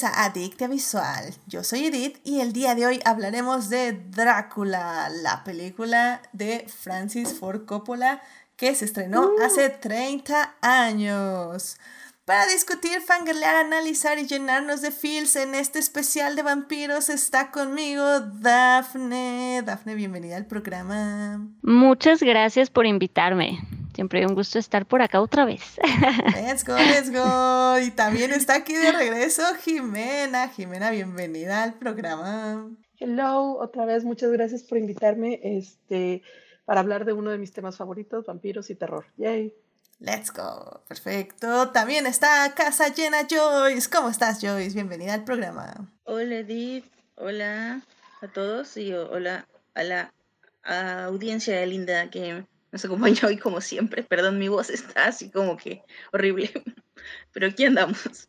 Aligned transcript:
bienvenidos 0.00 0.04
a 0.04 0.24
Adictia 0.24 0.68
Visual. 0.68 1.34
Yo 1.46 1.64
soy 1.64 1.86
Edith 1.86 2.18
y 2.24 2.40
el 2.40 2.52
día 2.52 2.74
de 2.74 2.86
hoy 2.86 3.00
hablaremos 3.04 3.68
de 3.68 3.92
Drácula, 3.92 5.08
la 5.08 5.42
película 5.44 6.20
de 6.32 6.66
Francis 6.68 7.34
Ford 7.38 7.64
Coppola 7.64 8.20
que 8.56 8.74
se 8.74 8.84
estrenó 8.84 9.22
Uh. 9.22 9.42
hace 9.42 9.70
30 9.70 10.54
años. 10.60 11.78
Para 12.24 12.46
discutir, 12.46 13.00
fangirlear, 13.00 13.56
analizar 13.56 14.18
y 14.18 14.26
llenarnos 14.26 14.82
de 14.82 14.90
feels 14.92 15.34
en 15.36 15.54
este 15.54 15.78
especial 15.78 16.36
de 16.36 16.42
vampiros 16.42 17.08
está 17.08 17.50
conmigo 17.50 18.20
Dafne. 18.20 19.62
Dafne, 19.64 19.94
bienvenida 19.94 20.36
al 20.36 20.46
programa. 20.46 21.40
Muchas 21.62 22.22
gracias 22.22 22.70
por 22.70 22.86
invitarme. 22.86 23.58
Siempre 23.98 24.24
un 24.24 24.36
gusto 24.36 24.60
estar 24.60 24.86
por 24.86 25.02
acá 25.02 25.20
otra 25.20 25.44
vez. 25.44 25.76
Let's 26.36 26.64
go, 26.64 26.76
let's 26.76 27.10
go. 27.10 27.80
Y 27.84 27.90
también 27.90 28.30
está 28.30 28.54
aquí 28.54 28.72
de 28.72 28.92
regreso 28.92 29.42
Jimena. 29.56 30.50
Jimena, 30.50 30.92
bienvenida 30.92 31.64
al 31.64 31.74
programa. 31.74 32.70
Hello, 33.00 33.58
otra 33.58 33.86
vez, 33.86 34.04
muchas 34.04 34.30
gracias 34.30 34.62
por 34.62 34.78
invitarme 34.78 35.40
este, 35.42 36.22
para 36.64 36.78
hablar 36.78 37.06
de 37.06 37.12
uno 37.12 37.32
de 37.32 37.38
mis 37.38 37.52
temas 37.52 37.76
favoritos, 37.76 38.24
vampiros 38.24 38.70
y 38.70 38.76
terror. 38.76 39.06
Yay. 39.16 39.52
Let's 39.98 40.32
go. 40.32 40.80
Perfecto. 40.86 41.70
También 41.70 42.06
está 42.06 42.54
Casa 42.54 42.94
Llena 42.94 43.26
Joyce. 43.28 43.90
¿Cómo 43.90 44.10
estás, 44.10 44.38
Joyce? 44.40 44.74
Bienvenida 44.74 45.14
al 45.14 45.24
programa. 45.24 45.90
Hola 46.04 46.36
Edith, 46.36 46.84
hola 47.16 47.82
a 48.22 48.28
todos 48.28 48.76
y 48.76 48.92
hola 48.92 49.48
a 49.74 49.82
la 49.82 50.14
audiencia 50.62 51.66
linda 51.66 52.08
que 52.10 52.44
nos 52.72 52.84
acompaña 52.84 53.20
hoy 53.26 53.38
como 53.38 53.60
siempre. 53.60 54.02
Perdón, 54.02 54.38
mi 54.38 54.48
voz 54.48 54.70
está 54.70 55.06
así 55.06 55.30
como 55.30 55.56
que 55.56 55.82
horrible, 56.12 56.50
pero 57.32 57.46
aquí 57.46 57.64
andamos. 57.64 58.28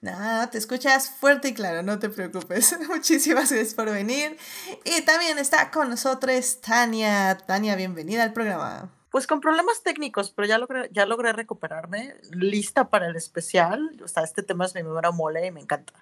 Nada, 0.00 0.48
te 0.48 0.58
escuchas 0.58 1.10
fuerte 1.10 1.48
y 1.48 1.54
claro, 1.54 1.82
no 1.82 1.98
te 1.98 2.08
preocupes. 2.08 2.76
Muchísimas 2.88 3.50
gracias 3.50 3.74
por 3.74 3.90
venir. 3.90 4.36
Y 4.84 5.02
también 5.02 5.38
está 5.38 5.70
con 5.72 5.90
nosotros 5.90 6.60
Tania. 6.60 7.36
Tania, 7.46 7.74
bienvenida 7.74 8.22
al 8.22 8.32
programa. 8.32 8.92
Pues 9.10 9.26
con 9.26 9.40
problemas 9.40 9.82
técnicos, 9.82 10.30
pero 10.30 10.46
ya 10.46 10.58
logré, 10.58 10.88
ya 10.92 11.06
logré 11.06 11.32
recuperarme, 11.32 12.14
lista 12.30 12.90
para 12.90 13.08
el 13.08 13.16
especial. 13.16 14.00
O 14.04 14.06
sea, 14.06 14.22
este 14.22 14.42
tema 14.42 14.66
es 14.66 14.74
mi 14.74 14.82
primera 14.82 15.10
mole 15.10 15.46
y 15.46 15.50
me 15.50 15.60
encanta. 15.60 15.94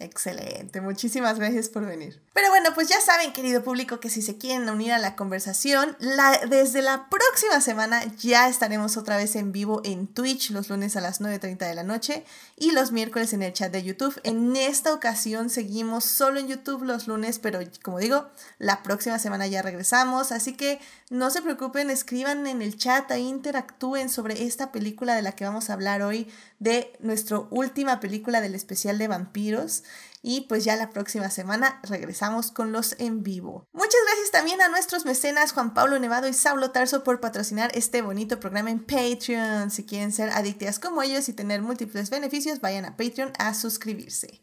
Excelente, 0.00 0.80
muchísimas 0.80 1.38
gracias 1.38 1.68
por 1.68 1.86
venir. 1.86 2.20
Pero 2.32 2.48
bueno, 2.48 2.70
pues 2.74 2.88
ya 2.88 3.00
saben, 3.00 3.32
querido 3.32 3.62
público, 3.62 4.00
que 4.00 4.10
si 4.10 4.22
se 4.22 4.36
quieren 4.36 4.68
unir 4.68 4.92
a 4.92 4.98
la 4.98 5.14
conversación, 5.14 5.96
la, 6.00 6.40
desde 6.50 6.82
la 6.82 7.08
próxima 7.08 7.60
semana 7.60 8.02
ya 8.16 8.48
estaremos 8.48 8.96
otra 8.96 9.16
vez 9.16 9.36
en 9.36 9.52
vivo 9.52 9.82
en 9.84 10.08
Twitch 10.08 10.50
los 10.50 10.68
lunes 10.68 10.96
a 10.96 11.00
las 11.00 11.20
9.30 11.20 11.58
de 11.58 11.74
la 11.76 11.84
noche 11.84 12.24
y 12.56 12.72
los 12.72 12.90
miércoles 12.90 13.32
en 13.34 13.44
el 13.44 13.52
chat 13.52 13.70
de 13.70 13.84
YouTube. 13.84 14.20
En 14.24 14.56
esta 14.56 14.92
ocasión 14.92 15.48
seguimos 15.48 16.04
solo 16.04 16.40
en 16.40 16.48
YouTube 16.48 16.82
los 16.82 17.06
lunes, 17.06 17.38
pero 17.38 17.60
como 17.82 18.00
digo, 18.00 18.26
la 18.58 18.82
próxima 18.82 19.20
semana 19.20 19.46
ya 19.46 19.62
regresamos, 19.62 20.32
así 20.32 20.54
que 20.54 20.80
no 21.08 21.30
se 21.30 21.40
preocupen, 21.40 21.90
escriban 21.90 22.48
en 22.48 22.62
el 22.62 22.76
chat, 22.76 23.08
ahí 23.12 23.28
interactúen 23.28 24.08
sobre 24.08 24.42
esta 24.44 24.72
película 24.72 25.14
de 25.14 25.22
la 25.22 25.32
que 25.32 25.44
vamos 25.44 25.70
a 25.70 25.74
hablar 25.74 26.02
hoy, 26.02 26.28
de 26.64 26.96
nuestra 26.98 27.38
última 27.50 28.00
película 28.00 28.40
del 28.40 28.54
especial 28.54 28.98
de 28.98 29.06
vampiros. 29.06 29.84
Y 30.22 30.46
pues 30.48 30.64
ya 30.64 30.74
la 30.74 30.88
próxima 30.88 31.28
semana 31.30 31.80
regresamos 31.82 32.50
con 32.50 32.72
los 32.72 32.96
en 32.98 33.22
vivo. 33.22 33.68
Muchas 33.74 34.00
gracias 34.06 34.30
también 34.32 34.62
a 34.62 34.70
nuestros 34.70 35.04
mecenas 35.04 35.52
Juan 35.52 35.74
Pablo 35.74 35.98
Nevado 35.98 36.26
y 36.26 36.32
Saulo 36.32 36.70
Tarso 36.70 37.04
por 37.04 37.20
patrocinar 37.20 37.70
este 37.74 38.00
bonito 38.00 38.40
programa 38.40 38.70
en 38.70 38.82
Patreon. 38.82 39.70
Si 39.70 39.84
quieren 39.84 40.12
ser 40.12 40.30
adictas 40.30 40.78
como 40.78 41.02
ellos 41.02 41.28
y 41.28 41.34
tener 41.34 41.60
múltiples 41.60 42.08
beneficios, 42.08 42.62
vayan 42.62 42.86
a 42.86 42.96
Patreon 42.96 43.34
a 43.38 43.52
suscribirse. 43.52 44.40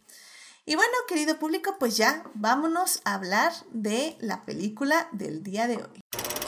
Y 0.67 0.75
bueno, 0.75 0.93
querido 1.07 1.39
público, 1.39 1.77
pues 1.79 1.97
ya 1.97 2.23
vámonos 2.35 3.01
a 3.03 3.15
hablar 3.15 3.51
de 3.71 4.15
la 4.19 4.45
película 4.45 5.09
del 5.11 5.41
día 5.41 5.67
de 5.67 5.77
hoy. 5.77 6.40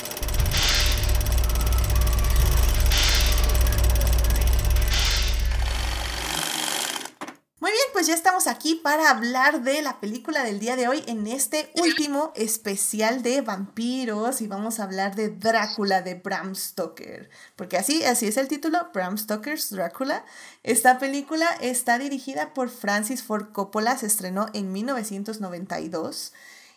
Pues 7.94 8.08
ya 8.08 8.16
estamos 8.16 8.48
aquí 8.48 8.74
para 8.76 9.12
hablar 9.12 9.62
de 9.62 9.84
la 9.84 10.00
película 10.00 10.44
del 10.44 10.59
día 10.59 10.76
de 10.76 10.88
hoy 10.88 11.04
en 11.06 11.28
este 11.28 11.72
último 11.76 12.34
especial 12.36 13.22
de 13.22 13.42
vampiros 13.42 14.42
y 14.42 14.48
vamos 14.48 14.80
a 14.80 14.84
hablar 14.84 15.16
de 15.16 15.30
Drácula 15.30 16.02
de 16.02 16.16
Bram 16.16 16.56
Stoker, 16.56 17.30
porque 17.56 17.78
así 17.78 18.04
así 18.04 18.26
es 18.26 18.38
el 18.38 18.48
título, 18.48 18.90
Bram 18.94 19.18
Stoker's 19.18 19.70
Drácula. 19.70 20.26
Esta 20.64 20.98
película 20.98 21.48
está 21.62 22.00
dirigida 22.00 22.56
por 22.56 22.70
Francis 22.70 23.22
Ford 23.22 23.52
Coppola, 23.52 23.96
se 23.98 24.08
estrenó 24.08 24.48
en 24.54 24.74
1992. 24.74 26.34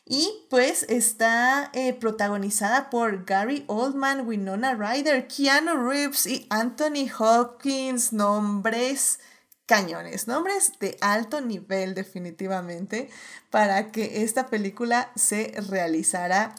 Y 0.09 0.47
pues 0.51 0.85
está 0.89 1.71
eh, 1.73 1.93
protagonizada 1.95 2.91
por 2.91 3.25
Gary 3.25 3.65
Oldman, 3.67 4.29
Winona 4.29 4.75
Ryder, 4.75 5.27
Keanu 5.27 5.89
Reeves 5.89 6.27
y 6.27 6.47
Anthony 6.51 7.11
Hopkins, 7.19 8.13
nombres 8.13 9.19
cañones, 9.67 10.29
nombres 10.29 10.73
de 10.81 10.97
alto 11.01 11.41
nivel 11.41 11.95
definitivamente 11.95 13.11
para 13.51 13.91
que 13.91 14.23
esta 14.23 14.47
película 14.47 15.13
se 15.17 15.53
realizara. 15.69 16.55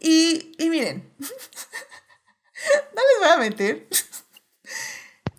Y, 0.00 0.52
y 0.58 0.70
miren, 0.70 1.12
no 1.18 1.26
les 3.02 3.20
voy 3.20 3.28
a 3.28 3.36
mentir. 3.38 3.88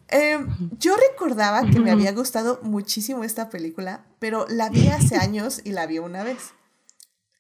Em, 0.10 0.48
yo 0.78 0.96
recordaba 0.96 1.70
que 1.70 1.80
me 1.80 1.92
había 1.92 2.12
gustado 2.12 2.60
muchísimo 2.62 3.24
esta 3.24 3.50
película, 3.50 4.06
pero 4.20 4.46
la 4.50 4.70
vi 4.70 4.88
hace 4.88 5.16
años 5.22 5.62
y 5.64 5.72
la 5.72 5.88
vi 5.88 6.00
una 6.00 6.24
vez. 6.24 6.54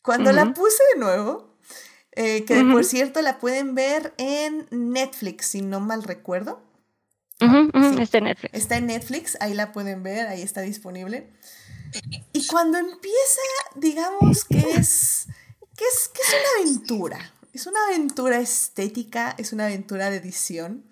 Cuando 0.01 0.31
la 0.31 0.53
puse 0.53 0.83
de 0.93 0.99
nuevo, 0.99 1.55
eh, 2.11 2.45
que 2.45 2.63
por 2.63 2.83
cierto 2.83 3.21
la 3.21 3.39
pueden 3.39 3.75
ver 3.75 4.13
en 4.17 4.67
Netflix, 4.71 5.47
si 5.47 5.61
no 5.61 5.79
mal 5.79 6.03
recuerdo. 6.03 6.64
Sí. 7.39 8.01
Está 8.01 8.17
en 8.17 8.23
Netflix. 8.25 8.53
Está 8.53 8.77
en 8.77 8.87
Netflix, 8.87 9.37
ahí 9.41 9.53
la 9.53 9.71
pueden 9.71 10.03
ver, 10.03 10.27
ahí 10.27 10.41
está 10.41 10.61
disponible. 10.61 11.31
Y 12.33 12.47
cuando 12.47 12.77
empieza, 12.77 13.41
digamos 13.75 14.45
que 14.45 14.59
es, 14.59 15.27
que 15.75 15.83
es, 15.85 16.09
que 16.09 16.21
es 16.21 16.29
una 16.29 16.61
aventura. 16.61 17.33
Es 17.53 17.67
una 17.67 17.79
aventura 17.87 18.39
estética, 18.39 19.35
es 19.37 19.53
una 19.53 19.65
aventura 19.65 20.09
de 20.09 20.17
edición. 20.17 20.83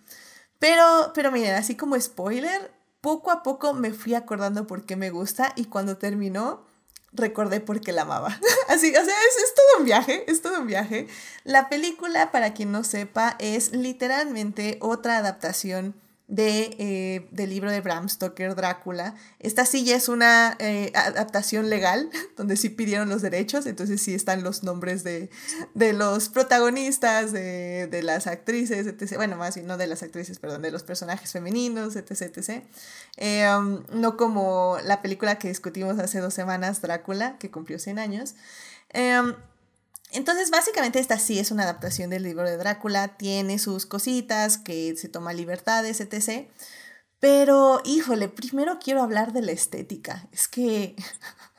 Pero, 0.60 1.12
pero 1.14 1.32
miren, 1.32 1.56
así 1.56 1.76
como 1.76 2.00
spoiler, 2.00 2.72
poco 3.02 3.32
a 3.32 3.44
poco 3.44 3.74
me 3.74 3.92
fui 3.92 4.14
acordando 4.14 4.66
por 4.66 4.86
qué 4.86 4.96
me 4.96 5.10
gusta 5.10 5.52
y 5.58 5.66
cuando 5.66 5.98
terminó, 5.98 6.66
recordé 7.12 7.60
por 7.60 7.82
qué 7.82 7.92
la 7.92 8.04
amaba. 8.04 8.40
Así, 8.70 8.90
o 8.90 9.04
sea, 9.04 9.04
es, 9.04 9.44
es 9.44 9.54
todo 9.56 9.80
un 9.80 9.86
viaje, 9.86 10.24
es 10.32 10.42
todo 10.42 10.62
un 10.62 10.68
viaje. 10.68 11.08
La 11.44 11.68
película, 11.68 12.32
para 12.32 12.54
quien 12.54 12.72
no 12.72 12.86
sepa, 12.86 13.36
es 13.40 13.74
literalmente 13.74 14.78
otra 14.80 15.18
adaptación 15.18 15.96
de, 16.28 16.76
eh, 16.80 17.28
del 17.32 17.50
libro 17.50 17.70
de 17.70 17.82
Bram 17.82 18.08
Stoker, 18.08 18.56
Drácula. 18.56 19.16
Esta 19.40 19.66
sí 19.66 19.84
ya 19.84 19.96
es 19.96 20.08
una 20.08 20.56
eh, 20.60 20.92
adaptación 20.96 21.70
legal, 21.70 22.10
donde 22.38 22.56
sí 22.56 22.70
pidieron 22.70 23.10
los 23.10 23.22
derechos, 23.22 23.66
entonces 23.66 24.02
sí 24.02 24.14
están 24.14 24.44
los 24.44 24.64
nombres 24.64 25.04
de, 25.04 25.30
de 25.74 25.94
los 25.94 26.30
protagonistas, 26.30 27.32
de, 27.32 27.88
de 27.88 28.04
las 28.04 28.28
actrices, 28.28 28.88
etc. 28.88 29.16
Bueno, 29.18 29.36
más 29.36 29.56
bien 29.56 29.68
no 29.68 29.78
de 29.78 29.88
las 29.88 30.02
actrices, 30.02 30.40
perdón, 30.40 30.62
de 30.62 30.72
los 30.72 30.84
personajes 30.84 31.32
femeninos, 31.32 31.96
etc. 31.96 32.12
etc. 32.22 32.64
Eh, 33.18 33.48
um, 33.56 33.84
no 33.92 34.18
como 34.18 34.78
la 34.84 35.02
película 35.02 35.38
que 35.38 35.50
discutimos 35.50 36.00
hace 36.00 36.20
dos 36.20 36.34
semanas, 36.34 36.82
Drácula, 36.82 37.38
que 37.38 37.52
cumplió 37.52 37.80
100 37.80 38.00
años. 38.00 38.36
Eh, 38.92 39.20
um, 39.20 39.34
entonces, 40.14 40.52
básicamente 40.52 41.00
esta 41.00 41.18
sí 41.20 41.40
es 41.40 41.52
una 41.52 41.64
adaptación 41.64 42.10
del 42.10 42.24
libro 42.24 42.48
de 42.50 42.58
Drácula, 42.58 43.18
tiene 43.18 43.60
sus 43.60 43.86
cositas, 43.86 44.58
que 44.58 44.96
se 44.96 45.10
toma 45.10 45.34
libertades, 45.34 46.00
etc. 46.02 46.48
Pero, 47.20 47.82
híjole, 47.84 48.30
primero 48.30 48.80
quiero 48.80 49.02
hablar 49.02 49.34
de 49.34 49.42
la 49.42 49.52
estética. 49.52 50.28
Es 50.32 50.48
que 50.48 50.96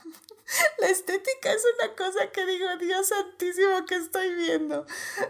la 0.78 0.88
estética 0.88 1.52
es 1.52 1.62
una 1.78 1.94
cosa 1.96 2.30
que 2.32 2.46
digo, 2.46 2.66
Dios 2.78 3.08
santísimo, 3.08 3.84
que 3.86 3.96
estoy 3.96 4.34
viendo. 4.34 4.86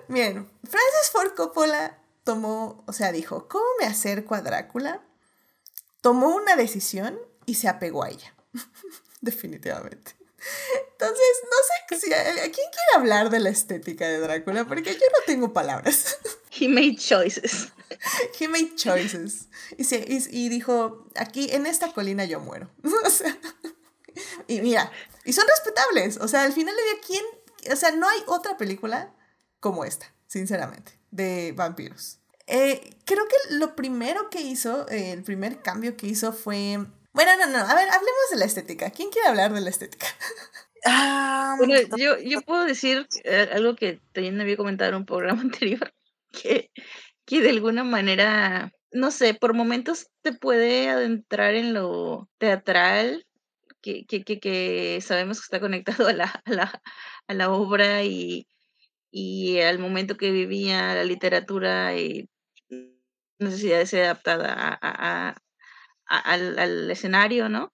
Bien, 0.08 0.50
Francis 0.62 1.10
Ford 1.12 1.34
Coppola 1.34 1.98
tomó, 2.24 2.82
o 2.86 2.92
sea, 2.92 3.12
dijo, 3.12 3.48
¿cómo 3.48 3.64
me 3.80 3.86
acerco 3.86 4.34
a 4.34 4.42
Drácula? 4.42 5.02
Tomó 6.00 6.34
una 6.34 6.56
decisión 6.56 7.18
y 7.46 7.54
se 7.54 7.68
apegó 7.68 8.04
a 8.04 8.10
ella. 8.10 8.34
Definitivamente. 9.20 10.23
Entonces, 10.92 11.26
no 11.44 11.56
sé 11.88 12.00
si 12.00 12.12
a, 12.12 12.22
quién 12.22 12.52
quiere 12.52 12.94
hablar 12.96 13.30
de 13.30 13.40
la 13.40 13.50
estética 13.50 14.08
de 14.08 14.18
Drácula, 14.18 14.64
porque 14.64 14.94
yo 14.94 15.00
no 15.00 15.24
tengo 15.26 15.52
palabras. 15.52 16.18
He 16.58 16.68
made 16.68 16.96
choices. 16.96 17.68
He 18.38 18.48
made 18.48 18.74
choices. 18.76 19.48
Y, 19.76 19.84
se, 19.84 20.04
y, 20.06 20.24
y, 20.30 20.48
dijo, 20.48 21.06
aquí 21.16 21.48
en 21.52 21.66
esta 21.66 21.92
colina 21.92 22.24
yo 22.24 22.40
muero. 22.40 22.70
o 23.04 23.10
sea, 23.10 23.36
y 24.46 24.60
mira, 24.60 24.90
y 25.24 25.32
son 25.32 25.46
respetables. 25.46 26.18
O 26.18 26.28
sea, 26.28 26.42
al 26.42 26.52
final 26.52 26.74
le 26.74 26.82
dio 26.82 26.92
quién, 27.06 27.72
o 27.72 27.76
sea, 27.76 27.90
no 27.92 28.08
hay 28.08 28.22
otra 28.26 28.56
película 28.56 29.12
como 29.60 29.84
esta, 29.84 30.12
sinceramente, 30.26 30.98
de 31.10 31.52
vampiros. 31.52 32.18
Eh, 32.46 32.96
creo 33.06 33.24
que 33.26 33.54
lo 33.54 33.74
primero 33.74 34.28
que 34.28 34.42
hizo, 34.42 34.86
eh, 34.90 35.12
el 35.12 35.22
primer 35.22 35.62
cambio 35.62 35.96
que 35.96 36.06
hizo 36.06 36.32
fue 36.32 36.78
Bueno, 37.14 37.30
no, 37.38 37.46
no, 37.46 37.58
a 37.58 37.74
ver, 37.74 37.88
hablemos 37.88 38.30
de 38.32 38.38
la 38.38 38.44
estética. 38.44 38.90
¿Quién 38.90 39.10
quiere 39.10 39.28
hablar 39.28 39.52
de 39.52 39.60
la 39.60 39.70
estética? 39.70 40.06
Ah, 40.86 41.54
Bueno, 41.56 41.76
yo, 41.96 42.18
yo 42.18 42.42
puedo 42.42 42.66
decir 42.66 43.06
eh, 43.24 43.48
algo 43.54 43.74
que 43.74 44.00
también 44.12 44.38
había 44.38 44.58
comentado 44.58 44.90
en 44.90 44.96
un 44.96 45.06
programa 45.06 45.40
anterior, 45.42 45.94
que, 46.30 46.70
que 47.24 47.40
de 47.40 47.48
alguna 47.48 47.84
manera, 47.84 48.70
no 48.92 49.10
sé, 49.10 49.32
por 49.32 49.54
momentos 49.54 50.08
te 50.20 50.34
puede 50.34 50.90
adentrar 50.90 51.54
en 51.54 51.72
lo 51.72 52.28
teatral, 52.36 53.26
que, 53.80 54.04
que, 54.04 54.24
que, 54.24 54.40
que 54.40 55.00
sabemos 55.00 55.38
que 55.40 55.44
está 55.44 55.60
conectado 55.60 56.06
a 56.08 56.12
la, 56.12 56.42
a 56.44 56.50
la, 56.52 56.82
a 57.28 57.34
la 57.34 57.50
obra 57.50 58.02
y, 58.04 58.46
y 59.10 59.60
al 59.60 59.78
momento 59.78 60.16
que 60.16 60.32
vivía 60.32 60.94
la 60.94 61.04
literatura 61.04 61.96
y 61.96 62.28
necesidad 63.38 63.78
de 63.78 63.86
ser 63.86 64.04
adaptada 64.04 64.52
a, 64.52 64.68
a- 64.74 64.78
a- 64.80 65.28
a- 65.30 65.36
al, 66.18 66.58
al 66.58 66.90
escenario, 66.90 67.48
¿no? 67.48 67.72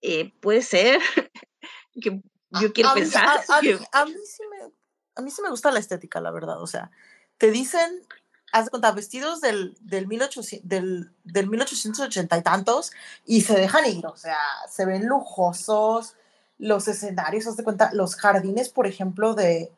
Eh, 0.00 0.32
puede 0.40 0.62
ser 0.62 1.00
que 2.00 2.20
yo 2.60 2.72
quiero 2.72 2.90
a 2.90 2.94
pensar 2.94 3.26
a- 3.48 3.56
a 3.56 3.60
que 3.60 3.74
mí 3.74 4.14
sí 4.26 4.42
me, 4.50 4.72
a 5.16 5.22
mí 5.22 5.30
sí 5.30 5.42
me 5.42 5.50
gusta 5.50 5.70
la 5.70 5.78
estética, 5.78 6.20
la 6.20 6.30
verdad. 6.30 6.60
O 6.62 6.66
sea, 6.66 6.90
te 7.38 7.50
dicen, 7.50 8.06
haz 8.52 8.66
de 8.66 8.70
cuenta, 8.70 8.92
vestidos 8.92 9.40
del, 9.40 9.76
del, 9.80 10.06
1800, 10.06 10.68
del, 10.68 11.10
del 11.24 11.48
1880 11.48 12.36
y 12.38 12.42
tantos 12.42 12.92
y 13.24 13.40
se 13.42 13.54
dejan 13.58 13.86
ir. 13.86 14.06
O 14.06 14.16
sea, 14.16 14.38
se 14.70 14.84
ven 14.86 15.06
lujosos 15.06 16.16
los 16.58 16.86
escenarios, 16.88 17.46
haz 17.46 17.56
de 17.56 17.64
cuenta, 17.64 17.90
los 17.92 18.14
jardines, 18.16 18.68
por 18.68 18.86
ejemplo, 18.86 19.34
de, 19.34 19.72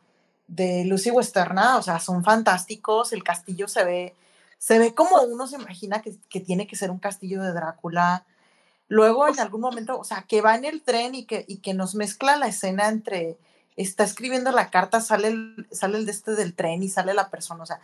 de 0.49 0.85
Lucy 0.85 1.11
Westerna, 1.11 1.79
o 1.79 1.83
sea, 1.83 1.99
son 2.01 2.23
fantásticos. 2.25 3.13
El 3.13 3.23
castillo 3.25 3.69
se 3.69 3.85
ve, 3.85 4.15
se 4.65 4.79
ve 4.79 4.95
como 4.95 5.21
uno 5.21 5.47
se 5.47 5.57
imagina 5.57 6.01
que, 6.01 6.15
que 6.31 6.41
tiene 6.41 6.67
que 6.67 6.75
ser 6.75 6.91
un 6.91 6.99
castillo 6.99 7.43
de 7.43 7.53
Drácula. 7.53 8.25
Luego 8.89 9.29
en 9.29 9.39
algún 9.39 9.61
momento, 9.61 9.99
o 9.99 10.05
sea, 10.05 10.25
que 10.27 10.41
va 10.41 10.55
en 10.55 10.65
el 10.65 10.81
tren 10.81 11.15
y 11.15 11.27
que, 11.27 11.45
y 11.47 11.59
que 11.59 11.75
nos 11.75 11.95
mezcla 11.95 12.37
la 12.37 12.47
escena 12.47 12.89
entre, 12.89 13.37
está 13.77 14.05
escribiendo 14.05 14.53
la 14.53 14.71
carta, 14.71 15.03
sale 15.03 15.29
el, 15.29 15.69
sale 15.71 15.99
el 15.99 16.07
de 16.07 16.13
este 16.13 16.35
del 16.35 16.55
tren 16.55 16.83
y 16.83 16.89
sale 16.89 17.13
la 17.13 17.29
persona, 17.29 17.63
o 17.63 17.67
sea, 17.67 17.79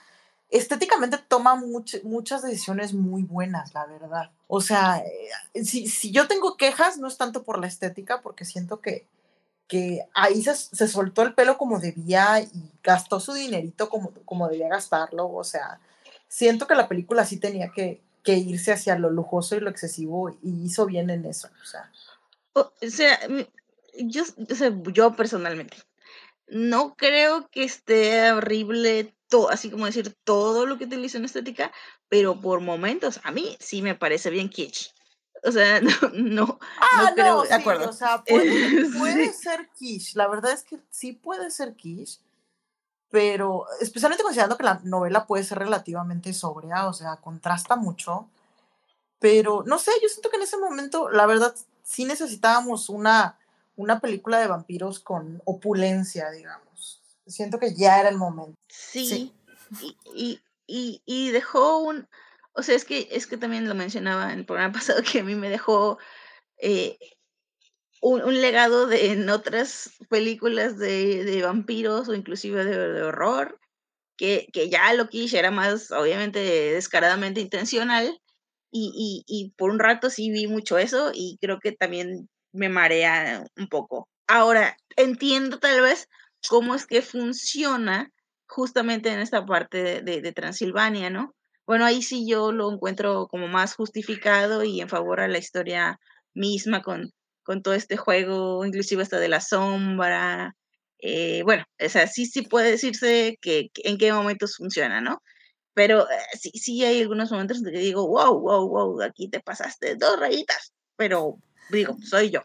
estéticamente 0.49 1.19
toma 1.19 1.55
much- 1.55 2.03
muchas 2.03 2.41
decisiones 2.41 2.95
muy 2.95 3.25
buenas, 3.25 3.75
la 3.75 3.85
verdad. 3.85 4.31
O 4.49 4.63
sea, 4.63 5.05
eh, 5.05 5.63
si, 5.63 5.87
si 5.87 6.13
yo 6.13 6.29
tengo 6.29 6.57
quejas, 6.57 6.97
no 6.97 7.09
es 7.09 7.19
tanto 7.19 7.43
por 7.43 7.59
la 7.59 7.67
estética, 7.67 8.23
porque 8.23 8.47
siento 8.47 8.81
que, 8.81 9.07
que 9.69 10.07
ahí 10.15 10.43
se, 10.43 10.55
se 10.55 10.89
soltó 10.89 11.21
el 11.21 11.35
pelo 11.35 11.59
como 11.59 11.79
debía 11.79 12.41
y 12.41 12.73
gastó 12.83 13.21
su 13.21 13.35
dinerito 13.35 13.91
como, 13.91 14.13
como 14.25 14.49
debía 14.49 14.69
gastarlo, 14.69 15.31
o 15.31 15.45
sea, 15.45 15.79
siento 16.31 16.67
que 16.69 16.75
la 16.77 16.89
película 16.89 17.25
sí 17.27 17.39
tenía 17.39 17.73
que, 17.73 18.01
que 18.23 18.37
irse 18.39 18.73
hacia 18.73 18.97
lo 18.97 19.11
lujoso 19.11 19.57
y 19.57 19.61
lo 19.61 19.69
excesivo 19.69 20.31
y 20.43 20.65
hizo 20.65 20.87
bien 20.87 21.11
en 21.11 21.27
eso, 21.27 21.49
o 21.63 21.67
sea. 21.67 21.91
O 22.53 22.73
sea, 22.89 23.19
yo, 23.99 24.23
o 24.51 24.55
sea, 24.55 24.73
yo 24.93 25.15
personalmente 25.17 25.77
no 26.47 26.95
creo 26.95 27.49
que 27.51 27.65
esté 27.65 28.31
horrible, 28.33 29.15
to- 29.29 29.51
así 29.51 29.71
como 29.71 29.87
decir 29.87 30.17
todo 30.25 30.67
lo 30.67 30.79
que 30.79 30.85
utiliza 30.85 31.19
en 31.19 31.25
estética, 31.25 31.73
pero 32.09 32.41
por 32.41 32.61
momentos 32.61 33.21
a 33.25 33.31
mí 33.33 33.57
sí 33.61 33.83
me 33.83 33.95
parece 33.95 34.31
bien 34.31 34.49
kitsch. 34.49 34.93
O 35.43 35.53
sea, 35.53 35.81
no, 35.81 35.91
no, 36.15 36.59
Ah, 36.81 37.09
no 37.09 37.15
creo. 37.15 37.35
no, 37.37 37.43
de 37.43 37.49
sí, 37.49 37.55
acuerdo. 37.55 37.89
o 37.89 37.93
sea, 37.93 38.23
puede, 38.25 38.51
Sí. 38.93 38.99
puede 38.99 39.33
ser 39.33 39.69
quiche. 39.79 40.13
La 40.19 40.29
verdad 40.29 40.53
es 40.53 40.63
que 40.65 40.79
sí 40.91 41.13
puede 41.13 41.51
ser 41.51 41.75
quiche, 41.75 42.21
pero 43.11 43.67
especialmente 43.81 44.23
considerando 44.23 44.57
que 44.57 44.63
la 44.63 44.81
novela 44.85 45.27
puede 45.27 45.45
ser 45.45 45.59
relativamente 45.59 46.33
sobria, 46.33 46.87
o 46.87 46.93
sea, 46.93 47.17
contrasta 47.17 47.77
mucho. 47.77 48.29
Pero 49.19 49.65
no 49.67 49.79
sé, 49.79 49.91
yo 50.03 50.09
siento 50.09 50.31
que 50.31 50.37
en 50.37 50.45
ese 50.45 50.57
momento, 50.57 51.11
la 51.11 51.27
verdad, 51.27 51.55
sí 51.83 52.05
necesitábamos 52.05 52.89
una, 52.89 53.39
una 53.77 54.01
película 54.01 54.39
de 54.39 54.47
vampiros 54.47 55.01
con 55.01 55.43
opulencia, 55.45 56.31
digamos. 56.31 57.03
Siento 57.27 57.59
que 57.59 57.75
ya 57.75 58.01
era 58.01 58.09
el 58.09 58.17
momento. 58.17 58.57
Sí, 58.69 59.33
y, 59.83 59.97
y, 60.15 60.41
y, 60.67 61.03
y 61.05 61.31
dejó 61.31 61.79
un, 61.79 62.09
o 62.53 62.63
sea, 62.63 62.75
es 62.77 62.85
que, 62.85 63.09
es 63.11 63.27
que 63.27 63.37
también 63.37 63.69
lo 63.69 63.75
mencionaba 63.75 64.33
en 64.33 64.41
el 64.41 64.47
programa 64.47 64.73
pasado 64.79 65.03
que 65.03 65.21
a 65.21 65.25
mí 65.25 65.35
me 65.35 65.51
dejó 65.51 65.99
eh, 66.59 66.99
un, 68.01 68.41
legado 68.41 68.87
de 68.87 69.13
en 69.13 69.29
otras 69.29 69.91
películas 70.09 70.79
de, 70.79 71.25
de 71.25 71.43
vampiros 71.43 72.09
o 72.09 72.15
inclusive 72.15 72.65
de, 72.65 72.77
de 72.93 73.03
horror, 73.03 73.59
que, 74.17 74.49
que 74.53 74.69
ya 74.69 74.93
lo 74.95 75.09
quiche 75.09 75.39
era 75.39 75.51
más, 75.51 75.91
obviamente, 75.93 76.41
descaradamente 76.41 77.41
intencional, 77.41 78.21
y, 78.71 78.93
y, 78.95 79.25
y 79.27 79.51
por 79.57 79.71
un 79.71 79.79
rato 79.79 80.11
sí 80.11 80.31
vi 80.31 80.47
mucho 80.47 80.79
eso 80.79 81.11
y 81.13 81.39
creo 81.41 81.59
que 81.61 81.73
también 81.73 82.29
me 82.53 82.69
marea 82.69 83.45
un 83.57 83.69
poco. 83.69 84.09
Ahora, 84.29 84.77
entiendo 84.97 85.59
tal 85.59 85.81
vez 85.81 86.09
cómo 86.49 86.75
es 86.75 86.87
que 86.87 87.03
funciona 87.03 88.13
justamente 88.47 89.11
en 89.13 89.21
esta 89.21 89.45
parte 89.45 89.83
de, 89.83 90.03
de, 90.03 90.21
de 90.21 90.33
Transilvania, 90.33 91.11
¿no? 91.11 91.35
Bueno, 91.67 91.85
ahí 91.85 92.03
sí 92.03 92.27
yo 92.29 92.53
lo 92.53 92.73
encuentro 92.73 93.29
como 93.29 93.49
más 93.49 93.75
justificado 93.75 94.65
y 94.65 94.81
en 94.81 94.89
favor 94.89 95.21
a 95.21 95.29
la 95.29 95.39
historia 95.39 95.99
misma 96.35 96.83
con, 96.83 97.13
con 97.51 97.65
todo 97.65 97.75
este 97.75 97.97
juego, 97.97 98.65
inclusive 98.65 99.03
hasta 99.03 99.19
de 99.19 99.27
la 99.27 99.41
sombra. 99.41 100.55
eh, 100.99 101.43
bueno, 101.43 101.65
o 101.85 101.89
sea, 101.89 102.07
sí, 102.07 102.25
sí 102.27 102.43
puede 102.43 102.71
decirse 102.71 103.39
que, 103.43 103.71
que 103.75 103.83
en 103.89 103.99
qué 103.99 104.13
momentos 104.13 104.55
funciona, 104.57 105.01
¿no? 105.01 105.21
Pero 105.75 106.09
eh, 106.09 106.15
sí, 106.41 106.53
sí 106.55 106.85
hay 106.85 107.03
algunos 107.03 107.33
momentos 107.33 107.59
en 107.59 107.73
que 107.73 107.79
digo, 107.81 108.07
wow, 108.07 108.39
wow, 108.39 108.69
wow, 108.69 109.03
aquí 109.03 109.29
te 109.29 109.41
pasaste 109.41 109.97
dos 109.97 110.21
rayitas, 110.21 110.73
pero 110.95 111.39
digo, 111.71 111.97
soy 112.09 112.31
yo. 112.31 112.43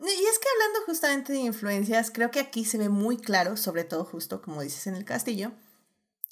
Y 0.00 0.06
es 0.06 0.38
que 0.38 0.48
hablando 0.54 0.86
justamente 0.86 1.34
de 1.34 1.40
influencias, 1.40 2.10
creo 2.10 2.30
que 2.30 2.40
aquí 2.40 2.64
se 2.64 2.78
ve 2.78 2.88
muy 2.88 3.18
claro, 3.18 3.58
sobre 3.58 3.84
todo 3.84 4.06
justo 4.06 4.40
como 4.40 4.62
dices 4.62 4.86
en 4.86 4.94
el 4.94 5.04
castillo, 5.04 5.52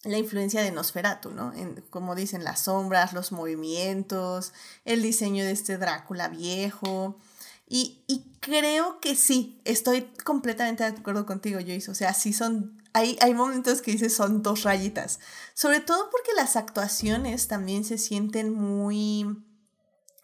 la 0.05 0.17
influencia 0.17 0.62
de 0.62 0.71
Nosferatu, 0.71 1.31
¿no? 1.31 1.53
En, 1.53 1.82
como 1.91 2.15
dicen, 2.15 2.43
las 2.43 2.61
sombras, 2.61 3.12
los 3.12 3.32
movimientos, 3.32 4.55
el 4.87 5.03
diseño 5.03 5.44
de 5.44 5.50
este 5.50 5.76
Drácula 5.76 6.29
viejo. 6.29 7.19
Y, 7.66 8.04
y 8.06 8.25
creo 8.40 9.00
que 9.00 9.16
sí, 9.16 9.61
estoy 9.64 10.02
completamente 10.25 10.85
de 10.85 10.90
acuerdo 10.90 11.25
contigo, 11.26 11.61
Joyce. 11.61 11.90
O 11.90 11.94
sea, 11.94 12.12
sí 12.12 12.33
son, 12.33 12.83
hay, 12.92 13.16
hay 13.21 13.35
momentos 13.35 13.80
que 13.80 13.92
dices 13.92 14.14
son 14.14 14.42
dos 14.42 14.64
rayitas. 14.64 15.18
Sobre 15.54 15.80
todo 15.80 16.11
porque 16.11 16.33
las 16.37 16.56
actuaciones 16.56 17.49
también 17.49 17.85
se 17.85 17.99
sienten 17.99 18.52
muy 18.52 19.26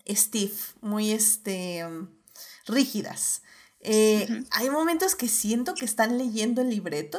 stiff, 0.07 0.75
muy 0.81 1.13
este, 1.13 1.87
rígidas. 2.67 3.43
Eh. 3.81 4.45
Hay 4.51 4.69
momentos 4.69 5.15
que 5.15 5.29
siento 5.29 5.75
que 5.75 5.87
están 5.87 6.19
leyendo 6.19 6.61
el 6.61 6.71
libreto 6.71 7.19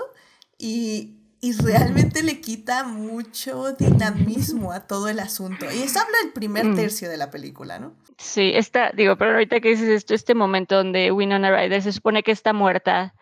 y, 0.57 1.20
y 1.41 1.53
realmente 1.53 2.21
le 2.23 2.39
quita 2.39 2.83
mucho 2.83 3.73
dinamismo 3.73 4.71
a 4.71 4.81
todo 4.81 5.09
el 5.09 5.19
asunto. 5.19 5.65
Y 5.71 5.81
esto 5.83 5.99
habla 5.99 6.17
del 6.23 6.31
primer 6.33 6.65
Mm. 6.65 6.75
tercio 6.75 7.09
de 7.09 7.17
la 7.17 7.31
película, 7.31 7.79
¿no? 7.79 7.93
Sí, 8.17 8.51
está, 8.53 8.91
digo, 8.93 9.17
pero 9.17 9.31
ahorita 9.31 9.59
que 9.59 9.69
dices 9.69 9.89
esto, 9.89 10.13
este 10.13 10.35
momento 10.35 10.75
donde 10.75 11.11
Winona 11.11 11.49
Ryder 11.49 11.81
se 11.81 11.91
supone 11.91 12.21
que 12.21 12.31
está 12.31 12.53
muerta 12.53 13.15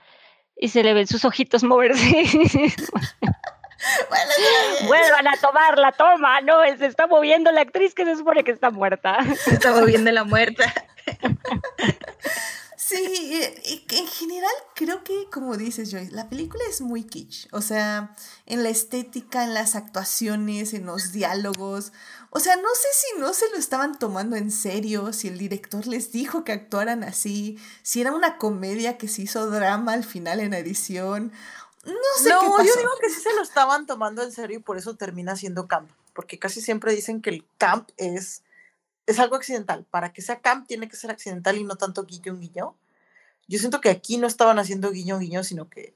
y 0.57 0.67
se 0.67 0.83
le 0.83 0.93
ven 0.93 1.07
sus 1.07 1.23
ojitos 1.25 1.63
moverse. 1.63 2.25
Bueno, 4.09 4.31
Vuelvan 4.87 5.25
a 5.29 5.37
tomar 5.39 5.77
la 5.77 5.93
toma, 5.93 6.41
no, 6.41 6.55
se 6.77 6.85
está 6.85 7.07
moviendo 7.07 7.49
la 7.53 7.61
actriz 7.61 7.93
que 7.95 8.03
se 8.03 8.17
supone 8.17 8.43
que 8.43 8.51
está 8.51 8.71
muerta. 8.71 9.19
Estaba 9.49 9.85
viendo 9.85 10.11
la 10.11 10.25
muerta. 10.25 10.65
Sí, 12.89 13.35
eh, 13.35 13.83
en 13.91 14.07
general 14.07 14.51
creo 14.73 15.03
que, 15.03 15.27
como 15.31 15.57
dices 15.57 15.91
Joyce, 15.91 16.11
la 16.11 16.27
película 16.27 16.63
es 16.67 16.81
muy 16.81 17.03
kitsch. 17.03 17.47
O 17.51 17.61
sea, 17.61 18.15
en 18.47 18.63
la 18.63 18.69
estética, 18.69 19.43
en 19.43 19.53
las 19.53 19.75
actuaciones, 19.75 20.73
en 20.73 20.87
los 20.87 21.11
diálogos. 21.11 21.93
O 22.31 22.39
sea, 22.39 22.55
no 22.55 22.69
sé 22.73 22.87
si 22.93 23.19
no 23.19 23.33
se 23.33 23.47
lo 23.51 23.57
estaban 23.57 23.99
tomando 23.99 24.37
en 24.37 24.49
serio, 24.49 25.13
si 25.13 25.27
el 25.27 25.37
director 25.37 25.85
les 25.85 26.11
dijo 26.11 26.43
que 26.43 26.51
actuaran 26.51 27.03
así, 27.03 27.59
si 27.83 28.01
era 28.01 28.11
una 28.11 28.39
comedia 28.39 28.97
que 28.97 29.07
se 29.07 29.21
hizo 29.21 29.51
drama 29.51 29.93
al 29.93 30.03
final 30.03 30.39
en 30.39 30.55
edición. 30.55 31.31
No 31.85 31.93
sé 32.23 32.29
no, 32.29 32.39
qué 32.39 32.47
pasó. 32.49 32.63
yo 32.63 32.75
digo 32.75 32.91
que 32.99 33.09
sí 33.09 33.21
se 33.21 33.33
lo 33.35 33.43
estaban 33.43 33.85
tomando 33.85 34.23
en 34.23 34.31
serio 34.31 34.57
y 34.57 34.61
por 34.61 34.77
eso 34.77 34.95
termina 34.95 35.35
siendo 35.35 35.67
camp, 35.67 35.91
porque 36.13 36.39
casi 36.39 36.59
siempre 36.59 36.95
dicen 36.95 37.21
que 37.21 37.29
el 37.29 37.45
camp 37.59 37.89
es, 37.97 38.41
es 39.09 39.19
algo 39.19 39.35
accidental. 39.35 39.85
Para 39.89 40.13
que 40.13 40.21
sea 40.21 40.41
camp 40.41 40.67
tiene 40.67 40.87
que 40.87 40.95
ser 40.95 41.11
accidental 41.11 41.57
y 41.57 41.63
no 41.63 41.75
tanto 41.75 42.05
guiño 42.05 42.37
guiño. 42.37 42.75
Yo 43.47 43.59
siento 43.59 43.81
que 43.81 43.89
aquí 43.89 44.17
no 44.17 44.27
estaban 44.27 44.59
haciendo 44.59 44.91
guiño 44.91 45.17
guiño, 45.17 45.43
sino 45.43 45.69
que, 45.69 45.95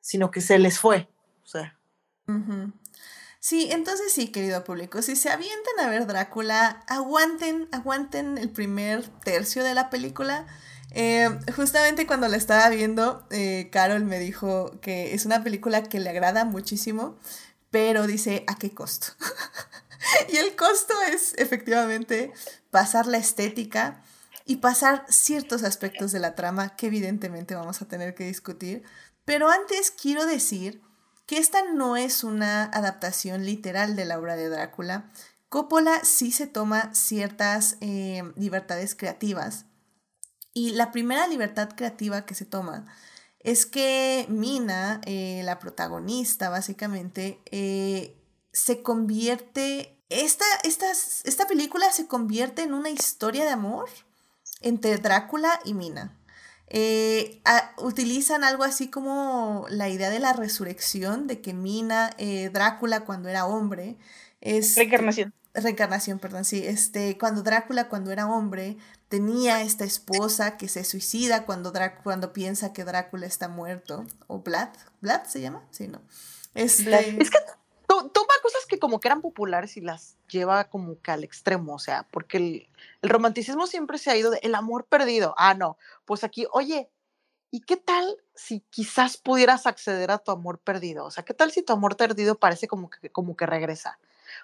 sino 0.00 0.30
que 0.30 0.40
se 0.40 0.58
les 0.58 0.78
fue. 0.78 1.08
Sí, 3.40 3.68
entonces 3.72 4.12
sí, 4.12 4.28
querido 4.28 4.62
público, 4.64 5.00
si 5.00 5.16
se 5.16 5.30
avientan 5.30 5.80
a 5.80 5.88
ver 5.88 6.06
Drácula, 6.06 6.84
aguanten, 6.86 7.68
aguanten 7.72 8.36
el 8.36 8.50
primer 8.50 9.08
tercio 9.24 9.64
de 9.64 9.74
la 9.74 9.88
película. 9.88 10.46
Eh, 10.92 11.30
justamente 11.56 12.06
cuando 12.06 12.28
la 12.28 12.36
estaba 12.36 12.68
viendo, 12.68 13.26
eh, 13.30 13.70
Carol 13.72 14.04
me 14.04 14.18
dijo 14.18 14.78
que 14.82 15.14
es 15.14 15.24
una 15.24 15.42
película 15.42 15.84
que 15.84 16.00
le 16.00 16.10
agrada 16.10 16.44
muchísimo, 16.44 17.16
pero 17.70 18.06
dice, 18.06 18.44
¿a 18.46 18.56
qué 18.56 18.74
costo? 18.74 19.14
y 20.32 20.36
el 20.36 20.56
costo 20.56 20.94
es 21.12 21.34
efectivamente 21.36 22.32
pasar 22.70 23.06
la 23.06 23.18
estética 23.18 24.02
y 24.44 24.56
pasar 24.56 25.04
ciertos 25.08 25.62
aspectos 25.62 26.12
de 26.12 26.20
la 26.20 26.34
trama 26.34 26.76
que 26.76 26.86
evidentemente 26.86 27.54
vamos 27.54 27.82
a 27.82 27.88
tener 27.88 28.14
que 28.14 28.24
discutir. 28.24 28.82
Pero 29.24 29.48
antes 29.48 29.90
quiero 29.90 30.26
decir 30.26 30.82
que 31.26 31.38
esta 31.38 31.62
no 31.72 31.96
es 31.96 32.24
una 32.24 32.64
adaptación 32.64 33.44
literal 33.44 33.94
de 33.94 34.04
la 34.04 34.18
obra 34.18 34.34
de 34.36 34.48
Drácula. 34.48 35.10
Coppola 35.48 36.04
sí 36.04 36.32
se 36.32 36.46
toma 36.48 36.92
ciertas 36.94 37.76
eh, 37.80 38.22
libertades 38.36 38.96
creativas. 38.96 39.66
Y 40.52 40.72
la 40.72 40.90
primera 40.90 41.28
libertad 41.28 41.68
creativa 41.76 42.26
que 42.26 42.34
se 42.34 42.44
toma 42.44 42.86
es 43.38 43.66
que 43.66 44.26
Mina, 44.28 45.00
eh, 45.06 45.42
la 45.44 45.58
protagonista 45.58 46.50
básicamente, 46.50 47.40
eh, 47.50 48.19
se 48.52 48.82
convierte, 48.82 49.96
esta, 50.08 50.44
esta, 50.64 50.90
esta 50.90 51.46
película 51.46 51.90
se 51.92 52.06
convierte 52.06 52.62
en 52.62 52.74
una 52.74 52.90
historia 52.90 53.44
de 53.44 53.50
amor 53.50 53.88
entre 54.60 54.98
Drácula 54.98 55.60
y 55.64 55.74
Mina. 55.74 56.16
Eh, 56.72 57.42
utilizan 57.78 58.44
algo 58.44 58.62
así 58.62 58.88
como 58.88 59.66
la 59.70 59.88
idea 59.88 60.08
de 60.08 60.20
la 60.20 60.32
resurrección, 60.32 61.26
de 61.26 61.40
que 61.40 61.52
Mina, 61.52 62.10
eh, 62.18 62.50
Drácula 62.52 63.00
cuando 63.00 63.28
era 63.28 63.46
hombre, 63.46 63.96
es... 64.40 64.76
Reencarnación. 64.76 65.34
Reencarnación, 65.52 66.20
perdón, 66.20 66.44
sí. 66.44 66.64
Este, 66.64 67.18
cuando 67.18 67.42
Drácula 67.42 67.88
cuando 67.88 68.12
era 68.12 68.28
hombre 68.28 68.76
tenía 69.08 69.62
esta 69.62 69.84
esposa 69.84 70.56
que 70.56 70.68
se 70.68 70.84
suicida 70.84 71.44
cuando, 71.44 71.72
cuando 72.04 72.32
piensa 72.32 72.72
que 72.72 72.84
Drácula 72.84 73.26
está 73.26 73.48
muerto. 73.48 74.06
O 74.28 74.38
Vlad, 74.38 74.68
¿Vlad 75.00 75.24
se 75.24 75.40
llama? 75.40 75.64
Sí, 75.72 75.88
no. 75.88 76.00
Este... 76.54 77.20
Es 77.20 77.30
que 77.30 77.38
toma 77.98 78.34
cosas 78.42 78.66
que 78.68 78.78
como 78.78 79.00
que 79.00 79.08
eran 79.08 79.20
populares 79.20 79.76
y 79.76 79.80
las 79.80 80.16
lleva 80.28 80.64
como 80.68 81.00
que 81.00 81.10
al 81.10 81.24
extremo, 81.24 81.74
o 81.74 81.78
sea, 81.78 82.06
porque 82.10 82.36
el, 82.36 82.68
romanticismo 83.02 83.66
siempre 83.66 83.98
se 83.98 84.10
ha 84.10 84.16
ido 84.16 84.30
de 84.30 84.38
el 84.42 84.54
amor 84.54 84.86
perdido. 84.86 85.34
Ah, 85.36 85.54
no, 85.54 85.76
pues 86.04 86.22
aquí, 86.24 86.46
oye, 86.52 86.88
¿y 87.50 87.60
qué 87.60 87.76
tal 87.76 88.16
si 88.34 88.60
quizás 88.70 89.16
pudieras 89.16 89.66
acceder 89.66 90.10
a 90.10 90.18
tu 90.18 90.30
amor 90.30 90.58
perdido? 90.58 91.04
O 91.04 91.10
sea, 91.10 91.24
¿qué 91.24 91.34
tal 91.34 91.50
si 91.50 91.62
tu 91.62 91.72
amor 91.72 91.96
perdido 91.96 92.38
parece 92.38 92.68
como 92.68 92.90
que, 92.90 93.10
como 93.10 93.36
que 93.36 93.46
regresa? 93.46 93.98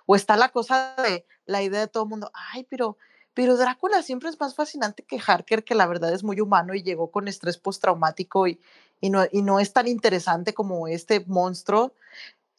O 0.06 0.16
está 0.16 0.36
la 0.36 0.48
cosa 0.48 0.96
de 1.02 1.26
la 1.44 1.62
idea 1.62 1.80
de 1.80 1.88
todo 1.88 2.04
el 2.04 2.08
mundo, 2.10 2.30
ay, 2.34 2.66
pero, 2.68 2.98
pero 3.34 3.56
Drácula 3.56 4.02
siempre 4.02 4.28
es 4.28 4.40
más 4.40 4.54
fascinante 4.54 5.04
que 5.04 5.20
Harker, 5.24 5.62
que 5.62 5.74
la 5.74 5.86
verdad 5.86 6.12
es 6.12 6.24
muy 6.24 6.40
humano 6.40 6.74
y 6.74 6.82
llegó 6.82 7.10
con 7.10 7.28
estrés 7.28 7.58
postraumático 7.58 8.48
y, 8.48 8.60
y, 9.00 9.10
no, 9.10 9.24
y 9.30 9.42
no 9.42 9.60
es 9.60 9.72
tan 9.72 9.86
interesante 9.86 10.54
como 10.54 10.88
este 10.88 11.20
monstruo 11.26 11.92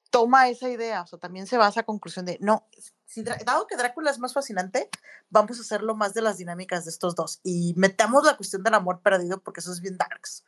toma 0.09 0.49
esa 0.49 0.69
idea, 0.69 1.01
o 1.01 1.07
sea, 1.07 1.19
también 1.19 1.47
se 1.47 1.57
va 1.57 1.67
a 1.67 1.69
esa 1.69 1.83
conclusión 1.83 2.25
de, 2.25 2.37
no, 2.41 2.67
si, 3.05 3.23
dado 3.23 3.67
que 3.67 3.77
Drácula 3.77 4.11
es 4.11 4.19
más 4.19 4.33
fascinante, 4.33 4.89
vamos 5.29 5.57
a 5.57 5.61
hacerlo 5.61 5.95
más 5.95 6.13
de 6.13 6.21
las 6.21 6.37
dinámicas 6.37 6.85
de 6.85 6.91
estos 6.91 7.15
dos 7.15 7.39
y 7.43 7.73
metamos 7.77 8.25
la 8.25 8.37
cuestión 8.37 8.63
del 8.63 8.73
amor 8.73 9.01
perdido 9.01 9.41
porque 9.41 9.61
eso 9.61 9.71
es 9.71 9.81
bien 9.81 9.97
darks. 9.97 10.43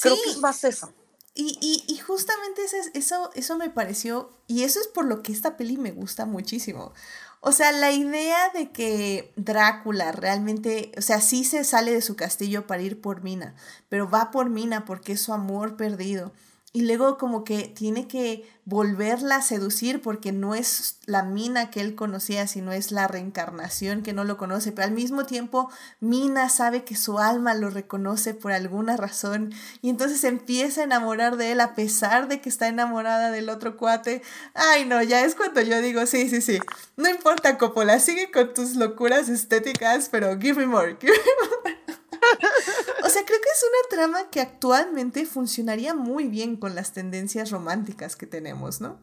Creo 0.00 0.16
que 0.22 0.30
es 0.30 0.38
más 0.38 0.62
eso. 0.64 0.92
Y, 1.34 1.58
y, 1.60 1.84
y 1.92 1.98
justamente 1.98 2.62
eso, 2.64 2.76
eso, 2.94 3.30
eso 3.34 3.56
me 3.56 3.70
pareció, 3.70 4.30
y 4.46 4.64
eso 4.64 4.80
es 4.80 4.88
por 4.88 5.04
lo 5.04 5.22
que 5.22 5.32
esta 5.32 5.56
peli 5.56 5.76
me 5.76 5.92
gusta 5.92 6.26
muchísimo. 6.26 6.92
O 7.40 7.52
sea, 7.52 7.72
la 7.72 7.90
idea 7.92 8.50
de 8.50 8.70
que 8.70 9.32
Drácula 9.36 10.12
realmente, 10.12 10.92
o 10.98 11.00
sea, 11.00 11.20
sí 11.20 11.44
se 11.44 11.64
sale 11.64 11.92
de 11.92 12.02
su 12.02 12.14
castillo 12.14 12.66
para 12.66 12.82
ir 12.82 13.00
por 13.00 13.22
Mina, 13.22 13.54
pero 13.88 14.10
va 14.10 14.30
por 14.30 14.50
Mina 14.50 14.84
porque 14.84 15.12
es 15.12 15.22
su 15.22 15.32
amor 15.32 15.76
perdido 15.76 16.32
y 16.72 16.82
luego 16.82 17.18
como 17.18 17.42
que 17.42 17.62
tiene 17.64 18.06
que 18.06 18.48
volverla 18.64 19.36
a 19.36 19.42
seducir 19.42 20.00
porque 20.00 20.30
no 20.30 20.54
es 20.54 20.98
la 21.04 21.24
Mina 21.24 21.70
que 21.70 21.80
él 21.80 21.96
conocía, 21.96 22.46
sino 22.46 22.70
es 22.70 22.92
la 22.92 23.08
reencarnación 23.08 24.02
que 24.02 24.12
no 24.12 24.22
lo 24.22 24.36
conoce. 24.36 24.70
Pero 24.70 24.86
al 24.86 24.92
mismo 24.92 25.26
tiempo, 25.26 25.68
Mina 25.98 26.48
sabe 26.48 26.84
que 26.84 26.94
su 26.94 27.18
alma 27.18 27.54
lo 27.54 27.70
reconoce 27.70 28.34
por 28.34 28.52
alguna 28.52 28.96
razón 28.96 29.52
y 29.82 29.90
entonces 29.90 30.22
empieza 30.22 30.82
a 30.82 30.84
enamorar 30.84 31.36
de 31.36 31.50
él 31.50 31.60
a 31.60 31.74
pesar 31.74 32.28
de 32.28 32.40
que 32.40 32.48
está 32.48 32.68
enamorada 32.68 33.32
del 33.32 33.48
otro 33.48 33.76
cuate. 33.76 34.22
Ay, 34.54 34.84
no, 34.84 35.02
ya 35.02 35.24
es 35.24 35.34
cuando 35.34 35.60
yo 35.62 35.80
digo, 35.80 36.06
sí, 36.06 36.30
sí, 36.30 36.40
sí. 36.40 36.60
No 36.96 37.08
importa, 37.08 37.58
Coppola, 37.58 37.98
sigue 37.98 38.30
con 38.30 38.54
tus 38.54 38.76
locuras 38.76 39.28
estéticas, 39.28 40.08
pero 40.08 40.38
give 40.38 40.60
me 40.60 40.66
more, 40.66 40.96
give 41.00 41.12
me 41.12 41.18
more. 41.40 41.80
sea, 43.10 43.24
creo 43.24 43.40
que 43.40 43.48
es 43.48 43.64
una 43.64 43.96
trama 43.96 44.30
que 44.30 44.40
actualmente 44.40 45.26
funcionaría 45.26 45.94
muy 45.94 46.28
bien 46.28 46.56
con 46.56 46.74
las 46.74 46.92
tendencias 46.92 47.50
románticas 47.50 48.16
que 48.16 48.26
tenemos, 48.26 48.80
¿no? 48.80 48.98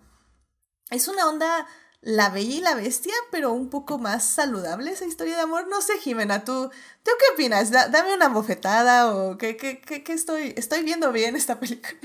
Es 0.90 1.08
una 1.08 1.28
onda 1.28 1.68
la 2.02 2.30
bella 2.30 2.56
y 2.56 2.62
la 2.62 2.76
bestia, 2.76 3.14
pero 3.32 3.52
un 3.52 3.70
poco 3.70 3.98
más 3.98 4.28
saludable 4.28 4.92
esa 4.92 5.06
historia 5.06 5.36
de 5.36 5.42
amor. 5.42 5.68
No 5.68 5.82
sé, 5.82 5.98
Jimena, 6.00 6.46
¿tú, 6.46 6.70
¿tú 7.04 7.12
qué 7.20 7.34
opinas? 7.34 7.72
dame 7.72 8.14
una 8.14 8.30
bofetada 8.30 9.16
o 9.16 9.38
qué, 9.38 9.58
qué, 9.58 9.82
qué, 9.82 10.14
estoy, 10.14 10.54
estoy 10.56 10.84
viendo 10.84 11.12
bien 11.12 11.36
esta 11.36 11.60
película. 11.60 12.00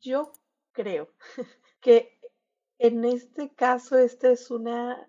Yo 0.00 0.32
creo 0.72 1.10
que 1.80 2.18
en 2.78 3.04
este 3.04 3.54
caso, 3.54 3.98
esta 3.98 4.30
es 4.30 4.50
una... 4.50 5.08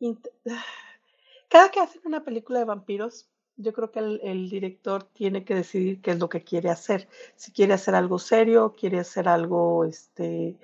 Cada 1.48 1.70
que 1.70 1.80
hacen 1.80 2.02
una 2.04 2.24
película 2.24 2.60
de 2.60 2.64
vampiros, 2.64 3.28
yo 3.56 3.72
creo 3.72 3.90
que 3.90 4.00
el, 4.00 4.48
director 4.50 5.04
tiene 5.04 5.44
que 5.44 5.54
decidir 5.54 6.00
qué 6.00 6.12
es 6.12 6.18
lo 6.18 6.28
que 6.28 6.42
quiere 6.42 6.70
hacer. 6.70 7.08
Si 7.36 7.52
quiere 7.52 7.74
hacer 7.74 7.94
algo 7.94 8.18
serio, 8.18 8.74
quiere 8.76 8.98
hacer 9.00 9.28
algo 9.28 9.84
este, 9.84 10.58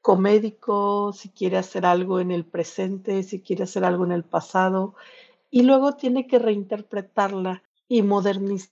comédico, 0.00 1.12
si 1.12 1.30
quiere 1.30 1.58
hacer 1.58 1.86
algo 1.86 2.20
en 2.20 2.30
el 2.30 2.44
presente, 2.44 3.22
si 3.22 3.40
quiere 3.40 3.64
hacer 3.64 3.84
algo 3.84 4.04
en 4.04 4.12
el 4.12 4.24
pasado. 4.24 4.94
Y 5.50 5.62
luego 5.62 5.94
tiene 5.96 6.26
que 6.26 6.38
reinterpretarla 6.38 7.62
y 7.88 8.02
modernizarla 8.02 8.70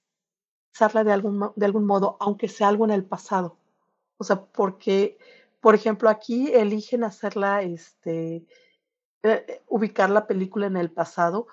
de 1.04 1.12
algún, 1.12 1.52
de 1.56 1.66
algún 1.66 1.86
modo, 1.86 2.16
aunque 2.20 2.48
sea 2.48 2.68
algo 2.68 2.84
en 2.84 2.90
el 2.92 3.04
pasado. 3.04 3.56
O 4.18 4.24
sea, 4.24 4.44
porque, 4.44 5.18
por 5.60 5.74
ejemplo, 5.74 6.08
aquí 6.08 6.52
eligen 6.52 7.04
hacerla, 7.04 7.62
este, 7.62 8.44
eh, 9.22 9.62
ubicar 9.68 10.10
la 10.10 10.26
película 10.26 10.66
en 10.66 10.76
el 10.76 10.90
pasado, 10.90 11.46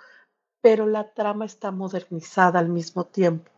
pero 0.61 0.85
la 0.85 1.13
trama 1.13 1.45
está 1.45 1.71
modernizada 1.71 2.59
al 2.59 2.69
mismo 2.69 3.05
tiempo. 3.05 3.51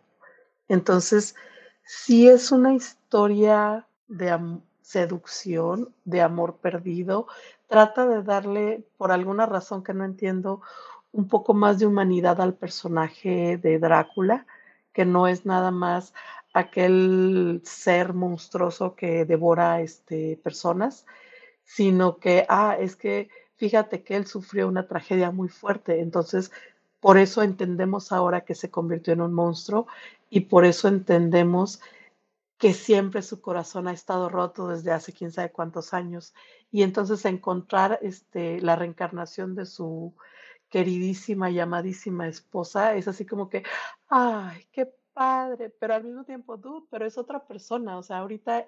Entonces, 0.68 1.36
si 1.84 2.28
es 2.28 2.52
una 2.52 2.74
historia 2.74 3.88
de 4.08 4.60
seducción, 4.82 5.94
de 6.06 6.22
amor 6.22 6.58
perdido, 6.58 7.28
trata 7.68 8.08
de 8.08 8.24
darle, 8.24 8.84
por 8.98 9.12
alguna 9.12 9.46
razón 9.46 9.84
que 9.84 9.94
no 9.94 10.04
entiendo, 10.04 10.62
un 11.12 11.28
poco 11.28 11.54
más 11.54 11.80
de 11.80 11.86
humanidad 11.86 12.42
al 12.42 12.54
personaje 12.54 13.58
de 13.58 13.80
Drácula, 13.80 14.46
que 14.94 15.06
no 15.06 15.28
es 15.28 15.46
nada 15.46 15.72
más 15.72 16.14
aquel 16.54 17.62
ser 17.64 18.14
monstruoso 18.14 18.96
que 18.96 19.26
devora 19.26 19.82
este, 19.82 20.40
personas, 20.44 21.06
sino 21.64 22.18
que, 22.18 22.46
ah, 22.50 22.76
es 22.80 22.96
que 22.96 23.30
fíjate 23.56 24.04
que 24.04 24.16
él 24.16 24.26
sufrió 24.26 24.68
una 24.68 24.88
tragedia 24.88 25.32
muy 25.32 25.50
fuerte, 25.50 26.02
entonces 26.02 26.52
por 27.00 27.18
eso 27.18 27.42
entendemos 27.44 28.12
ahora 28.12 28.42
que 28.42 28.56
se 28.56 28.70
convirtió 28.70 29.14
en 29.14 29.22
un 29.22 29.34
monstruo 29.34 29.88
y 30.30 30.42
por 30.42 30.66
eso 30.66 30.88
entendemos 30.88 31.82
que 32.58 32.74
siempre 32.74 33.22
su 33.22 33.40
corazón 33.42 33.88
ha 33.88 33.94
estado 33.94 34.28
roto 34.28 34.68
desde 34.68 34.92
hace 34.92 35.14
quién 35.14 35.32
sabe 35.32 35.52
cuántos 35.52 35.94
años. 35.94 36.34
Y 36.72 36.84
entonces 36.84 37.24
encontrar 37.24 38.00
este, 38.02 38.60
la 38.62 38.76
reencarnación 38.76 39.56
de 39.56 39.66
su 39.66 40.14
queridísima 40.68 41.50
y 41.50 41.60
amadísima 41.60 42.28
esposa 42.28 42.96
es 42.96 43.08
así 43.08 43.26
como 43.26 43.50
que, 43.50 43.64
ay, 44.10 44.68
qué 44.72 44.94
padre, 45.14 45.70
pero 45.70 45.96
al 45.96 46.04
mismo 46.04 46.26
tiempo, 46.26 46.60
tú, 46.60 46.86
pero 46.92 47.06
es 47.06 47.18
otra 47.18 47.46
persona, 47.48 47.98
o 47.98 48.04
sea, 48.04 48.20
ahorita 48.20 48.68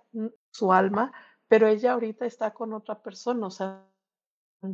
su 0.52 0.74
alma, 0.74 1.12
pero 1.48 1.68
ella 1.68 1.94
ahorita 1.94 2.26
está 2.26 2.54
con 2.54 2.74
otra 2.74 3.02
persona, 3.02 3.48
o 3.48 3.52
sea, 3.52 3.86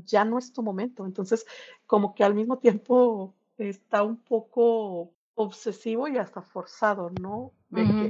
ya 0.06 0.26
no 0.26 0.38
es 0.38 0.54
tu 0.54 0.64
momento. 0.64 1.06
Entonces, 1.06 1.46
como 1.86 2.14
que 2.14 2.24
al 2.24 2.36
mismo 2.36 2.60
tiempo 2.60 3.34
está 3.58 4.04
un 4.04 4.18
poco 4.18 5.14
obsesivo 5.36 6.08
y 6.08 6.18
hasta 6.18 6.42
forzado, 6.42 7.12
¿no? 7.22 7.54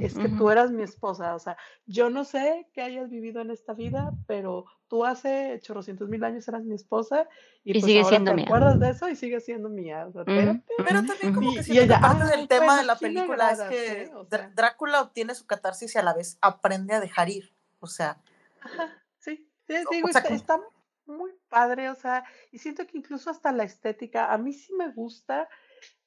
es 0.00 0.14
que 0.14 0.28
tú 0.28 0.50
eras 0.50 0.70
mi 0.70 0.82
esposa, 0.82 1.34
o 1.34 1.38
sea, 1.38 1.56
yo 1.84 2.10
no 2.10 2.24
sé 2.24 2.68
qué 2.72 2.80
hayas 2.80 3.10
vivido 3.10 3.40
en 3.40 3.50
esta 3.50 3.72
vida, 3.72 4.12
pero 4.26 4.66
tú 4.86 5.04
hace 5.04 5.58
chorrocientos 5.62 6.08
mil 6.08 6.22
años 6.22 6.46
eras 6.46 6.62
mi 6.64 6.76
esposa 6.76 7.28
y, 7.64 7.72
pues 7.72 7.84
sigue 7.84 7.98
ahora 7.98 8.08
siendo 8.08 8.30
te 8.30 8.36
mía. 8.36 8.44
acuerdas 8.46 8.78
de 8.78 8.90
eso 8.90 9.08
y 9.08 9.16
sigue 9.16 9.40
siendo 9.40 9.68
mía. 9.68 10.06
O 10.06 10.12
sea, 10.12 10.24
Pero 10.24 11.04
también 11.04 11.34
como 11.34 11.52
que 11.54 11.64
siento 11.64 11.94
que 11.94 12.00
parte 12.00 12.36
del 12.36 12.46
tema 12.46 12.78
de 12.78 12.84
la 12.84 12.96
película 12.96 13.50
es 13.50 13.60
que 13.62 14.10
Drácula 14.54 15.02
obtiene 15.02 15.34
su 15.34 15.46
catarsis 15.46 15.94
y 15.94 15.98
a 15.98 16.02
la 16.02 16.14
vez 16.14 16.38
aprende 16.40 16.94
a 16.94 17.00
dejar 17.00 17.28
ir, 17.28 17.52
o 17.80 17.88
sea. 17.88 18.22
Ajá, 18.60 19.02
sí, 19.18 19.50
sí 19.66 19.74
digo, 19.90 20.08
está, 20.08 20.60
muy 21.08 21.32
padre, 21.48 21.90
o 21.90 21.94
sea, 21.94 22.24
y 22.52 22.58
siento 22.58 22.86
que 22.86 22.98
incluso 22.98 23.30
hasta 23.30 23.52
la 23.52 23.64
estética, 23.64 24.32
a 24.32 24.38
mí 24.38 24.52
sí 24.52 24.72
me 24.74 24.92
gusta 24.92 25.48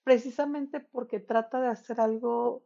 precisamente 0.04 0.80
porque 0.80 1.20
trata 1.20 1.60
de 1.60 1.68
hacer 1.68 2.00
algo 2.00 2.64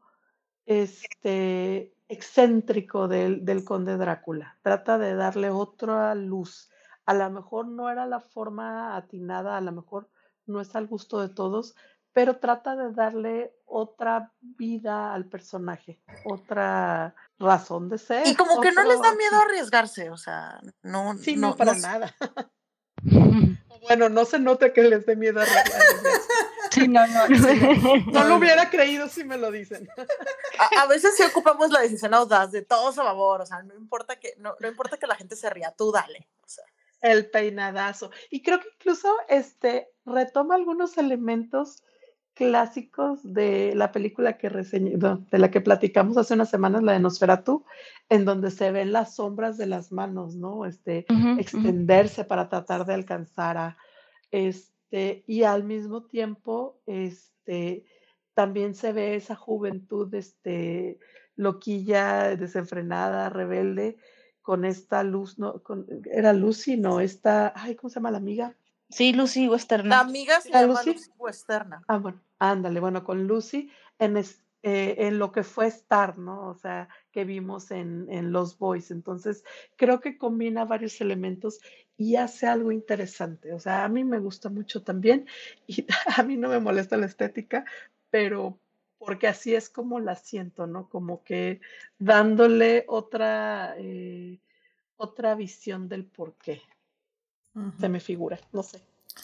este 0.65 1.94
excéntrico 2.08 3.08
del, 3.08 3.46
del 3.46 3.63
conde 3.63 3.98
Drácula, 3.98 4.58
trata 4.62 4.98
de 4.98 5.15
darle 5.15 5.50
otra 5.50 6.15
luz. 6.15 6.70
A 7.06 7.13
lo 7.13 7.30
mejor 7.30 7.68
no 7.68 7.89
era 7.89 8.06
la 8.06 8.20
forma 8.20 8.96
atinada, 8.96 9.58
a 9.58 9.62
lo 9.62 9.72
mejor 9.72 10.10
no 10.46 10.62
es 10.62 10.75
al 10.75 10.88
gusto 10.88 11.20
de 11.20 11.30
todos, 11.30 11.75
pero 12.13 12.38
trata 12.38 12.75
de 12.75 12.92
darle 12.94 13.54
otra 13.65 14.32
vida 14.39 15.13
al 15.13 15.25
personaje, 15.25 16.01
otra 16.25 17.15
razón 17.39 17.89
de 17.89 17.98
ser. 17.98 18.25
Y 18.27 18.36
como 18.36 18.62
que 18.62 18.72
no 18.72 18.84
les 18.84 19.01
da 19.01 19.13
miedo 19.15 19.38
arriesgarse, 19.42 20.10
o 20.10 20.18
sea, 20.18 20.60
no, 20.84 21.18
Sí, 21.18 21.36
no, 21.36 21.56
para 21.56 21.74
no- 21.74 21.80
nada. 21.80 22.15
Bueno, 23.82 24.10
no 24.10 24.25
se 24.25 24.39
nota 24.39 24.74
que 24.74 24.82
les 24.82 25.06
dé 25.06 25.15
miedo 25.15 25.39
a 25.39 25.44
arriesgarse. 25.44 26.10
Sí, 26.72 26.88
no, 26.88 27.06
no. 27.08 27.27
No 28.12 28.24
lo 28.24 28.36
hubiera 28.38 28.70
creído 28.70 29.08
si 29.08 29.24
me 29.24 29.38
lo 29.38 29.51
dicen. 29.51 29.88
A, 30.58 30.82
a 30.84 30.88
veces 30.88 31.15
sí 31.15 31.24
ocupamos 31.24 31.70
la 31.72 31.82
decisión 31.82 32.13
audaz 32.13 32.51
de 32.51 32.63
todos 32.63 32.98
a 32.98 33.04
favor, 33.04 33.42
o 33.42 33.46
sea, 33.46 33.62
no 33.63 33.75
importa 33.75 34.15
que, 34.20 34.34
no, 34.39 34.56
no 34.60 34.68
importa 34.68 34.98
que 34.98 35.06
la 35.08 35.15
gente 35.15 35.36
se 35.36 35.50
ría, 35.51 35.72
tú 35.77 35.92
dale. 35.92 36.27
O 36.44 36.48
sea, 36.48 36.63
El 37.01 37.30
peinadazo. 37.30 38.10
Y 38.32 38.42
creo 38.42 38.60
que 38.60 38.68
incluso 38.80 39.13
este 39.27 39.89
retoma 40.06 40.56
algunos 40.56 40.98
elementos 40.98 41.84
clásicos 42.36 43.22
de 43.24 43.74
la 43.75 43.92
película 43.92 44.38
que 44.38 44.50
reseñé, 44.50 44.98
no, 44.98 45.25
de 45.32 45.39
la 45.39 45.50
que 45.50 45.62
platicamos 45.62 46.18
hace 46.18 46.34
unas 46.34 46.50
semanas, 46.50 46.84
la 46.84 46.92
de 46.92 47.00
Nosferatu, 47.00 47.65
en 48.10 48.25
donde 48.25 48.51
se 48.51 48.72
ven 48.72 48.92
las 48.92 49.15
sombras 49.15 49.58
de 49.58 49.65
las 49.65 49.92
manos, 49.92 50.36
¿no? 50.36 50.65
Este, 50.65 51.06
extenderse 51.39 52.25
para 52.25 52.50
tratar 52.50 52.86
de 52.86 52.94
alcanzar 52.94 53.58
a 53.58 53.77
este 54.32 55.24
y 55.27 55.44
al 55.44 55.63
mismo 55.63 56.04
tiempo 56.04 56.82
este 56.86 57.86
también 58.34 58.75
se 58.75 58.92
ve 58.92 59.15
esa 59.15 59.36
juventud 59.36 60.13
este 60.13 61.00
loquilla 61.36 62.36
desenfrenada 62.36 63.30
rebelde 63.30 63.98
con 64.42 64.65
esta 64.65 65.04
luz 65.04 65.39
no 65.39 65.63
con, 65.63 65.86
era 66.12 66.34
Lucy 66.34 66.77
no 66.77 67.00
esta 67.00 67.54
ay 67.56 67.75
cómo 67.75 67.89
se 67.89 67.96
llama 67.96 68.12
la 68.12 68.18
amiga 68.18 68.56
Sí, 68.96 69.12
Lucy 69.14 69.48
Western. 69.50 69.90
la 69.90 70.00
amiga 70.00 70.40
se 70.42 70.50
¿La 70.52 70.62
llama 70.62 70.74
Lucy? 70.84 70.94
Lucy 70.94 71.12
Westerna. 71.18 71.84
ah 71.88 71.98
bueno 71.98 72.22
ándale 72.40 72.80
bueno 72.80 73.04
con 73.04 73.28
Lucy 73.28 73.70
en 74.00 74.16
es- 74.18 74.42
eh, 74.64 74.96
en 75.08 75.20
lo 75.20 75.32
que 75.32 75.44
fue 75.44 75.68
Star 75.68 76.18
no 76.18 76.48
o 76.50 76.56
sea 76.56 76.88
que 77.12 77.24
vimos 77.25 77.72
en, 77.72 78.08
en 78.10 78.32
Los 78.32 78.58
Boys 78.58 78.90
entonces 78.92 79.44
creo 79.75 80.00
que 80.00 80.18
combina 80.18 80.64
varios 80.66 81.00
elementos 81.02 81.60
y 81.98 82.16
hace 82.18 82.46
algo 82.48 82.72
interesante. 82.74 83.54
O 83.54 83.60
sea, 83.60 83.86
a 83.86 83.90
mí 83.90 84.04
me 84.04 84.20
gusta 84.20 84.50
mucho 84.50 84.82
también 84.84 85.28
y 85.68 85.86
a 86.18 86.24
mí 86.24 86.36
no 86.38 86.50
me 86.50 86.60
molesta 86.60 86.98
la 86.98 87.06
estética, 87.06 87.64
pero 88.10 88.58
porque 88.98 89.28
así 89.28 89.54
es 89.56 89.70
como 89.70 90.00
la 90.00 90.16
siento, 90.16 90.68
¿no? 90.68 90.90
Como 90.90 91.24
que 91.24 91.62
dándole 92.00 92.86
otra, 92.88 93.75
eh, 93.78 94.40
otra 94.98 95.36
visión 95.36 95.88
del 95.88 96.06
por 96.06 96.34
qué 96.36 96.62
Ujú. 97.56 97.72
se 97.80 97.90
me 97.90 98.00
figura, 98.00 98.40
no 98.52 98.64
sé. 98.64 98.82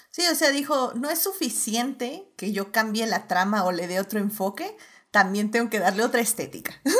Sí, 0.09 0.23
o 0.31 0.35
sea, 0.35 0.51
dijo, 0.51 0.93
no 0.95 1.09
es 1.09 1.19
suficiente 1.19 2.25
que 2.37 2.51
yo 2.53 2.71
cambie 2.71 3.05
la 3.05 3.27
trama 3.27 3.65
o 3.65 3.71
le 3.71 3.87
dé 3.87 3.99
otro 3.99 4.19
enfoque, 4.19 4.75
también 5.11 5.51
tengo 5.51 5.69
que 5.69 5.79
darle 5.79 6.03
otra 6.03 6.21
estética. 6.21 6.73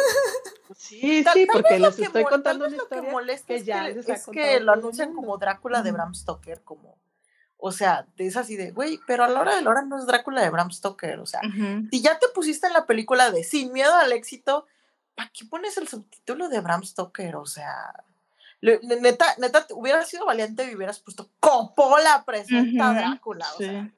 Sí, 0.77 1.21
Tal- 1.23 1.33
sí, 1.33 1.45
tal 1.45 1.53
porque 1.61 1.79
les 1.79 1.95
que 1.95 2.03
estoy 2.05 2.23
contando 2.23 2.65
una 2.65 2.75
que 2.77 2.83
historia 2.83 3.11
molesta 3.11 3.47
que 3.47 3.55
es 3.55 3.65
ya 3.65 3.85
que, 3.87 3.93
les 3.93 4.09
ha 4.09 4.13
es 4.13 4.25
que 4.27 4.59
lo 4.61 4.71
anuncian 4.71 5.13
como 5.13 5.37
Drácula 5.37 5.83
de. 5.83 5.91
Bram 5.91 6.15
Stoker, 6.15 6.61
como, 6.63 6.97
o 7.57 7.71
sea, 7.71 8.07
es 8.17 8.37
así 8.37 8.55
de, 8.55 8.71
güey, 8.71 8.99
pero 9.05 9.23
a 9.23 9.27
la 9.27 9.41
hora 9.41 9.55
de 9.55 9.61
la 9.61 9.69
hora 9.69 9.81
no 9.83 9.99
es 9.99 10.05
Drácula 10.05 10.41
de 10.41 10.49
Bram 10.49 10.71
Stoker, 10.71 11.19
o 11.19 11.25
sea, 11.25 11.41
si 11.91 12.01
ya 12.01 12.17
te 12.19 12.27
pusiste 12.29 12.67
en 12.67 12.73
la 12.73 12.85
película 12.85 13.31
de 13.31 13.43
Sin 13.43 13.73
miedo 13.73 13.93
al 13.93 14.11
éxito, 14.13 14.65
¿para 15.13 15.29
qué 15.33 15.45
pones 15.45 15.77
el 15.77 15.87
subtítulo 15.87 16.47
de 16.49 16.61
Bram 16.61 16.83
Stoker? 16.83 17.35
O 17.35 17.45
sea, 17.45 18.03
neta, 18.61 19.25
neta, 19.37 19.65
te- 19.67 19.73
hubiera 19.73 20.03
sido 20.05 20.25
valiente 20.25 20.69
y 20.69 20.75
hubieras 20.75 20.99
puesto 20.99 21.29
Coppola 21.39 22.23
presenta 22.25 22.87
a 22.87 22.91
Ujú, 22.91 22.99
Drácula, 22.99 23.45
o 23.55 23.57
sí. 23.57 23.65
sea. 23.65 23.91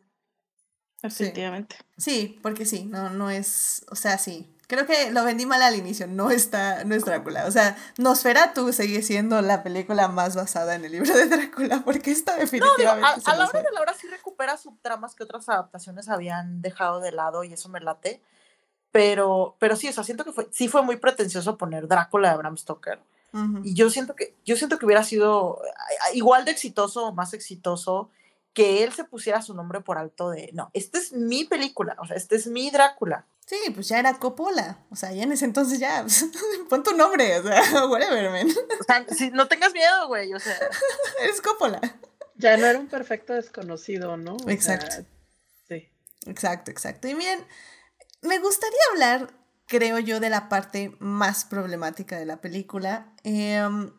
Definitivamente. 1.02 1.76
Sí, 1.97 2.39
porque 2.41 2.65
sí, 2.65 2.86
no, 2.86 3.10
no 3.10 3.30
es, 3.30 3.86
o 3.91 3.95
sea, 3.95 4.17
sí. 4.17 4.49
Creo 4.67 4.88
que 4.88 5.12
lo 5.12 5.26
vendí 5.26 5.45
mal 5.45 5.62
al 5.62 5.76
inicio, 5.76 6.08
no 6.08 6.32
está, 6.32 6.86
no 6.86 6.95
es 6.95 7.04
Drácula. 7.04 7.45
O 7.45 7.52
sea, 7.52 7.76
Nosferatu 7.97 8.71
sigue 8.71 9.02
siendo 9.02 9.41
la 9.41 9.62
película 9.62 10.08
más 10.08 10.36
basada 10.36 10.76
en 10.76 10.86
el 10.86 10.93
libro 10.93 11.13
de 11.13 11.28
Drácula, 11.28 11.82
porque 11.84 12.12
esta 12.12 12.32
No, 12.32 12.39
digo, 12.39 12.45
definitivamente 12.45 13.06
a, 13.08 13.19
se 13.19 13.30
a 13.30 13.36
la 13.36 13.45
hora 13.47 13.62
de 13.62 13.71
la 13.71 13.82
hora 13.82 13.93
sí 13.93 14.08
recupera 14.08 14.58
subtramas 14.58 15.13
que 15.13 15.23
otras 15.26 15.49
adaptaciones 15.49 16.08
habían 16.08 16.62
dejado 16.62 17.02
de 17.02 17.12
lado 17.12 17.43
y 17.43 17.52
eso 17.54 17.67
me 17.67 17.82
late. 17.82 18.21
Pero, 18.91 19.58
pero 19.60 19.76
sí, 19.76 19.89
o 19.89 19.93
sea, 19.93 20.04
siento 20.06 20.23
que 20.23 20.32
fue, 20.32 20.47
sí 20.52 20.69
fue 20.69 20.82
muy 20.84 20.95
pretencioso 20.97 21.58
poner 21.58 21.88
Drácula 21.88 22.32
de 22.32 22.38
Bram 22.38 22.58
Stoker. 22.58 22.99
Y 23.63 23.73
yo 23.73 23.89
siento 23.89 24.15
que, 24.15 24.35
yo 24.45 24.55
siento 24.55 24.77
que 24.77 24.85
hubiera 24.85 25.03
sido 25.03 25.59
igual 26.13 26.45
de 26.45 26.51
exitoso 26.51 27.07
o 27.07 27.13
más 27.13 27.33
exitoso 27.33 28.11
que 28.53 28.83
él 28.83 28.93
se 28.93 29.03
pusiera 29.03 29.41
su 29.41 29.55
nombre 29.55 29.81
por 29.81 29.97
alto 29.97 30.29
de, 30.29 30.51
no, 30.53 30.69
esta 30.73 30.99
es 30.99 31.11
mi 31.13 31.43
película, 31.43 31.95
o 31.99 32.05
sea, 32.05 32.15
este 32.15 32.35
es 32.35 32.47
mi 32.47 32.69
Drácula. 32.69 33.25
Sí, 33.45 33.57
pues 33.73 33.89
ya 33.89 33.99
era 33.99 34.13
Coppola. 34.19 34.77
O 34.89 34.95
sea, 34.95 35.11
ya 35.11 35.23
en 35.23 35.31
ese 35.31 35.45
entonces 35.45 35.79
ya, 35.79 36.05
pon 36.69 36.83
tu 36.83 36.95
nombre, 36.95 37.39
o 37.39 37.43
sea, 37.43 37.85
whatever, 37.89 38.29
man. 38.29 38.47
O 38.79 38.83
sea, 38.83 39.05
si, 39.09 39.31
no 39.31 39.47
tengas 39.47 39.73
miedo, 39.73 40.07
güey, 40.07 40.33
o 40.33 40.39
sea. 40.39 40.57
Eres 41.21 41.41
Coppola. 41.41 41.81
Ya 42.35 42.57
no 42.57 42.65
era 42.65 42.79
un 42.79 42.87
perfecto 42.87 43.33
desconocido, 43.33 44.17
¿no? 44.17 44.35
O 44.35 44.39
sea, 44.39 44.53
Exacto. 44.53 45.05
sí. 45.67 45.89
Exacto, 46.25 46.71
exacto. 46.71 47.07
Y 47.07 47.15
miren, 47.15 47.45
me 48.21 48.39
gustaría 48.39 48.79
hablar, 48.91 49.33
creo 49.73 49.97
yo, 49.97 50.19
de 50.19 50.29
la 50.29 50.49
parte 50.49 50.95
más 50.99 51.45
problemática 51.45 52.17
de 52.17 52.25
la 52.25 52.41
película, 52.41 53.12
em, 53.23 53.91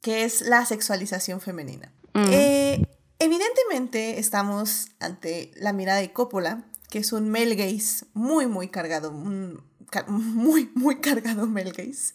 que 0.00 0.24
es 0.24 0.42
la 0.42 0.64
sexualización 0.64 1.40
femenina. 1.40 1.92
Mm. 2.14 2.26
Eh, 2.30 2.86
evidentemente 3.18 4.20
estamos 4.20 4.92
ante 5.00 5.50
la 5.56 5.72
mirada 5.72 5.98
de 5.98 6.12
Coppola, 6.12 6.64
que 6.90 7.00
es 7.00 7.12
un 7.12 7.28
male 7.28 7.56
gaze 7.56 8.06
muy, 8.14 8.46
muy 8.46 8.68
cargado, 8.68 9.10
un 9.10 9.62
muy, 10.06 10.70
muy 10.74 11.00
cargado 11.00 11.46
male 11.46 11.72
gaze, 11.72 12.14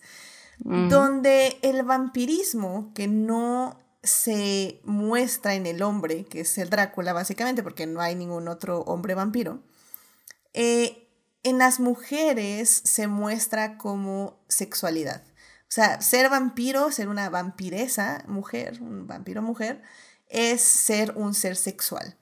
Mm. 0.63 0.89
donde 0.89 1.57
el 1.61 1.83
vampirismo 1.83 2.91
que 2.93 3.07
no 3.07 3.79
se 4.03 4.79
muestra 4.83 5.55
en 5.55 5.65
el 5.65 5.81
hombre, 5.81 6.25
que 6.25 6.41
es 6.41 6.57
el 6.57 6.69
Drácula 6.69 7.13
básicamente, 7.13 7.63
porque 7.63 7.85
no 7.85 7.99
hay 8.01 8.15
ningún 8.15 8.47
otro 8.47 8.81
hombre 8.81 9.15
vampiro, 9.15 9.59
eh, 10.53 11.02
en 11.43 11.57
las 11.57 11.79
mujeres 11.79 12.81
se 12.85 13.07
muestra 13.07 13.77
como 13.77 14.39
sexualidad. 14.47 15.23
O 15.63 15.73
sea, 15.73 16.01
ser 16.01 16.29
vampiro, 16.29 16.91
ser 16.91 17.07
una 17.09 17.29
vampiresa 17.29 18.23
mujer, 18.27 18.79
un 18.81 19.07
vampiro 19.07 19.41
mujer, 19.41 19.81
es 20.27 20.61
ser 20.61 21.13
un 21.15 21.33
ser 21.33 21.55
sexual. 21.55 22.17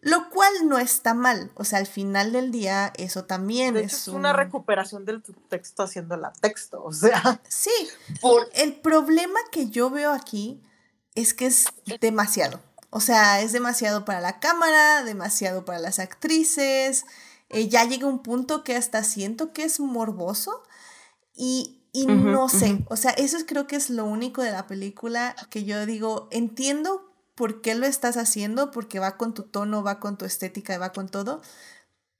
Lo 0.00 0.28
cual 0.30 0.52
no 0.66 0.78
está 0.78 1.14
mal. 1.14 1.50
O 1.54 1.64
sea, 1.64 1.78
al 1.78 1.86
final 1.86 2.32
del 2.32 2.52
día, 2.52 2.92
eso 2.96 3.24
también 3.24 3.74
De 3.74 3.80
es, 3.84 3.92
hecho, 3.92 4.10
es 4.12 4.16
una 4.16 4.30
un- 4.30 4.36
recuperación 4.36 5.04
del 5.04 5.22
texto 5.48 5.82
haciéndola 5.82 6.32
texto, 6.40 6.82
o 6.84 6.92
sea. 6.92 7.40
Sí, 7.48 7.70
Por, 8.20 8.48
el 8.54 8.74
problema 8.80 9.38
que 9.50 9.68
yo 9.68 9.90
veo 9.90 10.12
aquí 10.12 10.62
es 11.14 11.34
que 11.34 11.46
es 11.46 11.66
demasiado. 12.00 12.62
O 12.90 13.00
sea, 13.00 13.40
es 13.40 13.52
demasiado 13.52 14.04
para 14.04 14.20
la 14.20 14.38
cámara, 14.38 15.02
demasiado 15.02 15.64
para 15.64 15.78
las 15.80 15.98
actrices. 15.98 17.04
Eh, 17.50 17.68
ya 17.68 17.84
llega 17.84 18.06
un 18.06 18.22
punto 18.22 18.64
que 18.64 18.76
hasta 18.76 19.04
siento 19.04 19.52
que 19.52 19.64
es 19.64 19.80
morboso. 19.80 20.62
Y, 21.34 21.82
y 21.92 22.06
no 22.06 22.48
sé, 22.48 22.72
ujú. 22.74 22.84
o 22.90 22.96
sea, 22.96 23.10
eso 23.12 23.36
es- 23.36 23.44
creo 23.46 23.66
que 23.66 23.76
es 23.76 23.90
lo 23.90 24.04
único 24.06 24.42
de 24.42 24.52
la 24.52 24.66
película 24.66 25.34
que 25.50 25.64
yo 25.64 25.84
digo, 25.86 26.28
entiendo 26.30 27.12
por 27.34 27.60
qué 27.62 27.74
lo 27.74 27.86
estás 27.86 28.16
haciendo, 28.16 28.70
porque 28.70 28.98
va 28.98 29.16
con 29.18 29.34
tu 29.34 29.42
tono, 29.44 29.82
va 29.82 30.00
con 30.00 30.16
tu 30.18 30.24
estética, 30.24 30.78
va 30.78 30.92
con 30.92 31.08
todo, 31.08 31.42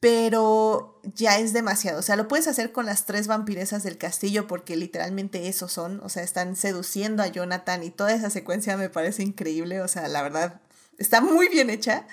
pero 0.01 1.01
ya 1.15 1.39
es 1.39 1.53
demasiado. 1.53 1.99
O 1.99 2.03
sea, 2.03 2.17
lo 2.17 2.29
puedes 2.29 2.47
hacer 2.49 2.73
con 2.73 2.87
las 2.87 3.07
tres 3.07 3.27
vampiresas 3.27 3.83
del 3.83 3.99
castillo 3.99 4.47
porque 4.47 4.77
literalmente 4.77 5.49
eso 5.49 5.69
son. 5.69 6.01
O 6.05 6.09
sea, 6.09 6.23
están 6.23 6.55
seduciendo 6.57 7.23
a 7.23 7.29
Jonathan 7.29 7.83
y 7.83 7.91
toda 7.91 8.13
esa 8.13 8.31
secuencia 8.31 8.77
me 8.77 8.91
parece 8.91 9.23
increíble. 9.23 9.81
O 9.81 9.89
sea, 9.89 10.07
la 10.09 10.23
verdad, 10.23 10.61
está 10.99 11.21
muy 11.21 11.49
bien 11.49 11.71
hecha. 11.71 12.07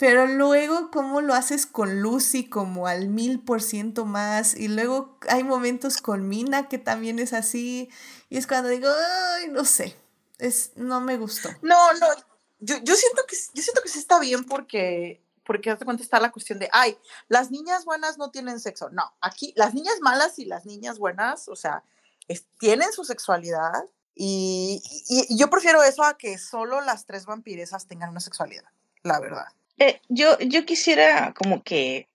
Pero 0.00 0.26
luego, 0.26 0.90
¿cómo 0.90 1.20
lo 1.20 1.34
haces 1.34 1.66
con 1.66 2.00
Lucy 2.00 2.48
como 2.48 2.86
al 2.86 3.08
mil 3.08 3.38
por 3.38 3.60
ciento 3.62 4.06
más? 4.06 4.54
Y 4.54 4.68
luego 4.68 5.18
hay 5.28 5.44
momentos 5.44 5.98
con 5.98 6.26
Mina 6.26 6.68
que 6.68 6.78
también 6.78 7.18
es 7.18 7.34
así. 7.34 7.90
Y 8.30 8.38
es 8.38 8.46
cuando 8.46 8.70
digo, 8.70 8.88
ay, 9.36 9.48
no 9.48 9.66
sé. 9.66 9.94
Es, 10.38 10.72
no 10.74 11.02
me 11.02 11.18
gustó. 11.18 11.50
no, 11.60 11.92
no, 11.92 12.06
yo, 12.60 12.78
yo 12.82 12.94
siento 12.96 13.24
que 13.28 13.36
yo 13.52 13.62
siento 13.62 13.82
que 13.82 13.90
sí 13.90 13.98
está 13.98 14.18
bien 14.18 14.44
porque 14.44 15.22
porque 15.44 15.68
hazte 15.70 15.84
cuenta 15.84 16.02
está 16.02 16.18
la 16.18 16.32
cuestión 16.32 16.58
de 16.58 16.70
ay, 16.72 16.96
las 17.28 17.50
niñas 17.50 17.84
buenas 17.84 18.16
no 18.16 18.30
tienen 18.30 18.58
sexo. 18.58 18.88
No, 18.88 19.02
aquí 19.20 19.52
las 19.56 19.74
niñas 19.74 20.00
malas 20.00 20.38
y 20.38 20.46
las 20.46 20.64
niñas 20.64 20.98
buenas, 20.98 21.46
o 21.48 21.56
sea, 21.56 21.84
tienen 22.58 22.90
su 22.94 23.04
sexualidad 23.04 23.84
y, 24.14 24.82
y- 25.10 25.26
y 25.34 25.38
yo 25.38 25.50
prefiero 25.50 25.82
eso 25.82 26.04
a 26.04 26.16
que 26.16 26.38
solo 26.38 26.80
las 26.80 27.04
tres 27.04 27.26
vampiresas 27.26 27.86
tengan 27.86 28.08
una 28.10 28.20
sexualidad, 28.20 28.64
la 29.02 29.20
verdad. 29.20 29.46
Eh, 29.80 29.98
yo, 30.10 30.38
yo 30.40 30.66
quisiera 30.66 31.32
como 31.32 31.62
que 31.62 32.10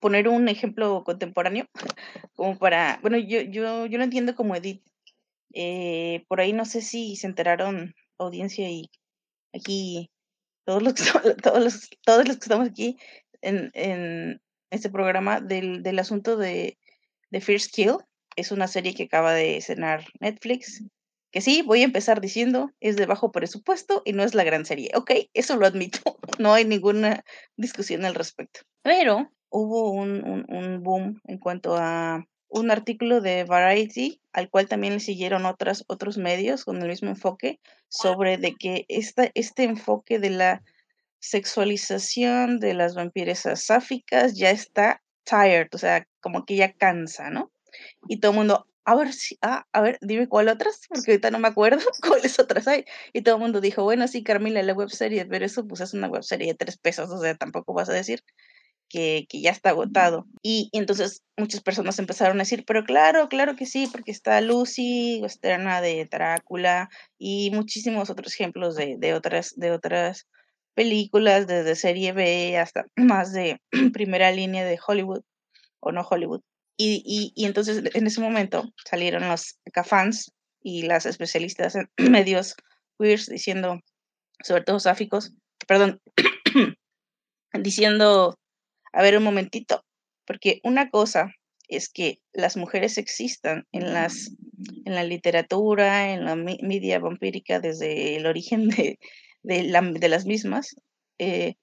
poner 0.00 0.28
un 0.28 0.48
ejemplo 0.48 1.02
contemporáneo, 1.02 1.66
como 2.34 2.58
para, 2.58 2.98
bueno, 3.00 3.16
yo, 3.16 3.40
yo, 3.40 3.86
yo 3.86 3.98
lo 3.98 4.04
entiendo 4.04 4.36
como 4.36 4.54
Edith. 4.54 4.82
Eh, 5.54 6.24
por 6.28 6.40
ahí 6.40 6.52
no 6.52 6.64
sé 6.64 6.82
si 6.82 7.16
se 7.16 7.26
enteraron 7.26 7.94
audiencia 8.18 8.70
y 8.70 8.90
aquí 9.54 10.10
todos 10.64 10.82
los 10.82 10.94
que, 10.94 11.02
todos 11.42 11.64
los, 11.64 11.90
todos 12.04 12.28
los 12.28 12.36
que 12.36 12.44
estamos 12.44 12.68
aquí, 12.68 12.98
en, 13.40 13.70
en 13.72 14.42
este 14.70 14.90
programa 14.90 15.40
del, 15.40 15.82
del 15.82 15.98
asunto 15.98 16.36
de, 16.36 16.78
de 17.30 17.40
First 17.40 17.74
Kill. 17.74 17.96
Es 18.36 18.52
una 18.52 18.68
serie 18.68 18.94
que 18.94 19.04
acaba 19.04 19.32
de 19.32 19.56
escenar 19.56 20.04
Netflix. 20.20 20.84
Que 21.30 21.40
sí, 21.40 21.62
voy 21.62 21.82
a 21.82 21.84
empezar 21.84 22.20
diciendo, 22.20 22.72
es 22.80 22.96
de 22.96 23.06
bajo 23.06 23.30
presupuesto 23.30 24.02
y 24.04 24.12
no 24.12 24.24
es 24.24 24.34
la 24.34 24.44
gran 24.44 24.64
serie. 24.66 24.90
Ok, 24.94 25.12
eso 25.34 25.56
lo 25.56 25.66
admito. 25.66 26.00
No 26.38 26.54
hay 26.54 26.64
ninguna 26.64 27.22
discusión 27.58 28.06
al 28.06 28.14
respecto. 28.14 28.60
Pero 28.82 29.30
hubo 29.50 29.90
un, 29.90 30.24
un, 30.24 30.46
un 30.48 30.82
boom 30.82 31.20
en 31.24 31.38
cuanto 31.38 31.76
a 31.76 32.24
un 32.50 32.70
artículo 32.70 33.20
de 33.20 33.44
Variety, 33.44 34.20
al 34.32 34.50
cual 34.50 34.68
también 34.68 34.94
le 34.94 35.00
siguieron 35.00 35.46
otras, 35.46 35.84
otros 35.86 36.18
medios 36.18 36.64
con 36.64 36.82
el 36.82 36.88
mismo 36.88 37.10
enfoque, 37.10 37.60
sobre 37.88 38.38
de 38.38 38.56
que 38.56 38.86
esta, 38.88 39.30
este 39.34 39.64
enfoque 39.64 40.18
de 40.18 40.30
la 40.30 40.62
sexualización 41.20 42.58
de 42.58 42.74
las 42.74 42.94
vampiresas 42.94 43.64
sáficas 43.64 44.36
ya 44.36 44.50
está 44.50 45.02
tired, 45.24 45.68
o 45.72 45.78
sea, 45.78 46.06
como 46.20 46.44
que 46.44 46.56
ya 46.56 46.72
cansa, 46.72 47.30
¿no? 47.30 47.52
Y 48.08 48.18
todo 48.18 48.32
el 48.32 48.38
mundo, 48.38 48.66
a 48.84 48.94
ver, 48.96 49.12
si, 49.12 49.38
ah, 49.42 49.66
a 49.72 49.80
ver, 49.82 49.98
dime 50.00 50.28
cuál 50.28 50.48
otras, 50.48 50.82
porque 50.88 51.12
ahorita 51.12 51.30
no 51.30 51.38
me 51.38 51.48
acuerdo 51.48 51.80
cuáles 52.02 52.38
otras 52.38 52.66
hay. 52.68 52.84
Y 53.12 53.22
todo 53.22 53.36
el 53.36 53.40
mundo 53.40 53.60
dijo, 53.60 53.82
bueno, 53.84 54.08
sí, 54.08 54.22
Carmila, 54.22 54.62
la 54.62 54.74
webserie, 54.74 55.26
pero 55.26 55.44
eso 55.44 55.66
pues 55.66 55.80
es 55.80 55.94
una 55.94 56.08
webserie 56.08 56.48
de 56.48 56.54
tres 56.54 56.78
pesos, 56.78 57.10
o 57.10 57.18
sea, 57.18 57.34
tampoco 57.36 57.74
vas 57.74 57.88
a 57.88 57.92
decir 57.92 58.22
que, 58.88 59.26
que 59.28 59.40
ya 59.40 59.50
está 59.50 59.70
agotado. 59.70 60.26
Y, 60.42 60.68
y, 60.72 60.78
entonces 60.78 61.22
muchas 61.38 61.62
personas 61.62 61.98
empezaron 61.98 62.38
a 62.38 62.44
decir, 62.44 62.64
pero 62.66 62.84
claro, 62.84 63.28
claro 63.28 63.56
que 63.56 63.66
sí, 63.66 63.88
porque 63.90 64.10
está 64.10 64.40
Lucy, 64.40 65.20
Westerna 65.22 65.80
de 65.80 66.06
Drácula 66.10 66.90
y 67.18 67.50
muchísimos 67.52 68.10
otros 68.10 68.34
ejemplos 68.34 68.76
de, 68.76 68.96
de, 68.98 69.14
otras, 69.14 69.54
de 69.56 69.70
otras 69.72 70.26
películas, 70.74 71.46
desde 71.46 71.76
serie 71.76 72.12
B 72.12 72.58
hasta 72.58 72.84
más 72.96 73.32
de 73.32 73.60
primera 73.92 74.30
línea 74.32 74.64
de 74.64 74.78
Hollywood 74.84 75.22
o 75.80 75.92
no 75.92 76.02
Hollywood. 76.02 76.42
Y, 76.82 77.34
y, 77.36 77.44
entonces 77.44 77.82
en 77.92 78.06
ese 78.06 78.22
momento 78.22 78.72
salieron 78.86 79.28
los 79.28 79.58
fans 79.84 80.32
y 80.62 80.84
las 80.84 81.04
especialistas 81.04 81.74
en 81.74 81.90
medios 82.10 82.54
queers 82.98 83.26
diciendo, 83.26 83.80
sobre 84.42 84.62
todo 84.62 84.80
sáficos, 84.80 85.34
perdón, 85.66 86.00
diciendo 87.52 88.38
a 88.94 89.02
ver 89.02 89.18
un 89.18 89.24
momentito, 89.24 89.84
porque 90.26 90.60
una 90.64 90.88
cosa 90.88 91.34
es 91.68 91.90
que 91.90 92.22
las 92.32 92.56
mujeres 92.56 92.96
existan 92.96 93.66
en 93.72 93.92
las 93.92 94.30
en 94.86 94.94
la 94.94 95.04
literatura, 95.04 96.14
en 96.14 96.24
la 96.24 96.34
media 96.34 96.98
vampírica 96.98 97.60
desde 97.60 98.16
el 98.16 98.24
origen 98.24 98.68
de, 98.70 98.98
de 99.42 100.08
las 100.08 100.24
mismas, 100.24 100.76
eh, 101.18 101.56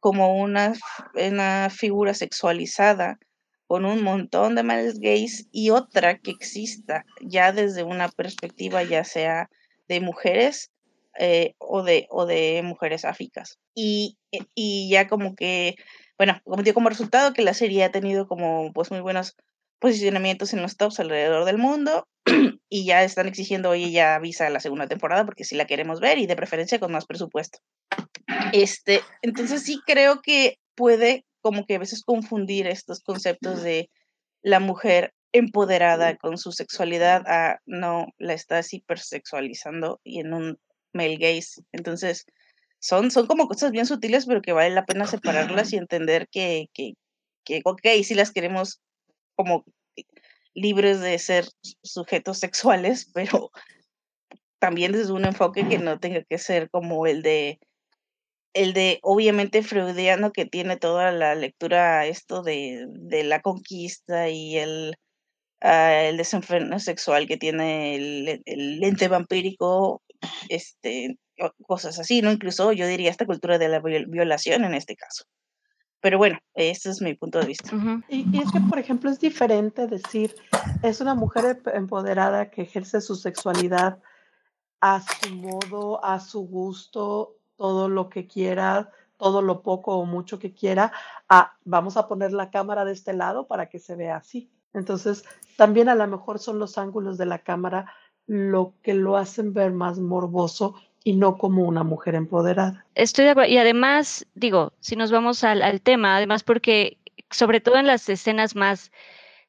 como 0.00 0.40
una, 0.40 0.72
una 1.14 1.68
figura 1.68 2.14
sexualizada 2.14 3.18
con 3.66 3.84
un 3.84 4.02
montón 4.02 4.54
de 4.54 4.62
males 4.62 5.00
gays 5.00 5.48
y 5.52 5.70
otra 5.70 6.18
que 6.18 6.30
exista 6.30 7.04
ya 7.20 7.52
desde 7.52 7.82
una 7.82 8.08
perspectiva 8.08 8.82
ya 8.82 9.04
sea 9.04 9.50
de 9.88 10.00
mujeres 10.00 10.70
eh, 11.18 11.54
o, 11.58 11.82
de, 11.82 12.06
o 12.10 12.26
de 12.26 12.62
mujeres 12.62 13.04
áficas. 13.04 13.58
Y, 13.74 14.18
y 14.54 14.88
ya 14.90 15.08
como 15.08 15.34
que 15.34 15.76
bueno, 16.18 16.40
como 16.44 16.62
como 16.74 16.88
resultado 16.88 17.32
que 17.32 17.42
la 17.42 17.54
serie 17.54 17.84
ha 17.84 17.92
tenido 17.92 18.26
como 18.26 18.72
pues 18.72 18.90
muy 18.90 19.00
buenos 19.00 19.36
posicionamientos 19.78 20.54
en 20.54 20.62
los 20.62 20.76
tops 20.76 21.00
alrededor 21.00 21.44
del 21.44 21.58
mundo 21.58 22.08
y 22.70 22.86
ya 22.86 23.04
están 23.04 23.28
exigiendo, 23.28 23.70
oye, 23.70 23.90
ya 23.90 24.14
avisa 24.14 24.48
la 24.48 24.60
segunda 24.60 24.86
temporada 24.86 25.24
porque 25.26 25.44
si 25.44 25.54
la 25.54 25.66
queremos 25.66 26.00
ver 26.00 26.18
y 26.18 26.26
de 26.26 26.36
preferencia 26.36 26.80
con 26.80 26.92
más 26.92 27.06
presupuesto. 27.06 27.58
Este, 28.52 29.02
entonces 29.22 29.62
sí 29.62 29.80
creo 29.86 30.22
que 30.22 30.58
puede 30.74 31.24
como 31.46 31.64
que 31.64 31.76
a 31.76 31.78
veces 31.78 32.02
confundir 32.02 32.66
estos 32.66 33.04
conceptos 33.04 33.62
de 33.62 33.88
la 34.42 34.58
mujer 34.58 35.14
empoderada 35.30 36.16
con 36.16 36.38
su 36.38 36.50
sexualidad 36.50 37.22
a 37.28 37.60
no, 37.66 38.08
la 38.18 38.32
estás 38.32 38.74
hipersexualizando 38.74 40.00
y 40.02 40.18
en 40.18 40.34
un 40.34 40.58
male 40.92 41.14
gaze. 41.18 41.62
Entonces, 41.70 42.24
son, 42.80 43.12
son 43.12 43.28
como 43.28 43.46
cosas 43.46 43.70
bien 43.70 43.86
sutiles, 43.86 44.26
pero 44.26 44.42
que 44.42 44.50
vale 44.50 44.74
la 44.74 44.86
pena 44.86 45.06
separarlas 45.06 45.72
y 45.72 45.76
entender 45.76 46.26
que, 46.32 46.66
que, 46.74 46.94
que, 47.44 47.60
ok, 47.64 48.02
si 48.02 48.16
las 48.16 48.32
queremos 48.32 48.80
como 49.36 49.64
libres 50.52 50.98
de 50.98 51.16
ser 51.20 51.46
sujetos 51.84 52.38
sexuales, 52.38 53.08
pero 53.14 53.52
también 54.58 54.90
desde 54.90 55.12
un 55.12 55.26
enfoque 55.26 55.68
que 55.68 55.78
no 55.78 56.00
tenga 56.00 56.24
que 56.24 56.38
ser 56.38 56.70
como 56.70 57.06
el 57.06 57.22
de 57.22 57.60
el 58.56 58.72
de 58.72 58.98
obviamente 59.02 59.62
freudiano 59.62 60.32
que 60.32 60.46
tiene 60.46 60.76
toda 60.76 61.12
la 61.12 61.34
lectura 61.34 62.06
esto 62.06 62.42
de, 62.42 62.86
de 62.88 63.22
la 63.22 63.42
conquista 63.42 64.30
y 64.30 64.56
el, 64.56 64.96
uh, 65.62 66.08
el 66.08 66.16
desenfreno 66.16 66.80
sexual 66.80 67.26
que 67.26 67.36
tiene 67.36 67.94
el, 67.96 68.42
el 68.46 68.80
lente 68.80 69.08
vampírico 69.08 70.02
este 70.48 71.18
cosas 71.66 71.98
así, 71.98 72.22
¿no? 72.22 72.32
Incluso 72.32 72.72
yo 72.72 72.86
diría 72.86 73.10
esta 73.10 73.26
cultura 73.26 73.58
de 73.58 73.68
la 73.68 73.80
violación 73.80 74.64
en 74.64 74.72
este 74.72 74.96
caso. 74.96 75.24
Pero 76.00 76.16
bueno, 76.16 76.38
ese 76.54 76.88
es 76.88 77.02
mi 77.02 77.12
punto 77.12 77.38
de 77.40 77.46
vista. 77.46 77.76
Uh 77.76 77.78
-huh. 77.78 78.04
y, 78.08 78.24
y, 78.34 78.40
es 78.40 78.50
que, 78.52 78.60
por 78.60 78.78
ejemplo, 78.78 79.10
es 79.10 79.20
diferente 79.20 79.86
decir, 79.86 80.34
es 80.82 81.02
una 81.02 81.14
mujer 81.14 81.60
empoderada 81.74 82.50
que 82.50 82.62
ejerce 82.62 83.02
su 83.02 83.16
sexualidad 83.16 83.98
a 84.80 85.02
su 85.02 85.34
modo, 85.34 86.02
a 86.02 86.20
su 86.20 86.40
gusto, 86.40 87.36
todo 87.56 87.88
lo 87.88 88.08
que 88.08 88.26
quiera, 88.26 88.90
todo 89.16 89.42
lo 89.42 89.62
poco 89.62 89.96
o 89.96 90.04
mucho 90.04 90.38
que 90.38 90.52
quiera, 90.52 90.92
a 91.28 91.56
vamos 91.64 91.96
a 91.96 92.06
poner 92.08 92.32
la 92.32 92.50
cámara 92.50 92.84
de 92.84 92.92
este 92.92 93.12
lado 93.12 93.46
para 93.46 93.68
que 93.68 93.78
se 93.78 93.96
vea 93.96 94.16
así. 94.16 94.50
Entonces, 94.74 95.24
también 95.56 95.88
a 95.88 95.94
lo 95.94 96.06
mejor 96.06 96.38
son 96.38 96.58
los 96.58 96.76
ángulos 96.76 97.16
de 97.16 97.26
la 97.26 97.38
cámara 97.38 97.92
lo 98.26 98.74
que 98.82 98.92
lo 98.94 99.16
hacen 99.16 99.54
ver 99.54 99.72
más 99.72 99.98
morboso 99.98 100.74
y 101.04 101.14
no 101.14 101.38
como 101.38 101.62
una 101.62 101.84
mujer 101.84 102.16
empoderada. 102.16 102.84
Estoy 102.94 103.26
de 103.26 103.30
acuerdo. 103.30 103.50
Y 103.52 103.58
además, 103.58 104.26
digo, 104.34 104.72
si 104.80 104.96
nos 104.96 105.12
vamos 105.12 105.44
al, 105.44 105.62
al, 105.62 105.80
tema, 105.80 106.16
además 106.16 106.42
porque 106.42 106.98
sobre 107.30 107.60
todo 107.60 107.76
en 107.76 107.86
las 107.86 108.08
escenas 108.08 108.56
más 108.56 108.90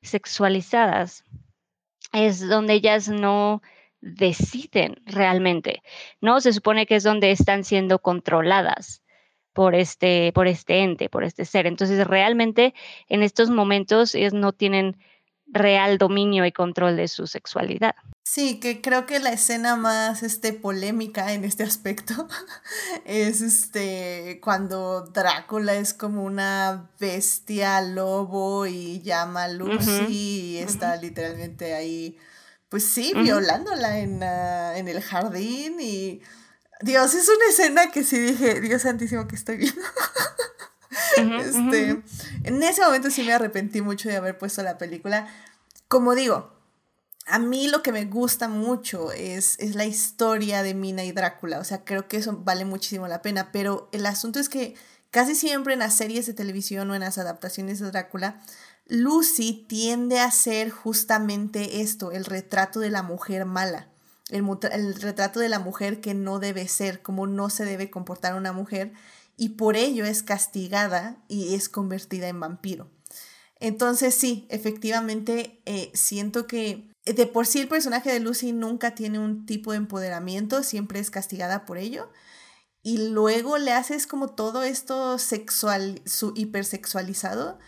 sexualizadas, 0.02 1.24
es 2.14 2.48
donde 2.48 2.74
ellas 2.74 3.10
no 3.10 3.62
deciden 4.02 4.96
realmente, 5.06 5.82
¿no? 6.22 6.40
Se 6.42 6.54
supone 6.54 6.86
que 6.86 6.96
es 6.96 7.04
donde 7.04 7.32
están 7.32 7.64
siendo 7.64 8.00
controladas 8.00 9.04
por 9.54 9.74
este, 9.76 10.32
por 10.34 10.48
este 10.48 10.84
ente, 10.84 11.10
por 11.10 11.24
este 11.24 11.46
ser. 11.46 11.66
Entonces, 11.66 12.06
realmente 12.06 12.74
en 13.08 13.24
estos 13.24 13.50
momentos 13.50 14.14
ellos 14.14 14.34
no 14.34 14.54
tienen 14.54 14.98
real 15.48 15.98
dominio 15.98 16.46
y 16.46 16.52
control 16.52 16.98
de 16.98 17.08
su 17.08 17.26
sexualidad. 17.28 17.96
Sí, 18.24 18.60
que 18.60 18.82
creo 18.82 19.06
que 19.06 19.20
la 19.20 19.32
escena 19.32 19.78
más 19.78 20.22
este, 20.22 20.52
polémica 20.52 21.34
en 21.34 21.46
este 21.46 21.64
aspecto 21.64 22.28
es 23.06 23.42
este 23.42 24.40
cuando 24.44 25.06
Drácula 25.08 25.76
es 25.76 25.94
como 25.94 26.24
una 26.24 26.92
bestia 27.00 27.82
lobo 27.82 28.66
y 28.66 29.02
llama 29.02 29.46
a 29.46 29.48
Lucy 29.48 29.90
uh 29.90 29.94
-huh. 29.94 30.10
y 30.10 30.58
está 30.58 30.94
uh 30.94 30.98
-huh. 30.98 31.02
literalmente 31.02 31.74
ahí, 31.74 32.18
pues 32.70 32.86
sí, 32.86 33.14
uh 33.16 33.20
-huh. 33.20 33.24
violándola 33.24 34.00
en, 34.00 34.22
uh, 34.22 34.78
en 34.78 34.88
el 34.88 35.02
jardín 35.02 35.80
y 35.80 36.22
Dios, 36.82 37.14
es 37.14 37.28
una 37.28 37.46
escena 37.50 37.92
que 37.92 38.04
sí 38.04 38.20
dije, 38.20 38.62
Dios 38.62 38.84
santísimo 38.84 39.28
que 39.28 39.36
estoy 39.36 39.58
viendo. 39.58 39.82
este, 41.40 42.04
en 42.44 42.64
ese 42.64 42.82
momento 42.82 43.10
sí 43.10 43.24
me 43.24 43.34
arrepentí 43.34 43.82
mucho 43.82 44.10
de 44.10 44.18
haber 44.18 44.38
puesto 44.38 44.62
la 44.62 44.78
película. 44.78 45.28
Como 45.88 46.14
digo, 46.14 46.54
a 47.26 47.40
mí 47.40 47.68
lo 47.68 47.82
que 47.82 47.92
me 47.92 48.06
gusta 48.06 48.48
mucho 48.48 49.12
es, 49.12 49.58
es 49.60 49.76
la 49.76 49.86
historia 49.86 50.64
de 50.64 50.74
Mina 50.74 51.04
y 51.04 51.12
Drácula, 51.12 51.60
o 51.60 51.64
sea, 51.64 51.84
creo 51.84 52.08
que 52.08 52.18
eso 52.18 52.38
vale 52.44 52.64
muchísimo 52.64 53.08
la 53.08 53.22
pena, 53.22 53.52
pero 53.52 53.90
el 53.92 54.06
asunto 54.06 54.40
es 54.40 54.48
que 54.48 54.76
casi 55.12 55.36
siempre 55.36 55.74
en 55.74 55.80
las 55.80 55.96
series 55.96 56.26
de 56.26 56.34
televisión 56.34 56.90
o 56.90 56.96
en 56.96 57.02
las 57.02 57.18
adaptaciones 57.18 57.80
de 57.80 57.92
Drácula, 57.92 58.42
Lucy 58.90 59.66
tiende 59.68 60.20
a 60.20 60.32
ser 60.32 60.70
justamente 60.70 61.82
esto, 61.82 62.12
el 62.12 62.26
retrato 62.26 62.80
de 62.80 62.90
la 62.90 63.04
mujer 63.04 63.46
mala, 63.46 63.90
el, 64.30 64.96
retrato 64.96 65.40
de 65.40 65.50
la 65.50 65.60
mujer 65.60 66.00
que 66.00 66.14
no 66.14 66.40
debe 66.40 66.68
ser, 66.68 67.02
como 67.02 67.28
no 67.28 67.50
se 67.50 67.66
debe 67.66 67.90
comportar 67.90 68.36
una 68.36 68.54
mujer, 68.54 68.94
y 69.36 69.50
por 69.50 69.76
ello 69.76 70.06
es 70.06 70.24
castigada 70.24 71.18
y 71.28 71.54
es 71.54 71.70
convertida 71.70 72.28
en 72.28 72.40
vampiro. 72.40 72.90
Entonces 73.60 74.16
sí, 74.16 74.46
efectivamente 74.50 75.62
eh, 75.66 75.92
siento 75.94 76.48
que 76.48 76.90
de 77.06 77.26
por 77.26 77.46
sí 77.46 77.60
el 77.60 77.68
personaje 77.68 78.12
de 78.12 78.20
Lucy 78.20 78.52
nunca 78.52 78.96
tiene 78.96 79.20
un 79.20 79.46
tipo 79.46 79.72
de 79.72 79.78
empoderamiento, 79.78 80.64
siempre 80.64 81.00
es 81.00 81.10
castigada 81.10 81.66
por 81.66 81.78
ello. 81.78 82.10
Y 82.84 83.10
luego 83.10 83.58
le 83.58 83.74
haces 83.74 84.08
como 84.08 84.30
todo 84.30 84.64
esto 84.64 85.18
sexual, 85.18 86.02
su 86.06 86.34
hipersexualizado. 86.36 87.60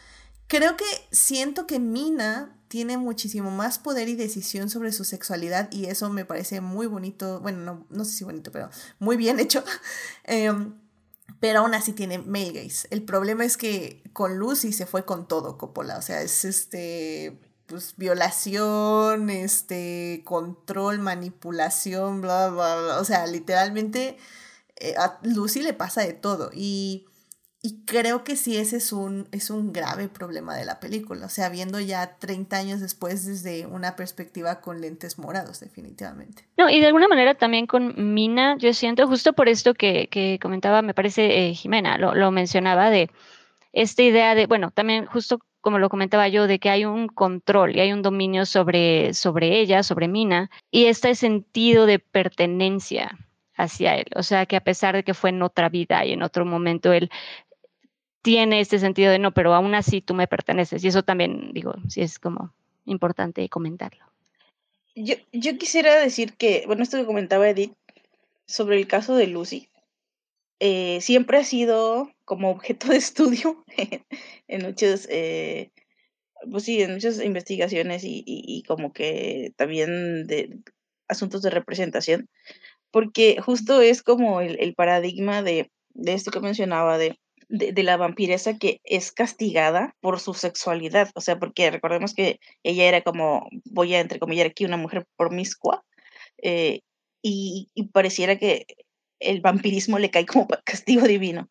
Creo 0.49 0.75
que 0.75 0.85
siento 1.11 1.67
que 1.67 1.79
Mina 1.79 2.57
tiene 2.69 2.97
muchísimo 2.97 3.51
más 3.51 3.77
poder 3.77 4.09
y 4.09 4.15
decisión 4.15 4.69
sobre 4.69 4.91
su 4.91 5.05
sexualidad 5.05 5.71
y 5.71 5.85
eso 5.85 6.09
me 6.09 6.25
parece 6.25 6.59
muy 6.59 6.87
bonito, 6.87 7.39
bueno, 7.39 7.59
no, 7.59 7.85
no 7.89 8.03
sé 8.03 8.13
si 8.13 8.23
bonito, 8.23 8.51
pero 8.51 8.69
muy 8.97 9.15
bien 9.15 9.39
hecho. 9.39 9.63
eh, 10.25 10.51
pero 11.39 11.59
aún 11.59 11.75
así 11.75 11.93
tiene 11.93 12.17
male 12.17 12.63
gaze. 12.63 12.87
El 12.89 13.03
problema 13.03 13.45
es 13.45 13.57
que 13.57 14.01
con 14.11 14.37
Lucy 14.37 14.73
se 14.73 14.87
fue 14.87 15.05
con 15.05 15.27
todo 15.27 15.59
Coppola, 15.59 15.97
o 15.97 16.01
sea, 16.01 16.21
es 16.21 16.43
este 16.43 17.39
pues 17.67 17.93
violación, 17.97 19.29
este 19.29 20.23
control, 20.25 20.97
manipulación, 20.97 22.21
bla 22.21 22.49
bla 22.49 22.75
bla, 22.81 22.99
o 22.99 23.05
sea, 23.05 23.27
literalmente 23.27 24.17
eh, 24.77 24.95
a 24.97 25.19
Lucy 25.21 25.61
le 25.61 25.73
pasa 25.73 26.01
de 26.01 26.13
todo 26.13 26.49
y 26.51 27.05
y 27.61 27.83
creo 27.85 28.23
que 28.23 28.37
sí, 28.37 28.55
ese 28.55 28.77
es 28.77 28.93
un, 28.93 29.27
es 29.33 29.49
un 29.49 29.73
grave 29.73 30.07
problema 30.07 30.55
de 30.55 30.63
la 30.63 30.79
película. 30.79 31.25
O 31.25 31.29
sea, 31.29 31.49
viendo 31.49 31.79
ya 31.81 32.15
30 32.17 32.55
años 32.55 32.79
después 32.79 33.25
desde 33.25 33.65
una 33.65 33.97
perspectiva 33.97 34.61
con 34.61 34.79
lentes 34.79 35.19
morados, 35.19 35.59
definitivamente. 35.59 36.45
No, 36.57 36.69
y 36.69 36.79
de 36.79 36.87
alguna 36.87 37.09
manera 37.09 37.35
también 37.35 37.67
con 37.67 38.13
Mina, 38.13 38.55
yo 38.57 38.73
siento, 38.73 39.07
justo 39.07 39.33
por 39.33 39.49
esto 39.49 39.73
que, 39.73 40.07
que 40.09 40.39
comentaba, 40.41 40.81
me 40.81 40.93
parece, 40.93 41.49
eh, 41.49 41.53
Jimena, 41.53 41.97
lo, 41.97 42.15
lo 42.15 42.31
mencionaba, 42.31 42.89
de 42.89 43.09
esta 43.73 44.03
idea 44.03 44.35
de, 44.35 44.45
bueno, 44.45 44.71
también 44.71 45.05
justo 45.05 45.39
como 45.59 45.79
lo 45.79 45.89
comentaba 45.89 46.29
yo, 46.29 46.47
de 46.47 46.59
que 46.59 46.69
hay 46.69 46.85
un 46.85 47.09
control 47.09 47.75
y 47.75 47.81
hay 47.81 47.91
un 47.91 48.01
dominio 48.01 48.45
sobre, 48.45 49.13
sobre 49.13 49.59
ella, 49.59 49.83
sobre 49.83 50.07
Mina, 50.07 50.49
y 50.71 50.85
este 50.85 51.13
sentido 51.13 51.85
de 51.85 51.99
pertenencia 51.99 53.17
hacia 53.59 53.95
él. 53.95 54.05
O 54.15 54.23
sea, 54.23 54.45
que 54.45 54.55
a 54.55 54.63
pesar 54.63 54.95
de 54.95 55.03
que 55.03 55.13
fue 55.13 55.31
en 55.31 55.41
otra 55.41 55.67
vida 55.67 56.05
y 56.05 56.13
en 56.13 56.23
otro 56.23 56.45
momento, 56.45 56.93
él 56.93 57.11
tiene 58.21 58.59
este 58.59 58.79
sentido 58.79 59.11
de 59.11 59.19
no, 59.19 59.33
pero 59.33 59.53
aún 59.53 59.75
así 59.75 60.01
tú 60.01 60.13
me 60.13 60.27
perteneces. 60.27 60.83
Y 60.83 60.87
eso 60.87 61.03
también, 61.03 61.51
digo, 61.53 61.73
sí 61.87 62.01
es 62.01 62.19
como 62.19 62.53
importante 62.85 63.47
comentarlo. 63.49 64.05
Yo, 64.95 65.15
yo 65.31 65.57
quisiera 65.57 65.95
decir 65.95 66.33
que, 66.35 66.63
bueno, 66.67 66.83
esto 66.83 66.97
que 66.97 67.05
comentaba 67.05 67.49
Edith 67.49 67.73
sobre 68.45 68.77
el 68.77 68.87
caso 68.87 69.15
de 69.15 69.27
Lucy, 69.27 69.69
eh, 70.59 70.99
siempre 71.01 71.37
ha 71.37 71.43
sido 71.43 72.11
como 72.25 72.49
objeto 72.49 72.87
de 72.87 72.97
estudio 72.97 73.63
en 74.47 74.65
muchos, 74.65 75.07
eh, 75.09 75.71
pues 76.51 76.63
sí, 76.63 76.81
en 76.81 76.93
muchas 76.93 77.23
investigaciones 77.23 78.03
y, 78.03 78.23
y, 78.25 78.63
como 78.63 78.91
que 78.91 79.53
también 79.55 80.27
de 80.27 80.57
asuntos 81.07 81.41
de 81.41 81.49
representación, 81.49 82.27
porque 82.91 83.39
justo 83.41 83.81
es 83.81 84.03
como 84.03 84.41
el, 84.41 84.59
el 84.59 84.73
paradigma 84.75 85.43
de, 85.43 85.71
de 85.93 86.13
esto 86.13 86.31
que 86.31 86.39
mencionaba, 86.39 86.97
de 86.97 87.17
de, 87.49 87.83
la 87.83 87.97
vampiresa 87.97 88.57
que 88.57 88.79
es 88.83 89.11
castigada 89.11 89.95
por 89.99 90.19
su 90.19 90.33
sexualidad, 90.33 91.09
o 91.15 91.21
sea, 91.21 91.39
porque 91.39 91.71
recordemos 91.71 92.13
que 92.13 92.39
ella 92.63 92.85
era 92.85 93.01
como, 93.01 93.49
voy 93.65 93.95
a 93.95 93.99
entrecomillar 93.99 94.47
aquí, 94.47 94.65
una 94.65 94.77
mujer 94.77 95.05
promiscua, 95.17 95.83
eh, 96.41 96.81
y, 97.21 97.67
pareciera 97.91 98.37
que 98.37 98.65
el 99.19 99.41
vampirismo 99.41 99.99
le 99.99 100.11
cae 100.11 100.25
como 100.25 100.47
castigo 100.63 101.05
divino. 101.07 101.49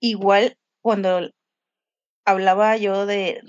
Igual 0.00 0.58
cuando 0.82 1.30
hablaba 2.26 2.76
yo 2.76 3.06
de 3.06 3.40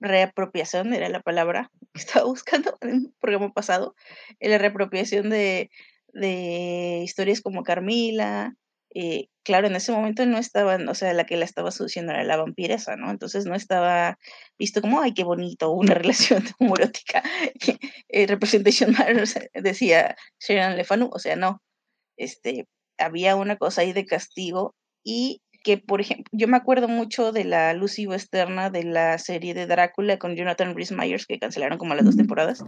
reapropiación, 0.00 0.92
era 0.92 1.08
la 1.08 1.20
palabra 1.20 1.70
que 1.94 2.00
estaba 2.00 2.26
buscando 2.26 2.76
en 2.80 2.90
un 2.90 3.14
programa 3.20 3.52
pasado, 3.52 3.94
la 4.40 4.58
reapropiación 4.58 5.30
de, 5.30 5.70
de 6.12 7.00
historias 7.04 7.40
como 7.40 7.62
Carmila, 7.62 8.54
eh, 9.00 9.28
claro, 9.44 9.68
en 9.68 9.76
ese 9.76 9.92
momento 9.92 10.26
no 10.26 10.38
estaban, 10.38 10.88
o 10.88 10.94
sea, 10.94 11.12
la 11.12 11.24
que 11.24 11.36
la 11.36 11.44
estaba 11.44 11.70
sucediendo 11.70 12.12
era 12.12 12.24
la 12.24 12.36
vampiresa, 12.36 12.96
¿no? 12.96 13.12
Entonces 13.12 13.46
no 13.46 13.54
estaba 13.54 14.18
visto 14.58 14.80
como, 14.80 15.00
ay, 15.00 15.14
qué 15.14 15.22
bonito, 15.22 15.70
una 15.70 15.94
relación 15.94 16.42
homorótica. 16.58 17.22
eh, 18.08 18.26
Representation 18.26 18.96
decía 19.54 20.16
Sharon 20.40 20.76
Lefanu, 20.76 21.10
o 21.12 21.18
sea, 21.20 21.36
no. 21.36 21.62
Este, 22.16 22.66
había 22.98 23.36
una 23.36 23.56
cosa 23.56 23.82
ahí 23.82 23.92
de 23.92 24.04
castigo 24.04 24.74
y 25.04 25.42
que, 25.68 25.76
por 25.76 26.00
ejemplo, 26.00 26.24
yo 26.32 26.48
me 26.48 26.56
acuerdo 26.56 26.88
mucho 26.88 27.30
de 27.30 27.44
la 27.44 27.74
Lucy 27.74 28.06
Westerna 28.06 28.70
de 28.70 28.84
la 28.84 29.18
serie 29.18 29.52
de 29.52 29.66
Drácula 29.66 30.18
con 30.18 30.34
Jonathan 30.34 30.74
Rhys 30.74 30.92
Myers, 30.92 31.26
que 31.26 31.38
cancelaron 31.38 31.76
como 31.76 31.94
las 31.94 32.06
dos 32.06 32.16
temporadas, 32.16 32.64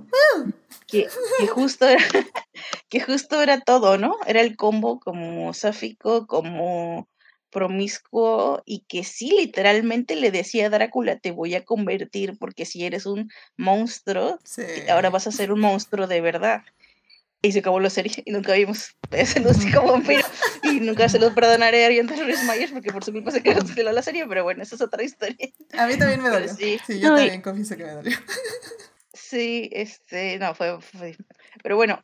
que, 0.87 1.07
que, 1.39 1.47
justo 1.47 1.89
era, 1.89 2.05
que 2.91 3.01
justo 3.01 3.41
era 3.41 3.59
todo, 3.63 3.97
¿no? 3.97 4.17
Era 4.27 4.43
el 4.43 4.55
combo 4.55 5.01
como 5.01 5.55
sáfico, 5.55 6.27
como 6.27 7.09
promiscuo 7.49 8.63
y 8.67 8.85
que 8.87 9.03
sí 9.03 9.31
literalmente 9.35 10.15
le 10.15 10.31
decía 10.31 10.67
a 10.67 10.71
Drácula 10.71 11.19
te 11.19 11.31
voy 11.31 11.55
a 11.55 11.65
convertir 11.65 12.37
porque 12.39 12.67
si 12.67 12.85
eres 12.85 13.07
un 13.07 13.31
monstruo 13.57 14.39
ahora 14.89 15.09
vas 15.09 15.27
a 15.27 15.33
ser 15.33 15.51
un 15.51 15.59
monstruo 15.61 16.07
de 16.07 16.21
verdad 16.21 16.63
y 17.43 17.53
se 17.53 17.61
acabó 17.61 17.81
la 17.81 17.91
serie 17.91 18.23
y 18.25 18.31
nunca 18.31 18.53
vimos 18.53 18.95
ese 19.11 19.41
Lucy 19.41 19.73
como 19.73 19.93
vampiro 19.93 20.23
y 20.63 20.81
nunca 20.81 21.09
se 21.09 21.19
los 21.19 21.33
perdonaré 21.33 21.85
a 21.85 21.87
Ariana 21.87 22.15
Rhys 22.15 22.45
Myers 22.45 22.73
porque 22.73 22.93
por 22.93 23.03
su 23.03 23.13
culpa 23.13 23.31
se 23.31 23.43
canceló 23.43 23.93
la 23.93 24.03
serie, 24.03 24.27
pero 24.27 24.45
bueno, 24.45 24.63
esa 24.63 24.75
es 24.75 24.81
otra 24.81 25.03
historia. 25.03 25.49
A 25.73 25.87
mí 25.87 25.97
también 25.97 26.23
me 26.23 26.29
dolió. 26.29 26.53
Sí, 26.55 26.79
sí, 26.87 27.01
yo 27.01 27.15
también 27.15 27.43
confieso 27.43 27.77
que 27.77 27.85
me 27.85 27.93
dolió. 27.93 28.17
Sí, 29.13 29.69
este, 29.73 30.39
no, 30.39 30.55
fue, 30.57 30.81
fue, 30.81 31.17
pero 31.63 31.77
bueno, 31.77 32.03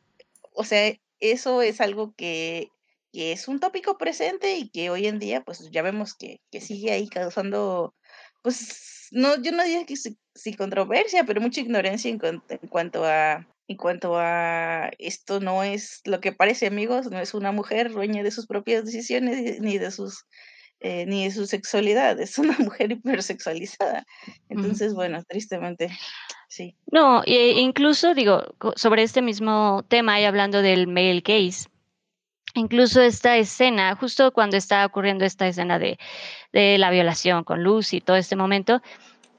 o 0.53 0.62
sea, 0.62 0.92
eso 1.18 1.61
es 1.61 1.81
algo 1.81 2.14
que, 2.14 2.70
que, 3.12 3.33
es 3.33 3.49
un 3.49 3.59
tópico 3.59 3.99
presente 3.99 4.57
y 4.57 4.68
que 4.68 4.90
hoy 4.90 5.09
en 5.09 5.18
día, 5.18 5.40
pues 5.40 5.68
ya 5.72 5.83
vemos 5.83 6.14
que, 6.14 6.40
que 6.53 6.61
sigue 6.61 6.92
ahí 6.92 7.09
causando, 7.09 7.94
pues, 8.42 9.09
no, 9.11 9.42
yo 9.42 9.51
no 9.51 9.64
diría 9.64 9.87
que 9.87 9.96
sin 9.96 10.55
controversia, 10.57 11.25
pero 11.25 11.40
mucha 11.40 11.61
ignorancia 11.61 12.11
en, 12.11 12.20
en 12.22 12.68
cuanto 12.68 13.05
a 13.05 13.44
en 13.68 13.76
cuanto 13.76 14.16
a 14.16 14.90
esto 14.98 15.40
no 15.40 15.62
es 15.62 16.00
lo 16.05 16.20
que 16.20 16.33
parece, 16.33 16.66
amigos, 16.66 17.11
no 17.11 17.18
es 17.18 17.35
una 17.35 17.52
mujer 17.52 17.90
dueña 17.90 18.22
de 18.22 18.31
sus 18.31 18.46
propias 18.46 18.85
decisiones 18.85 19.61
ni 19.61 19.79
de 19.79 19.90
sus 19.90 20.24
eh, 20.81 21.07
ni 21.07 21.24
de 21.24 21.31
su 21.31 21.46
sexualidad, 21.46 22.20
es 22.20 22.38
una 22.38 22.57
mujer 22.59 22.92
hipersexualizada. 22.92 24.05
Entonces, 24.50 24.92
bueno, 24.92 25.22
tristemente, 25.24 25.90
sí. 26.48 26.76
No, 26.92 27.22
e 27.24 27.61
incluso 27.61 28.14
digo, 28.14 28.44
sobre 28.76 29.02
este 29.02 29.22
mismo 29.22 29.85
tema 29.88 30.20
y 30.20 30.24
hablando 30.24 30.61
del 30.61 30.87
male 30.87 31.22
gaze, 31.24 31.70
incluso 32.55 33.00
esta 33.00 33.38
escena, 33.38 33.96
justo 33.96 34.33
cuando 34.33 34.59
está 34.59 34.85
ocurriendo 34.85 35.24
esta 35.24 35.48
escena 35.48 35.79
de, 35.79 35.98
de 36.52 36.76
la 36.76 36.90
violación 36.90 37.42
con 37.42 37.62
Lucy, 37.62 38.02
todo 38.02 38.16
este 38.16 38.37
momento, 38.37 38.83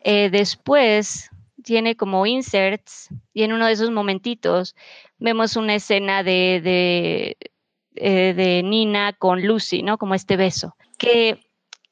eh, 0.04 0.30
después 0.32 1.30
tiene 1.68 1.98
como 1.98 2.26
inserts 2.26 3.10
y 3.34 3.44
en 3.44 3.52
uno 3.52 3.66
de 3.66 3.74
esos 3.74 3.92
momentitos 3.92 4.74
vemos 5.18 5.58
una 5.58 5.76
escena 5.76 6.24
de, 6.24 6.62
de, 6.64 7.38
eh, 7.96 8.34
de, 8.34 8.64
Nina 8.64 9.12
con 9.12 9.46
Lucy, 9.46 9.84
¿no? 9.84 9.98
Como 9.98 10.16
este 10.16 10.38
beso, 10.38 10.78
que 10.98 11.42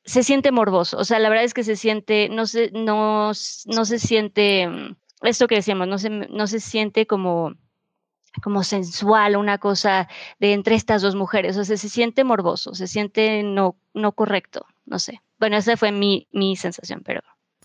se 0.05 0.23
siente 0.23 0.53
morboso, 0.53 0.97
o 0.97 1.03
sea, 1.03 1.19
la 1.19 1.27
verdad 1.27 1.43
es 1.43 1.53
que 1.53 1.65
se 1.65 1.75
siente, 1.75 2.29
no 2.29 2.45
se, 2.45 2.71
no, 2.71 3.33
no 3.65 3.85
se 3.85 3.99
siente, 3.99 4.65
mm, 4.65 4.95
esto 5.23 5.47
que 5.47 5.55
decíamos, 5.55 5.89
no 5.89 5.97
se, 5.97 6.09
no 6.09 6.47
se 6.47 6.61
siente 6.61 7.05
como 7.05 7.53
como 8.43 8.63
sensual, 8.63 9.37
una 9.37 9.57
cosa 9.57 10.09
de 10.39 10.53
entre 10.53 10.75
estas 10.75 11.01
dos 11.01 11.15
mujeres, 11.15 11.57
o 11.57 11.65
sea, 11.65 11.77
se 11.77 11.89
siente 11.89 12.23
morboso, 12.25 12.75
se 12.75 12.87
siente 12.87 13.43
no, 13.43 13.77
no 13.93 14.11
correcto, 14.13 14.65
no 14.85 14.99
sé. 14.99 15.21
Bueno, 15.39 15.55
esa 15.55 15.77
fue 15.77 15.93
mi, 15.93 16.27
mi 16.33 16.57
sensación, 16.57 17.01
pero... 17.05 17.21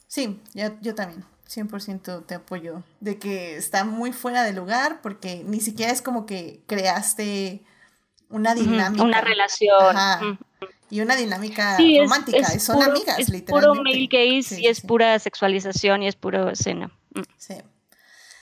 Sí, 0.07 0.41
yo, 0.55 0.69
yo 0.81 0.95
también. 0.95 1.25
100% 1.51 2.27
te 2.27 2.35
apoyo. 2.35 2.83
De 3.01 3.19
que 3.19 3.57
está 3.57 3.85
muy 3.85 4.13
fuera 4.13 4.45
de 4.45 4.53
lugar 4.53 5.01
porque 5.03 5.43
ni 5.45 5.61
siquiera 5.61 5.93
es 5.93 6.01
como 6.01 6.25
que 6.25 6.63
creaste 6.67 7.63
una 8.29 8.55
dinámica. 8.55 9.03
Una 9.03 9.21
relación. 9.21 10.39
Y 10.89 11.01
una 11.01 11.17
dinámica 11.17 11.77
romántica. 11.77 12.59
Son 12.59 12.83
amigas, 12.83 13.19
es 13.19 13.29
literalmente. 13.29 13.53
Puro 13.53 13.75
male 13.75 14.09
gaze 14.11 14.61
y 14.61 14.67
es 14.67 14.81
pura 14.81 15.19
sexualización 15.19 16.03
y 16.03 16.09
es 16.09 16.17
pura 16.17 16.51
escena. 16.51 16.91
Mm. 17.15 17.23
Sí. 17.37 17.55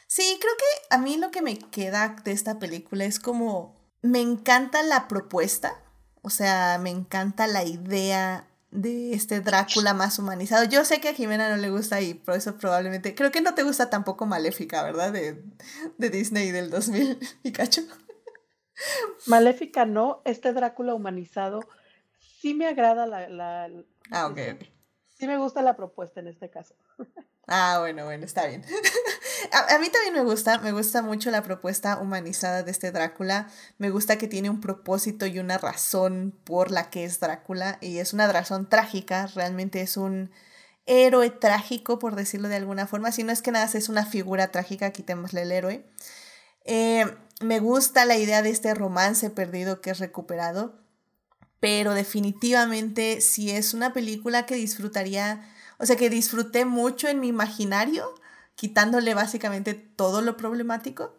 Sí, 0.07 0.39
creo 0.41 0.55
que 0.57 0.95
a 0.95 0.99
mí 0.99 1.19
lo 1.19 1.31
que 1.31 1.43
me 1.43 1.59
queda 1.59 2.17
de 2.25 2.33
esta 2.33 2.59
película 2.59 3.05
es 3.05 3.19
como. 3.19 3.77
Me 4.01 4.21
encanta 4.21 4.83
la 4.83 5.09
propuesta. 5.09 5.81
O 6.23 6.31
sea, 6.31 6.79
me 6.81 6.91
encanta 6.91 7.47
la 7.47 7.65
idea 7.65 8.48
de 8.71 9.13
este 9.13 9.41
Drácula 9.41 9.95
más 9.95 10.19
humanizado. 10.19 10.65
Yo 10.65 10.85
sé 10.85 11.01
que 11.01 11.09
a 11.09 11.15
Jimena 11.15 11.49
no 11.49 11.57
le 11.57 11.71
gusta 11.71 12.01
y 12.01 12.15
por 12.15 12.35
eso 12.35 12.57
probablemente, 12.59 13.15
creo 13.15 13.31
que 13.31 13.41
no 13.41 13.55
te 13.55 13.63
gusta 13.63 13.91
tampoco 13.91 14.27
Maléfica, 14.27 14.83
¿verdad? 14.83 15.13
De, 15.13 15.43
de 15.97 16.11
Disney 16.11 16.51
del 16.51 16.71
2000, 16.71 17.19
Pikachu. 17.43 17.83
Maléfica 19.27 19.87
no, 19.87 20.23
este 20.25 20.53
Drácula 20.53 20.95
humanizado 20.95 21.61
sí 22.41 22.55
me 22.55 22.67
agrada 22.67 23.07
la... 23.07 23.29
la 23.29 23.71
ah, 24.11 24.27
ok. 24.27 24.39
Sí 25.19 25.27
me 25.27 25.39
gusta 25.39 25.63
la 25.63 25.77
propuesta 25.77 26.21
en 26.21 26.29
este 26.29 26.49
caso. 26.49 26.75
Ah, 27.51 27.79
bueno, 27.81 28.05
bueno, 28.05 28.27
está 28.27 28.47
bien. 28.47 28.63
a, 29.53 29.79
mí 29.79 29.89
también 29.89 30.13
me 30.13 30.23
gusta, 30.23 30.59
me 30.59 30.71
gusta 30.71 31.01
mucho 31.01 31.31
la 31.31 31.43
propuesta 31.43 31.99
humanizada 31.99 32.63
de 32.63 32.71
este 32.71 32.93
Drácula. 32.93 33.49
Me 33.79 33.89
gusta 33.89 34.19
que 34.19 34.29
tiene 34.29 34.51
un 34.51 34.61
propósito 34.61 35.25
y 35.25 35.39
una 35.39 35.57
razón 35.57 36.39
por 36.45 36.71
la 36.71 36.91
que 36.91 37.05
es 37.05 37.21
Drácula. 37.21 37.79
Y 37.81 37.99
es 37.99 38.13
una 38.13 38.31
razón 38.31 38.69
trágica, 38.69 39.27
realmente 39.29 39.81
es 39.81 39.97
un 39.97 40.31
héroe 40.85 41.31
trágico, 41.31 41.99
por 41.99 42.17
decirlo 42.17 42.49
de 42.49 42.57
alguna 42.57 42.87
forma. 42.87 43.13
Si 43.13 43.25
no 43.25 43.33
es 43.33 43.41
que 43.41 43.51
nada, 43.51 43.65
es 43.73 43.89
una 43.89 44.05
figura 44.05 44.49
trágica, 44.49 44.91
quitémosle 44.91 45.43
el 45.43 45.53
héroe. 45.53 45.87
Eh, 46.67 47.07
me 47.41 47.61
gusta 47.61 48.05
la 48.05 48.19
idea 48.19 48.43
de 48.43 48.51
este 48.51 48.75
romance 48.75 49.31
perdido 49.31 49.81
que 49.81 49.91
es 49.91 49.99
recuperado. 50.01 50.87
pero 51.61 51.95
definitivamente 51.95 53.21
si 53.21 53.51
es 53.51 53.75
una 53.75 53.93
película 53.93 54.47
que 54.47 54.55
disfrutaría, 54.55 55.43
o 55.79 55.87
sea, 55.87 55.97
que 55.97 56.11
disfruté 56.11 56.65
mucho 56.65 57.09
en 57.09 57.21
mi 57.21 57.29
imaginario, 57.29 58.15
quitándole 58.55 59.15
básicamente 59.15 59.75
todo 59.75 60.21
lo 60.21 60.37
problemático. 60.37 61.15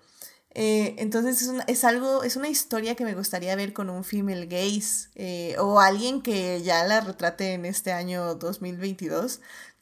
Eh, 0.51 0.95
entonces 0.97 1.47
es, 1.67 1.83
algo, 1.83 2.23
es 2.23 2.35
una 2.35 2.49
historia 2.49 2.95
que 2.95 3.05
me 3.05 3.13
gustaría 3.13 3.55
ver 3.55 3.71
con 3.71 3.89
un 3.89 4.03
female 4.03 4.47
gaze 4.47 5.09
eh, 5.15 5.55
o 5.59 5.79
alguien 5.79 6.21
que 6.21 6.61
ya 6.63 6.83
la 6.85 7.01
retrate 7.01 7.53
en 7.53 7.65
este 7.65 7.91
año 7.91 8.35
2022, 8.35 9.41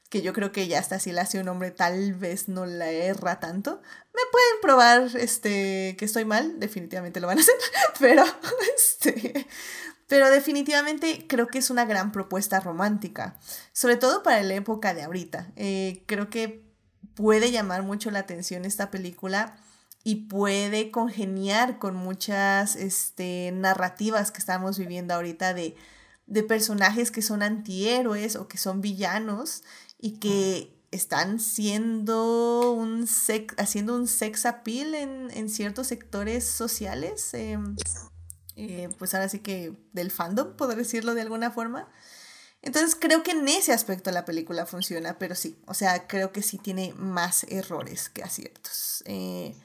que 0.09 0.21
yo 0.21 0.33
creo 0.33 0.51
que 0.51 0.67
ya 0.67 0.79
hasta 0.79 0.99
si 0.99 1.11
la 1.11 1.23
hace 1.23 1.39
un 1.39 1.47
hombre 1.49 1.71
tal 1.71 2.13
vez 2.13 2.47
no 2.49 2.65
la 2.65 2.91
erra 2.91 3.39
tanto. 3.39 3.81
Me 4.13 4.21
pueden 4.31 4.61
probar 4.61 5.09
este, 5.17 5.95
que 5.97 6.05
estoy 6.05 6.25
mal, 6.25 6.59
definitivamente 6.59 7.19
lo 7.19 7.27
van 7.27 7.37
a 7.37 7.41
hacer, 7.41 7.55
pero 7.99 8.23
este, 8.75 9.47
pero 10.07 10.29
definitivamente 10.29 11.25
creo 11.27 11.47
que 11.47 11.59
es 11.59 11.69
una 11.69 11.85
gran 11.85 12.11
propuesta 12.11 12.59
romántica, 12.59 13.35
sobre 13.73 13.97
todo 13.97 14.23
para 14.23 14.41
la 14.41 14.55
época 14.55 14.93
de 14.93 15.03
ahorita. 15.03 15.51
Eh, 15.55 16.03
creo 16.07 16.29
que 16.29 16.63
puede 17.13 17.51
llamar 17.51 17.83
mucho 17.83 18.09
la 18.11 18.19
atención 18.19 18.63
esta 18.65 18.89
película 18.89 19.57
y 20.03 20.27
puede 20.27 20.91
congeniar 20.91 21.79
con 21.79 21.95
muchas 21.95 22.77
este, 22.77 23.51
narrativas 23.53 24.31
que 24.31 24.39
estamos 24.39 24.77
viviendo 24.77 25.13
ahorita 25.13 25.53
de, 25.53 25.75
de 26.27 26.43
personajes 26.43 27.11
que 27.11 27.21
son 27.21 27.43
antihéroes 27.43 28.37
o 28.37 28.47
que 28.47 28.57
son 28.57 28.79
villanos 28.79 29.63
y 29.99 30.19
que 30.19 30.73
están 30.91 31.41
siendo 31.41 32.71
un 32.71 33.07
sex, 33.07 33.53
haciendo 33.57 33.95
un 33.95 34.07
sex 34.07 34.45
appeal 34.45 34.95
en, 34.95 35.29
en 35.31 35.49
ciertos 35.49 35.87
sectores 35.87 36.45
sociales. 36.45 37.33
Eh, 37.33 37.57
eh, 38.57 38.89
pues 38.97 39.13
ahora 39.13 39.29
sí 39.29 39.39
que 39.39 39.71
del 39.93 40.11
fandom, 40.11 40.55
poder 40.57 40.77
decirlo 40.77 41.13
de 41.13 41.21
alguna 41.21 41.51
forma. 41.51 41.87
Entonces 42.63 42.97
creo 42.99 43.21
que 43.21 43.31
en 43.31 43.47
ese 43.47 43.71
aspecto 43.71 44.11
la 44.11 44.25
película 44.25 44.65
funciona, 44.65 45.19
pero 45.19 45.35
sí, 45.35 45.61
o 45.67 45.75
sea, 45.75 46.07
creo 46.07 46.31
que 46.31 46.41
sí 46.41 46.57
tiene 46.57 46.93
más 46.95 47.43
errores 47.49 48.09
que 48.09 48.23
aciertos. 48.23 49.03
Eh, 49.05 49.55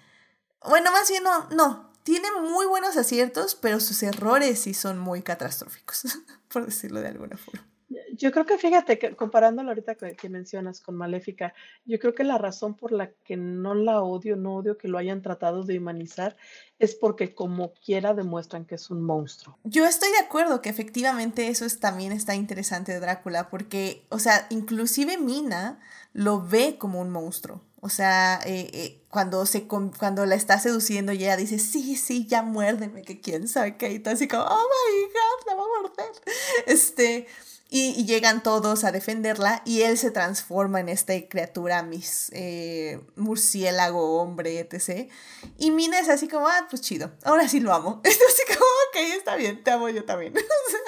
bueno, 0.62 0.92
más 0.92 1.08
bien 1.08 1.24
no, 1.24 1.48
no, 1.50 1.90
tiene 2.02 2.28
muy 2.42 2.66
buenos 2.66 2.96
aciertos, 2.98 3.54
pero 3.54 3.80
sus 3.80 4.02
errores 4.02 4.60
sí 4.60 4.74
son 4.74 4.98
muy 4.98 5.22
catastróficos, 5.22 6.02
por 6.48 6.66
decirlo 6.66 7.00
de 7.00 7.08
alguna 7.08 7.38
forma. 7.38 7.66
Yo 8.14 8.32
creo 8.32 8.46
que 8.46 8.58
fíjate 8.58 8.98
que 8.98 9.14
comparándolo 9.16 9.70
ahorita 9.70 9.94
que, 9.94 10.28
mencionas 10.28 10.80
con 10.80 10.96
Maléfica, 10.96 11.54
yo 11.84 11.98
creo 11.98 12.14
que 12.14 12.24
la 12.24 12.38
razón 12.38 12.74
por 12.74 12.92
la 12.92 13.10
que 13.24 13.36
no 13.36 13.74
la 13.74 14.02
odio, 14.02 14.36
no 14.36 14.56
odio 14.56 14.78
que 14.78 14.88
lo 14.88 14.98
hayan 14.98 15.22
tratado 15.22 15.64
de 15.64 15.78
humanizar, 15.78 16.36
es 16.78 16.94
porque 16.94 17.34
como 17.34 17.72
quiera 17.74 18.14
demuestran 18.14 18.64
que 18.64 18.74
es 18.76 18.90
un 18.90 19.02
monstruo. 19.02 19.58
Yo 19.64 19.86
estoy 19.86 20.10
de 20.10 20.18
acuerdo 20.18 20.62
que 20.62 20.68
efectivamente 20.68 21.48
eso 21.48 21.64
es, 21.64 21.80
también 21.80 22.12
está 22.12 22.34
interesante 22.34 22.92
de 22.92 23.00
Drácula, 23.00 23.50
porque, 23.50 24.06
o 24.08 24.18
sea, 24.18 24.46
inclusive 24.50 25.18
Mina 25.18 25.80
lo 26.12 26.42
ve 26.46 26.76
como 26.78 27.00
un 27.00 27.10
monstruo. 27.10 27.62
O 27.84 27.88
sea, 27.88 28.38
eh, 28.46 28.70
eh, 28.72 29.02
cuando, 29.10 29.44
se, 29.44 29.66
cuando 29.66 30.24
la 30.24 30.36
está 30.36 30.60
seduciendo 30.60 31.12
y 31.12 31.24
ella 31.24 31.36
dice, 31.36 31.58
sí, 31.58 31.96
sí, 31.96 32.28
ya 32.28 32.42
muérdeme, 32.42 33.02
que 33.02 33.20
quién 33.20 33.48
sabe 33.48 33.76
qué, 33.76 33.90
y 33.90 33.96
está 33.96 34.12
así 34.12 34.28
como, 34.28 34.44
oh 34.44 34.68
my 34.68 35.02
god, 35.06 35.46
la 35.48 35.54
va 35.56 35.62
a 35.62 35.82
morder. 35.82 36.22
Este, 36.66 37.26
y, 37.74 38.04
llegan 38.04 38.42
todos 38.42 38.84
a 38.84 38.92
defenderla 38.92 39.62
y 39.64 39.80
él 39.80 39.96
se 39.96 40.10
transforma 40.10 40.78
en 40.80 40.90
esta 40.90 41.14
criatura 41.26 41.82
mis, 41.82 42.28
eh, 42.34 43.00
murciélago, 43.16 44.20
hombre, 44.20 44.60
etc. 44.60 45.10
Y 45.56 45.70
Mina 45.70 45.98
es 45.98 46.10
así 46.10 46.28
como, 46.28 46.48
ah, 46.48 46.66
pues 46.68 46.82
chido, 46.82 47.12
ahora 47.24 47.48
sí 47.48 47.60
lo 47.60 47.72
amo. 47.72 48.02
Es 48.04 48.18
así 48.28 48.42
como, 48.46 48.60
ok, 48.60 49.16
está 49.16 49.36
bien, 49.36 49.64
te 49.64 49.70
amo 49.70 49.88
yo 49.88 50.04
también. 50.04 50.34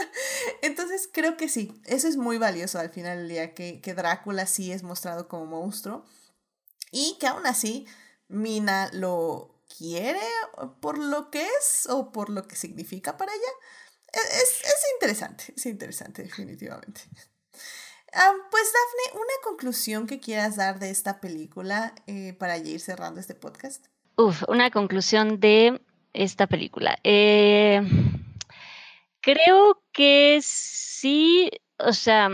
Entonces 0.63 1.09
creo 1.11 1.39
que 1.39 1.49
sí, 1.49 1.73
eso 1.87 2.07
es 2.07 2.19
muy 2.19 2.37
valioso 2.37 2.79
al 2.79 2.91
final 2.91 3.17
del 3.17 3.29
día, 3.31 3.55
que, 3.55 3.81
que 3.81 3.95
Drácula 3.95 4.47
sí 4.47 4.71
es 4.71 4.83
mostrado 4.83 5.27
como 5.27 5.47
monstruo 5.47 6.05
y 6.91 7.17
que 7.19 7.27
aún 7.27 7.47
así 7.47 7.87
Mina 8.29 8.91
lo 8.93 9.59
quiere 9.79 10.21
por 10.81 10.99
lo 10.99 11.31
que 11.31 11.47
es 11.47 11.87
o 11.89 12.13
por 12.13 12.29
lo 12.29 12.47
que 12.47 12.57
significa 12.57 13.17
para 13.17 13.33
ella 13.33 13.53
es, 14.15 14.63
interesante, 14.95 15.53
es 15.57 15.67
interesante 15.67 16.23
definitivamente. 16.23 17.03
pues 17.13 18.73
Dafne, 18.73 19.21
una 19.21 19.35
conclusión 19.43 20.07
que 20.07 20.21
quieras 20.21 20.57
dar 20.57 20.79
de 20.79 20.91
esta 20.91 21.21
película 21.21 21.95
eh, 22.07 22.35
para 22.39 22.57
ir 22.59 22.81
cerrando 22.81 23.21
este 23.21 23.35
podcast. 23.35 23.87
Uf, 24.17 24.43
una 24.49 24.71
conclusión 24.71 25.41
de 25.41 25.81
esta 26.13 26.47
película. 26.47 26.99
Eh, 27.03 27.83
creo 29.21 29.83
que 29.93 30.41
sí, 30.43 31.51
o 31.79 31.93
sea, 31.93 32.29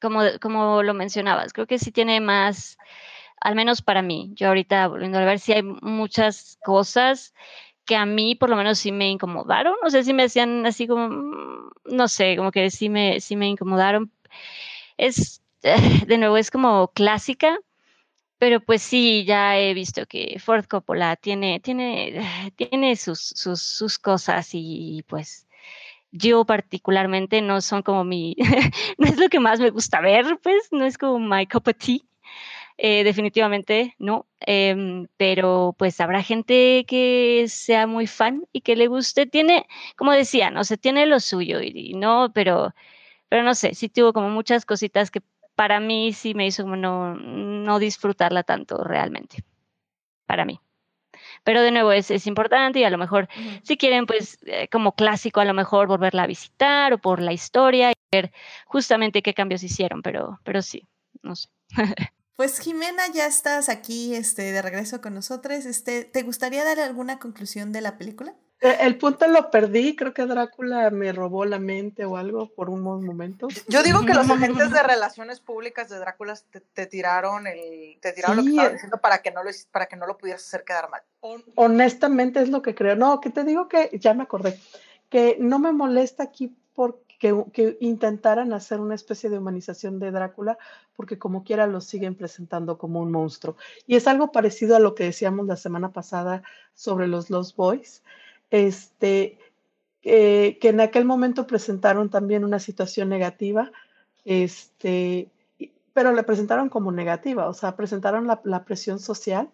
como, 0.00 0.20
como 0.40 0.82
lo 0.82 0.94
mencionabas, 0.94 1.52
creo 1.52 1.66
que 1.66 1.78
sí 1.78 1.92
tiene 1.92 2.20
más, 2.20 2.78
al 3.40 3.54
menos 3.54 3.82
para 3.82 4.02
mí, 4.02 4.32
yo 4.34 4.48
ahorita 4.48 4.88
volviendo 4.88 5.18
a 5.18 5.24
ver 5.24 5.38
si 5.38 5.52
hay 5.52 5.62
muchas 5.62 6.58
cosas 6.64 7.34
que 7.86 7.96
a 7.96 8.06
mí 8.06 8.34
por 8.34 8.50
lo 8.50 8.56
menos 8.56 8.78
sí 8.78 8.92
me 8.92 9.08
incomodaron, 9.10 9.74
o 9.84 9.90
sea, 9.90 10.02
sí 10.02 10.12
me 10.12 10.24
hacían 10.24 10.66
así 10.66 10.86
como, 10.86 11.08
mm, 11.08 11.70
no 11.86 12.08
sé, 12.08 12.36
como 12.36 12.52
que 12.52 12.70
sí 12.70 12.88
me, 12.88 13.20
sí 13.20 13.36
me 13.36 13.48
incomodaron. 13.48 14.12
Es, 14.98 15.42
de 16.06 16.18
nuevo, 16.18 16.36
es 16.36 16.50
como 16.50 16.88
clásica, 16.88 17.58
pero 18.38 18.60
pues 18.60 18.82
sí, 18.82 19.24
ya 19.26 19.58
he 19.58 19.74
visto 19.74 20.06
que 20.06 20.38
Ford 20.40 20.66
Coppola 20.66 21.16
tiene, 21.16 21.60
tiene, 21.60 22.22
tiene 22.56 22.96
sus, 22.96 23.20
sus, 23.20 23.98
cosas 23.98 24.50
y 24.52 25.04
pues 25.08 25.46
yo 26.12 26.44
particularmente 26.44 27.42
no 27.42 27.60
son 27.60 27.82
como 27.82 28.04
mi, 28.04 28.36
no 28.98 29.06
es 29.06 29.18
lo 29.18 29.28
que 29.28 29.40
más 29.40 29.60
me 29.60 29.70
gusta 29.70 30.00
ver, 30.00 30.38
pues 30.42 30.68
no 30.72 30.84
es 30.84 30.98
como 30.98 31.18
my 31.18 31.46
cup 31.46 31.68
of 31.68 31.76
tea. 31.76 32.00
Eh, 32.78 33.04
definitivamente 33.04 33.94
no, 33.98 34.26
em, 34.40 35.08
pero 35.16 35.74
pues 35.78 35.98
habrá 36.00 36.22
gente 36.22 36.84
que 36.86 37.46
sea 37.48 37.86
muy 37.86 38.06
fan 38.06 38.46
y 38.52 38.60
que 38.60 38.76
le 38.76 38.86
guste. 38.86 39.26
Tiene, 39.26 39.66
como 39.96 40.12
decía, 40.12 40.50
no 40.50 40.62
sé, 40.64 40.76
tiene 40.76 41.06
lo 41.06 41.18
suyo 41.20 41.60
y, 41.62 41.94
no, 41.94 42.30
pero, 42.34 42.74
pero 43.28 43.42
no 43.44 43.54
sé, 43.54 43.74
sí 43.74 43.88
tuvo 43.88 44.12
como 44.12 44.30
muchas 44.30 44.66
cositas 44.66 45.10
que 45.10 45.22
para 45.56 45.80
mí 45.80 46.12
sí 46.14 46.34
me 46.34 46.46
hizo 46.46 46.64
como 46.64 46.76
no, 46.76 47.14
no 47.16 47.78
disfrutarla 47.78 48.42
tanto 48.44 48.84
realmente, 48.84 49.44
para 50.26 50.44
mí. 50.46 50.60
Pero 51.44 51.62
de 51.62 51.72
nuevo 51.72 51.92
es, 51.92 52.10
es 52.10 52.26
importante 52.26 52.80
y 52.80 52.84
a 52.84 52.90
lo 52.90 52.98
mejor 52.98 53.28
si 53.62 53.76
quieren 53.78 54.06
pues 54.06 54.38
eh, 54.46 54.68
como 54.68 54.92
clásico 54.94 55.40
a 55.40 55.44
lo 55.46 55.54
mejor 55.54 55.88
volverla 55.88 56.24
a 56.24 56.26
visitar 56.28 56.92
o 56.94 56.98
por 56.98 57.20
la 57.22 57.32
historia 57.32 57.92
y 57.92 57.94
ver 58.12 58.32
justamente 58.66 59.22
qué 59.22 59.34
cambios 59.34 59.62
hicieron, 59.64 60.02
pero, 60.02 60.40
pero 60.44 60.62
sí, 60.62 60.86
no 61.22 61.36
sé. 61.36 61.48
Pues 62.36 62.58
Jimena, 62.58 63.02
ya 63.12 63.26
estás 63.26 63.68
aquí 63.68 64.14
este, 64.14 64.52
de 64.52 64.62
regreso 64.62 65.00
con 65.00 65.14
nosotros. 65.14 65.64
Este, 65.64 66.04
¿Te 66.04 66.22
gustaría 66.22 66.64
dar 66.64 66.78
alguna 66.80 67.18
conclusión 67.18 67.72
de 67.72 67.80
la 67.80 67.96
película? 67.96 68.34
Eh, 68.60 68.76
el 68.80 68.96
punto 68.96 69.26
lo 69.26 69.50
perdí, 69.50 69.96
creo 69.96 70.14
que 70.14 70.24
Drácula 70.24 70.90
me 70.90 71.12
robó 71.12 71.44
la 71.44 71.58
mente 71.58 72.04
o 72.04 72.16
algo 72.16 72.54
por 72.54 72.70
unos 72.70 73.02
momentos. 73.02 73.64
Yo 73.68 73.82
digo 73.82 74.04
que 74.04 74.14
los 74.14 74.28
agentes 74.30 74.70
de 74.70 74.82
relaciones 74.82 75.40
públicas 75.40 75.88
de 75.88 75.98
Drácula 75.98 76.38
te, 76.74 76.86
tiraron 76.86 77.46
el, 77.46 77.98
te 78.00 78.12
tiraron 78.12 78.36
lo 78.36 78.42
que 78.42 78.50
estaba 78.50 78.68
diciendo 78.70 78.98
para 78.98 79.18
que 79.18 79.30
no 79.30 79.42
lo 79.42 79.50
para 79.70 79.86
que 79.86 79.96
no 79.96 80.06
lo 80.06 80.16
pudieras 80.16 80.42
hacer 80.42 80.64
quedar 80.64 80.90
mal. 80.90 81.02
Honestamente 81.54 82.40
es 82.40 82.48
lo 82.48 82.62
que 82.62 82.74
creo. 82.74 82.96
No, 82.96 83.20
que 83.20 83.30
te 83.30 83.44
digo 83.44 83.68
que 83.68 83.90
ya 83.98 84.14
me 84.14 84.22
acordé 84.22 84.58
que 85.08 85.36
no 85.40 85.58
me 85.58 85.72
molesta 85.72 86.24
aquí 86.24 86.54
por 86.74 87.02
que, 87.18 87.76
intentaran 87.80 88.52
hacer 88.52 88.80
una 88.80 88.94
especie 88.94 89.30
de 89.30 89.38
humanización 89.38 89.98
de 89.98 90.10
Drácula, 90.10 90.58
porque 90.94 91.18
como 91.18 91.44
quiera 91.44 91.66
lo 91.66 91.80
siguen 91.80 92.14
presentando 92.14 92.78
como 92.78 93.00
un 93.00 93.10
monstruo. 93.10 93.56
Y 93.86 93.96
es 93.96 94.06
algo 94.06 94.32
parecido 94.32 94.76
a 94.76 94.80
lo 94.80 94.94
que 94.94 95.04
decíamos 95.04 95.46
la 95.46 95.56
semana 95.56 95.92
pasada 95.92 96.42
sobre 96.74 97.08
los 97.08 97.30
Lost 97.30 97.56
Boys, 97.56 98.02
este, 98.50 99.38
que 100.02 100.58
en 100.62 100.80
aquel 100.80 101.04
momento 101.04 101.46
presentaron 101.46 102.10
también 102.10 102.44
una 102.44 102.60
situación 102.60 103.08
negativa, 103.08 103.72
este, 104.24 105.30
pero 105.92 106.12
le 106.12 106.22
presentaron 106.22 106.68
como 106.68 106.92
negativa, 106.92 107.48
o 107.48 107.54
sea, 107.54 107.76
presentaron 107.76 108.26
la, 108.26 108.64
presión 108.64 109.00
social 109.00 109.50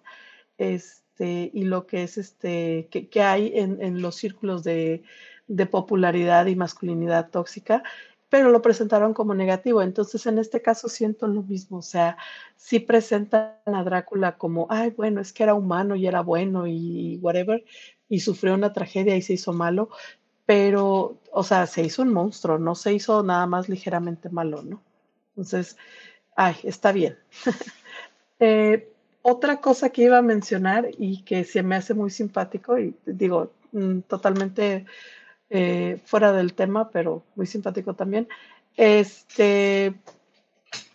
este, 0.59 1.51
y 1.55 1.65
lo 1.65 1.87
que 1.87 2.03
es 2.03 2.19
este, 2.19 2.89
que, 2.91 3.23
hay 3.23 3.53
en 3.55 4.03
los 4.03 4.17
círculos 4.17 4.65
de 4.65 5.03
de 5.47 5.67
popularidad 5.67 6.47
y 6.47 6.57
masculinidad 6.57 7.31
tóxica, 7.31 7.83
pero 8.33 8.51
lo 8.51 8.63
presentaron 8.63 9.13
como 9.13 9.35
negativo. 9.35 9.83
Entonces, 9.83 10.25
en 10.27 10.39
este 10.39 10.63
caso 10.63 10.89
siento 10.89 11.27
lo 11.27 11.43
mismo, 11.43 11.79
o 11.79 11.83
sea, 11.83 12.17
sí 12.57 12.81
presentan 12.81 13.57
a 13.67 13.85
Drácula 13.85 14.39
como, 14.39 14.67
ay, 14.71 14.91
bueno, 14.91 15.21
es 15.21 15.35
que 15.35 15.43
era 15.43 15.55
humano 15.55 15.97
y 15.97 16.07
era 16.07 16.23
bueno 16.23 16.67
y 16.67 17.19
whatever, 17.21 17.63
y 18.09 18.21
sufrió 18.21 18.55
una 18.55 18.73
tragedia 18.73 19.17
y 19.17 19.23
se 19.23 19.35
hizo 19.35 19.53
malo, 19.53 19.91
pero, 20.47 21.19
o 21.31 21.43
sea, 21.43 21.67
se 21.67 21.83
hizo 21.83 22.03
un 22.03 22.13
monstruo, 22.13 22.59
no 22.59 22.75
se 22.75 22.95
hizo 22.95 23.23
nada 23.23 23.47
más 23.47 23.69
ligeramente 23.69 24.31
malo, 24.31 24.63
¿no? 24.63 24.83
Entonces, 25.31 25.77
ay, 26.37 26.57
está 26.65 26.93
bien. 26.93 27.19
Eh, 28.45 28.91
otra 29.23 29.61
cosa 29.61 29.91
que 29.91 30.03
iba 30.03 30.19
a 30.19 30.23
mencionar 30.23 30.89
y 30.99 31.23
que 31.23 31.45
se 31.45 31.63
me 31.63 31.77
hace 31.77 31.95
muy 31.95 32.11
simpático, 32.11 32.77
y 32.77 32.93
digo, 33.07 33.53
mm, 33.71 34.01
totalmente 34.01 34.85
eh, 35.55 36.01
fuera 36.07 36.33
del 36.33 36.55
tema, 36.55 36.89
pero 36.89 37.25
muy 37.35 37.47
simpático 37.47 37.93
también. 37.93 38.27
Este, 38.79 39.95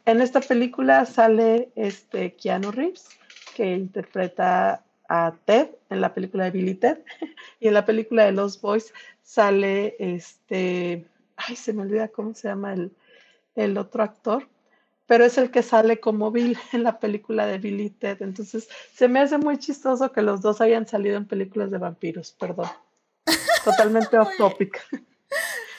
en 0.05 0.19
esta 0.21 0.41
película 0.41 1.05
sale 1.05 1.69
este 1.75 2.33
Keanu 2.33 2.71
Reeves, 2.71 3.07
que 3.55 3.75
interpreta 3.75 4.83
a 5.07 5.35
Ted 5.45 5.69
en 5.91 6.01
la 6.01 6.15
película 6.15 6.45
de 6.45 6.51
Billy 6.51 6.73
Ted, 6.73 6.97
y 7.59 7.67
en 7.67 7.75
la 7.75 7.85
película 7.85 8.25
de 8.25 8.31
Los 8.31 8.59
Boys 8.59 8.91
sale 9.21 9.95
este, 9.99 11.05
ay, 11.35 11.55
se 11.55 11.73
me 11.73 11.83
olvida 11.83 12.07
cómo 12.07 12.33
se 12.33 12.47
llama 12.47 12.73
el, 12.73 12.91
el 13.53 13.77
otro 13.77 14.01
actor, 14.01 14.47
pero 15.05 15.23
es 15.23 15.37
el 15.37 15.51
que 15.51 15.61
sale 15.61 15.99
como 15.99 16.31
Bill 16.31 16.57
en 16.73 16.81
la 16.81 16.99
película 16.99 17.45
de 17.45 17.59
Billy 17.59 17.91
Ted. 17.91 18.23
Entonces, 18.23 18.67
se 18.91 19.07
me 19.07 19.19
hace 19.19 19.37
muy 19.37 19.59
chistoso 19.59 20.11
que 20.11 20.23
los 20.23 20.41
dos 20.41 20.61
hayan 20.61 20.87
salido 20.87 21.15
en 21.15 21.27
películas 21.27 21.69
de 21.69 21.77
vampiros, 21.77 22.31
perdón. 22.31 22.69
Totalmente 23.67 24.17
off 24.17 24.29
topic. 24.37 24.81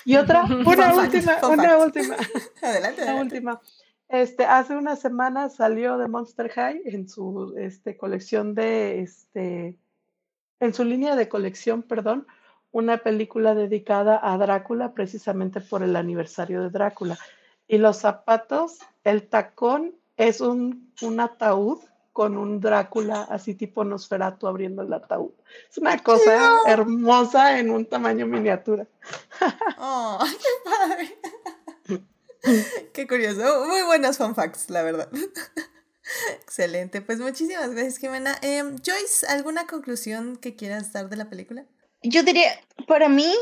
Y 0.04 0.16
otra, 0.16 0.44
una 0.44 0.94
última, 0.94 1.38
una 1.48 1.78
última. 1.78 2.16
Adelante, 2.62 3.02
Una 3.02 3.14
última. 3.16 3.60
Este, 4.08 4.44
hace 4.44 4.76
una 4.76 4.96
semana 4.96 5.48
salió 5.50 5.98
de 5.98 6.08
Monster 6.08 6.50
High 6.50 6.82
en 6.84 7.08
su 7.08 7.54
este, 7.58 7.96
colección 7.96 8.54
de, 8.54 9.00
este, 9.00 9.78
en 10.60 10.74
su 10.74 10.84
línea 10.84 11.14
de 11.14 11.28
colección, 11.28 11.82
perdón, 11.82 12.26
una 12.72 12.98
película 12.98 13.54
dedicada 13.54 14.20
a 14.22 14.36
Drácula 14.38 14.92
precisamente 14.92 15.60
por 15.60 15.82
el 15.82 15.96
aniversario 15.96 16.62
de 16.62 16.70
Drácula. 16.70 17.18
Y 17.66 17.78
los 17.78 17.98
zapatos, 17.98 18.78
el 19.04 19.28
tacón 19.28 19.94
es 20.16 20.40
un, 20.40 20.92
un 21.02 21.20
ataúd 21.20 21.80
con 22.18 22.36
un 22.36 22.58
Drácula 22.58 23.28
así 23.30 23.54
tipo 23.54 23.84
Nosferatu 23.84 24.48
abriendo 24.48 24.82
el 24.82 24.92
ataúd. 24.92 25.30
Es 25.70 25.78
una 25.78 25.96
cosa 26.02 26.62
hermosa 26.66 27.60
en 27.60 27.70
un 27.70 27.86
tamaño 27.86 28.26
miniatura. 28.26 28.88
Oh, 29.78 30.18
qué 31.86 31.94
padre. 31.94 32.02
qué 32.92 33.06
curioso. 33.06 33.66
Muy 33.66 33.82
buenos 33.82 34.18
fun 34.18 34.34
facts, 34.34 34.68
la 34.68 34.82
verdad. 34.82 35.08
Excelente. 36.42 37.02
Pues 37.02 37.20
muchísimas 37.20 37.70
gracias, 37.70 37.98
Jimena. 37.98 38.36
Em, 38.42 38.78
Joyce, 38.84 39.24
¿alguna 39.28 39.68
conclusión 39.68 40.38
que 40.38 40.56
quieras 40.56 40.92
dar 40.92 41.08
de 41.08 41.18
la 41.18 41.30
película? 41.30 41.66
Yo 42.02 42.24
diría, 42.24 42.50
para 42.88 43.08
mí, 43.08 43.32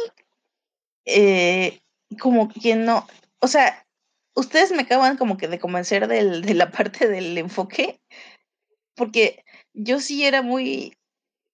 eh, 1.07 1.81
como 2.20 2.51
que 2.51 2.77
no, 2.77 3.07
o 3.41 3.49
sea, 3.49 3.87
ustedes 4.35 4.70
me 4.72 4.83
acaban 4.83 5.16
como 5.16 5.39
que 5.39 5.49
de 5.49 5.59
convencer 5.59 6.09
del, 6.09 6.43
de 6.43 6.53
la 6.53 6.70
parte 6.72 7.09
del 7.09 7.39
enfoque, 7.39 8.03
porque 8.97 9.45
yo 9.75 10.01
sí 10.01 10.25
era 10.25 10.43
muy, 10.43 10.97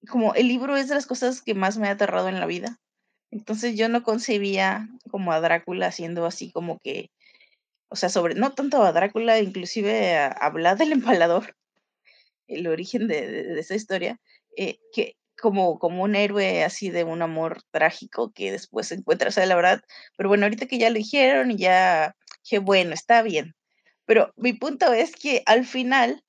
como 0.09 0.35
el 0.35 0.49
libro 0.49 0.77
es 0.77 0.89
de 0.89 0.95
las 0.95 1.07
cosas 1.07 1.43
que 1.43 1.55
más 1.55 1.79
me 1.79 1.89
ha 1.89 1.93
aterrado 1.93 2.29
en 2.29 2.41
la 2.41 2.47
vida. 2.47 2.81
Entonces 3.31 3.77
yo 3.77 3.89
no 3.89 4.03
concebía 4.03 4.89
como 5.11 5.33
a 5.33 5.41
Drácula 5.41 5.87
haciendo 5.89 6.27
así 6.27 6.53
como 6.53 6.79
que, 6.81 7.11
o 7.89 7.97
sea, 7.97 8.09
sobre, 8.09 8.35
no 8.35 8.53
tanto 8.53 8.83
a 8.83 8.93
Drácula, 8.93 9.41
inclusive 9.41 10.17
a, 10.17 10.29
a 10.29 10.51
Vlad 10.51 10.81
el 10.83 10.93
Empalador, 10.93 11.57
el 12.47 12.67
origen 12.67 13.09
de, 13.09 13.27
de, 13.27 13.43
de 13.45 13.61
esa 13.61 13.75
historia, 13.75 14.21
eh, 14.57 14.79
que 14.93 15.17
como, 15.41 15.79
como 15.79 16.05
un 16.05 16.15
héroe 16.15 16.63
así 16.65 16.91
de 16.91 17.05
un 17.05 17.23
amor 17.23 17.63
trágico 17.71 18.33
que 18.33 18.53
después 18.53 18.89
se 18.89 18.95
encuentra, 18.95 19.29
o 19.29 19.33
sea, 19.33 19.47
la 19.47 19.57
verdad, 19.57 19.83
pero 20.17 20.29
bueno, 20.29 20.45
ahorita 20.45 20.67
que 20.67 20.79
ya 20.79 20.91
lo 20.91 20.97
dijeron 20.97 21.51
y 21.51 21.57
ya 21.57 22.15
dije, 22.45 22.59
bueno, 22.59 22.95
está 22.95 23.23
bien. 23.23 23.55
Pero 24.05 24.33
mi 24.37 24.53
punto 24.53 24.93
es 24.93 25.15
que 25.17 25.43
al 25.47 25.65
final, 25.67 26.23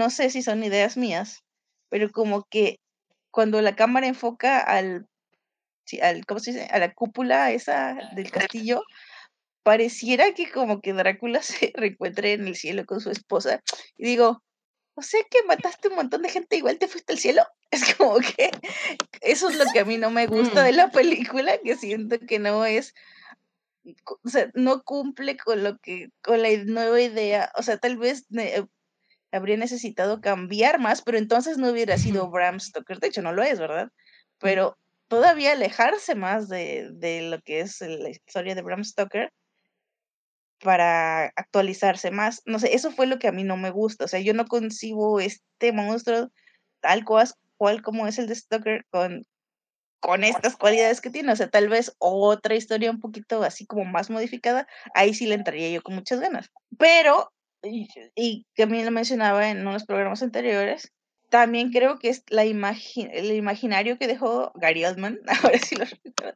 no 0.00 0.08
sé 0.08 0.30
si 0.30 0.42
son 0.42 0.64
ideas 0.64 0.96
mías, 0.96 1.44
pero 1.90 2.10
como 2.10 2.44
que 2.44 2.80
cuando 3.30 3.60
la 3.60 3.76
cámara 3.76 4.06
enfoca 4.06 4.58
al, 4.58 5.06
al 6.00 6.24
¿cómo 6.24 6.40
se 6.40 6.52
dice? 6.52 6.68
A 6.70 6.78
la 6.78 6.94
cúpula 6.94 7.52
esa 7.52 7.98
del 8.14 8.30
castillo, 8.30 8.82
pareciera 9.62 10.32
que 10.32 10.50
como 10.50 10.80
que 10.80 10.94
Drácula 10.94 11.42
se 11.42 11.70
reencuentre 11.74 12.32
en 12.32 12.46
el 12.48 12.56
cielo 12.56 12.86
con 12.86 13.02
su 13.02 13.10
esposa. 13.10 13.60
Y 13.98 14.06
digo, 14.06 14.42
o 14.94 15.02
sea 15.02 15.20
que 15.30 15.42
mataste 15.46 15.88
un 15.88 15.96
montón 15.96 16.22
de 16.22 16.30
gente, 16.30 16.56
igual 16.56 16.78
te 16.78 16.88
fuiste 16.88 17.12
al 17.12 17.18
cielo. 17.18 17.42
Es 17.70 17.94
como 17.94 18.18
que 18.18 18.50
eso 19.20 19.50
es 19.50 19.56
lo 19.56 19.64
que 19.72 19.80
a 19.80 19.84
mí 19.84 19.96
no 19.98 20.10
me 20.10 20.26
gusta 20.26 20.64
de 20.64 20.72
la 20.72 20.90
película, 20.90 21.58
que 21.62 21.76
siento 21.76 22.18
que 22.18 22.38
no 22.40 22.64
es, 22.64 22.94
o 24.24 24.28
sea, 24.28 24.50
no 24.54 24.82
cumple 24.82 25.36
con 25.36 25.62
lo 25.62 25.78
que, 25.78 26.08
con 26.20 26.42
la 26.42 26.48
nueva 26.64 27.00
idea. 27.00 27.52
O 27.56 27.62
sea, 27.62 27.76
tal 27.78 27.96
vez 27.96 28.24
ne- 28.30 28.66
habría 29.32 29.56
necesitado 29.56 30.20
cambiar 30.20 30.78
más, 30.78 31.02
pero 31.02 31.18
entonces 31.18 31.58
no 31.58 31.70
hubiera 31.70 31.98
sido 31.98 32.30
Bram 32.30 32.60
Stoker. 32.60 32.98
De 32.98 33.08
hecho, 33.08 33.22
no 33.22 33.32
lo 33.32 33.42
es, 33.42 33.58
¿verdad? 33.58 33.90
Pero 34.38 34.76
todavía 35.08 35.52
alejarse 35.52 36.14
más 36.14 36.48
de, 36.48 36.90
de 36.92 37.22
lo 37.22 37.40
que 37.40 37.60
es 37.60 37.80
la 37.80 38.10
historia 38.10 38.54
de 38.54 38.62
Bram 38.62 38.84
Stoker 38.84 39.32
para 40.62 41.26
actualizarse 41.36 42.10
más. 42.10 42.42
No 42.44 42.58
sé, 42.58 42.74
eso 42.74 42.90
fue 42.90 43.06
lo 43.06 43.18
que 43.18 43.28
a 43.28 43.32
mí 43.32 43.44
no 43.44 43.56
me 43.56 43.70
gusta. 43.70 44.04
O 44.04 44.08
sea, 44.08 44.20
yo 44.20 44.34
no 44.34 44.46
concibo 44.46 45.20
este 45.20 45.72
monstruo 45.72 46.30
tal 46.80 47.04
cual, 47.04 47.28
cual 47.56 47.82
como 47.82 48.06
es 48.06 48.18
el 48.18 48.26
de 48.26 48.34
Stoker 48.34 48.84
con, 48.90 49.26
con 50.00 50.24
estas 50.24 50.56
cualidades 50.56 51.00
que 51.00 51.10
tiene. 51.10 51.32
O 51.32 51.36
sea, 51.36 51.48
tal 51.48 51.68
vez 51.68 51.94
otra 51.98 52.54
historia 52.54 52.90
un 52.90 53.00
poquito 53.00 53.42
así 53.42 53.66
como 53.66 53.84
más 53.84 54.10
modificada, 54.10 54.66
ahí 54.94 55.14
sí 55.14 55.26
le 55.26 55.34
entraría 55.34 55.70
yo 55.70 55.82
con 55.82 55.94
muchas 55.94 56.20
ganas. 56.20 56.50
Pero, 56.78 57.32
y, 57.62 58.46
que 58.54 58.62
a 58.62 58.66
mí 58.66 58.82
lo 58.82 58.90
mencionaba 58.90 59.50
en 59.50 59.66
unos 59.66 59.84
programas 59.84 60.22
anteriores, 60.22 60.92
también 61.28 61.70
creo 61.70 61.98
que 61.98 62.08
es 62.08 62.24
la 62.28 62.44
imagi 62.44 63.08
el 63.12 63.32
imaginario 63.32 63.98
que 63.98 64.08
dejó 64.08 64.52
Gary 64.54 64.84
Oldman, 64.84 65.20
ahora 65.44 65.58
sí 65.58 65.76
lo 65.76 65.84
recuerdo, 65.84 66.34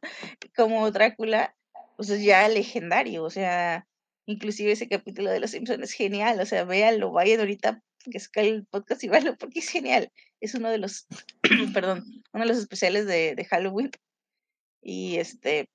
como 0.55 0.89
Drácula, 0.91 1.55
pues 1.97 2.09
es 2.09 2.23
ya 2.23 2.47
legendario, 2.47 3.23
o 3.23 3.29
sea, 3.29 3.87
inclusive 4.25 4.71
ese 4.71 4.87
capítulo 4.87 5.29
de 5.31 5.39
Los 5.39 5.51
Simpsons 5.51 5.83
es 5.83 5.93
genial, 5.93 6.39
o 6.39 6.45
sea, 6.45 6.63
véanlo, 6.63 7.11
vayan 7.11 7.39
ahorita 7.39 7.81
que 8.11 8.17
es 8.17 8.29
el 8.35 8.65
podcast 8.67 9.03
y 9.03 9.09
véanlo 9.09 9.35
porque 9.37 9.59
es 9.59 9.69
genial. 9.69 10.11
Es 10.39 10.53
uno 10.53 10.69
de 10.69 10.77
los, 10.77 11.07
perdón, 11.73 12.03
uno 12.33 12.43
de 12.43 12.47
los 12.47 12.57
especiales 12.59 13.07
de, 13.07 13.35
de 13.35 13.45
Halloween 13.45 13.91
y 14.81 15.17
este 15.17 15.69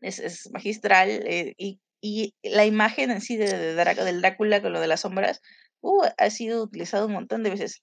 es, 0.00 0.18
es 0.18 0.50
magistral 0.52 1.08
eh, 1.10 1.54
y, 1.58 1.80
y 2.00 2.34
la 2.42 2.64
imagen 2.64 3.10
en 3.10 3.20
sí 3.20 3.36
de, 3.36 3.46
de 3.46 3.74
del 3.74 4.20
Drácula 4.20 4.62
con 4.62 4.72
lo 4.72 4.80
de 4.80 4.86
las 4.86 5.00
sombras 5.00 5.40
uh, 5.80 6.04
ha 6.16 6.30
sido 6.30 6.62
utilizado 6.62 7.06
un 7.06 7.12
montón 7.12 7.42
de 7.42 7.50
veces. 7.50 7.82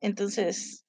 Entonces, 0.00 0.84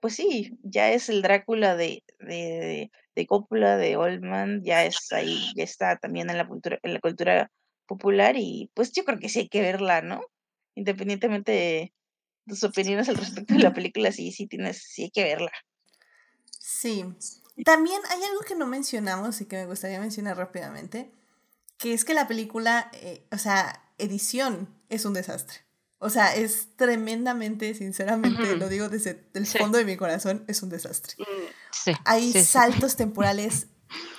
pues 0.00 0.14
sí, 0.14 0.58
ya 0.62 0.90
es 0.92 1.08
el 1.08 1.22
Drácula 1.22 1.76
de, 1.76 2.04
de, 2.20 2.90
de 3.14 3.26
Coppola, 3.26 3.76
de 3.76 3.96
Oldman, 3.96 4.62
ya 4.64 4.84
es 4.84 5.12
ahí, 5.12 5.52
ya 5.56 5.64
está 5.64 5.96
también 5.96 6.30
en 6.30 6.38
la 6.38 6.46
cultura, 6.46 6.78
en 6.82 6.94
la 6.94 7.00
cultura 7.00 7.50
popular 7.86 8.36
y 8.36 8.70
pues 8.74 8.92
yo 8.92 9.04
creo 9.04 9.18
que 9.18 9.28
sí 9.28 9.40
hay 9.40 9.48
que 9.48 9.60
verla, 9.60 10.02
¿no? 10.02 10.20
Independientemente 10.74 11.52
de 11.52 11.92
tus 12.46 12.62
opiniones 12.64 13.08
al 13.08 13.16
respecto 13.16 13.54
de 13.54 13.60
la 13.60 13.72
película, 13.72 14.12
sí, 14.12 14.32
sí 14.32 14.46
tienes, 14.46 14.82
sí 14.82 15.04
hay 15.04 15.10
que 15.10 15.24
verla. 15.24 15.50
Sí. 16.50 17.04
También 17.64 18.00
hay 18.10 18.22
algo 18.22 18.40
que 18.46 18.54
no 18.54 18.66
mencionamos 18.66 19.40
y 19.40 19.46
que 19.46 19.56
me 19.56 19.66
gustaría 19.66 19.98
mencionar 19.98 20.36
rápidamente, 20.36 21.10
que 21.78 21.92
es 21.92 22.04
que 22.04 22.14
la 22.14 22.26
película, 22.28 22.90
eh, 22.94 23.26
o 23.32 23.38
sea, 23.38 23.82
edición 23.98 24.68
es 24.88 25.04
un 25.04 25.12
desastre. 25.14 25.58
O 25.98 26.10
sea, 26.10 26.34
es 26.34 26.68
tremendamente, 26.76 27.74
sinceramente, 27.74 28.56
lo 28.56 28.68
digo 28.68 28.88
desde 28.90 29.28
el 29.32 29.46
Sí. 29.46 29.58
fondo 29.58 29.78
de 29.78 29.84
mi 29.86 29.96
corazón, 29.96 30.44
es 30.46 30.62
un 30.62 30.68
desastre. 30.68 31.14
Sí. 31.72 31.92
Hay 32.04 32.32
sí. 32.32 32.44
saltos 32.44 32.96
temporales, 32.96 33.68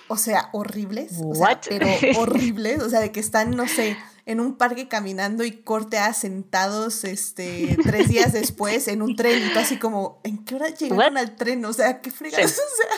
o 0.08 0.18
sea, 0.18 0.50
horribles, 0.54 1.14
o 1.24 1.36
sea, 1.36 1.60
pero 1.68 1.88
horribles, 2.20 2.82
o 2.82 2.90
sea, 2.90 3.00
de 3.00 3.12
que 3.12 3.20
están, 3.20 3.52
no 3.52 3.68
sé, 3.68 3.98
en 4.26 4.42
un 4.42 4.58
parque 4.58 4.90
caminando 4.90 5.46
y 5.46 5.52
corte 5.54 5.98
a 5.98 6.12
sentados, 6.14 7.06
este, 7.06 7.78
tres 7.84 8.10
días 8.10 8.34
después 8.34 8.90
en 8.90 9.02
un 9.02 9.16
tren 9.16 9.42
y 9.42 9.54
tú 9.54 9.60
así 9.60 9.80
como, 9.80 10.20
¿en 10.26 10.44
qué 10.44 10.56
hora 10.56 10.68
llegaron 10.68 11.14
What? 11.16 11.18
al 11.18 11.36
tren? 11.38 11.64
O 11.64 11.72
sea, 11.72 12.02
qué 12.02 12.12
fregados, 12.12 12.52
Sí. 12.52 12.60
o 12.66 12.76
sea, 12.76 12.98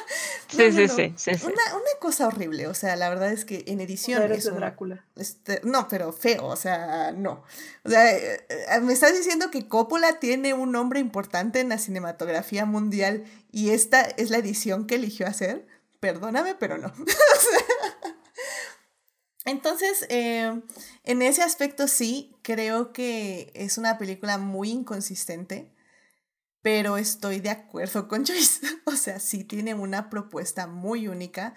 Sí, 0.50 0.58
no, 0.58 0.64
no, 0.66 0.72
sí, 0.72 0.88
no. 0.88 0.96
sí, 0.96 1.14
sí, 1.18 1.36
sí. 1.40 1.46
Una, 1.46 1.76
una 1.76 2.00
cosa 2.00 2.26
horrible, 2.26 2.66
o 2.66 2.74
sea, 2.74 2.96
la 2.96 3.10
verdad 3.10 3.32
es 3.32 3.46
que 3.46 3.64
en 3.68 3.80
edición 3.80 4.18
Poderes 4.18 4.40
es 4.40 4.44
de 4.46 4.52
un- 4.54 4.58
Drácula. 4.58 5.06
este, 5.18 5.62
no, 5.64 5.88
pero 5.88 6.12
feo, 6.12 6.48
o 6.48 6.56
sea, 6.56 7.12
no. 7.16 7.44
O 7.84 7.90
sea, 7.92 8.12
eh, 8.12 8.44
eh, 8.50 8.80
me 8.82 8.94
estás 8.94 9.16
diciendo 9.16 9.52
que 9.52 9.68
Coppola 9.68 10.18
tiene 10.20 10.56
un 10.56 10.72
nombre 10.72 11.00
importante 11.00 11.60
en 11.60 11.70
la 11.70 11.78
cinematografía 11.78 12.66
mundial 12.66 13.24
y 13.52 13.70
esta 13.70 14.02
es 14.02 14.32
la 14.32 14.38
edición 14.40 14.88
que 14.88 14.96
eligió 14.96 15.28
hacer. 15.28 15.68
Perdóname, 16.00 16.56
pero 16.56 16.78
no. 16.78 16.92
Entonces, 19.46 20.06
eh, 20.10 20.62
en 21.04 21.22
ese 21.22 21.42
aspecto 21.42 21.88
sí, 21.88 22.36
creo 22.42 22.94
que 22.94 23.52
es 23.56 23.78
una 23.78 23.98
película 23.98 24.38
muy 24.38 24.70
inconsistente, 24.70 25.74
pero 26.62 26.98
estoy 26.98 27.40
de 27.40 27.52
acuerdo 27.52 28.08
con 28.08 28.26
Joyce. 28.26 28.62
O 28.86 28.94
sea, 28.94 29.20
sí 29.20 29.44
tiene 29.44 29.74
una 29.74 30.10
propuesta 30.10 30.68
muy 30.68 31.08
única 31.08 31.56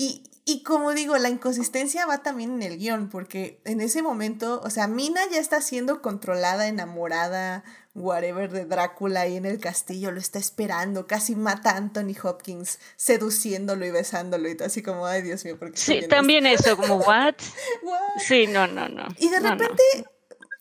Y, 0.00 0.22
y 0.46 0.62
como 0.62 0.94
digo, 0.94 1.18
la 1.18 1.28
inconsistencia 1.28 2.06
va 2.06 2.22
también 2.22 2.52
en 2.54 2.62
el 2.62 2.78
guion, 2.78 3.10
porque 3.10 3.60
en 3.66 3.82
ese 3.82 4.00
momento, 4.00 4.62
o 4.64 4.70
sea, 4.70 4.86
Mina 4.86 5.20
ya 5.30 5.38
está 5.38 5.60
siendo 5.60 6.00
controlada, 6.00 6.68
enamorada, 6.68 7.64
whatever 7.94 8.50
de 8.50 8.64
Drácula 8.64 9.20
ahí 9.20 9.36
en 9.36 9.44
el 9.44 9.60
castillo, 9.60 10.10
lo 10.10 10.18
está 10.18 10.38
esperando, 10.38 11.06
casi 11.06 11.36
mata 11.36 11.72
a 11.72 11.76
Anthony 11.76 12.14
Hopkins, 12.22 12.78
seduciéndolo 12.96 13.84
y 13.84 13.90
besándolo 13.90 14.48
y 14.48 14.54
todo 14.54 14.68
así 14.68 14.80
como, 14.80 15.04
ay 15.04 15.20
Dios 15.20 15.44
mío, 15.44 15.58
¿por 15.58 15.70
qué 15.70 15.76
Sí, 15.76 16.08
también 16.08 16.46
eso, 16.46 16.78
como, 16.78 16.96
¿what? 17.06 17.34
What? 17.82 18.22
Sí, 18.26 18.46
no, 18.46 18.66
no, 18.66 18.88
no. 18.88 19.06
Y 19.18 19.28
de 19.28 19.38
no, 19.38 19.50
no. 19.50 19.56
repente, 19.56 19.82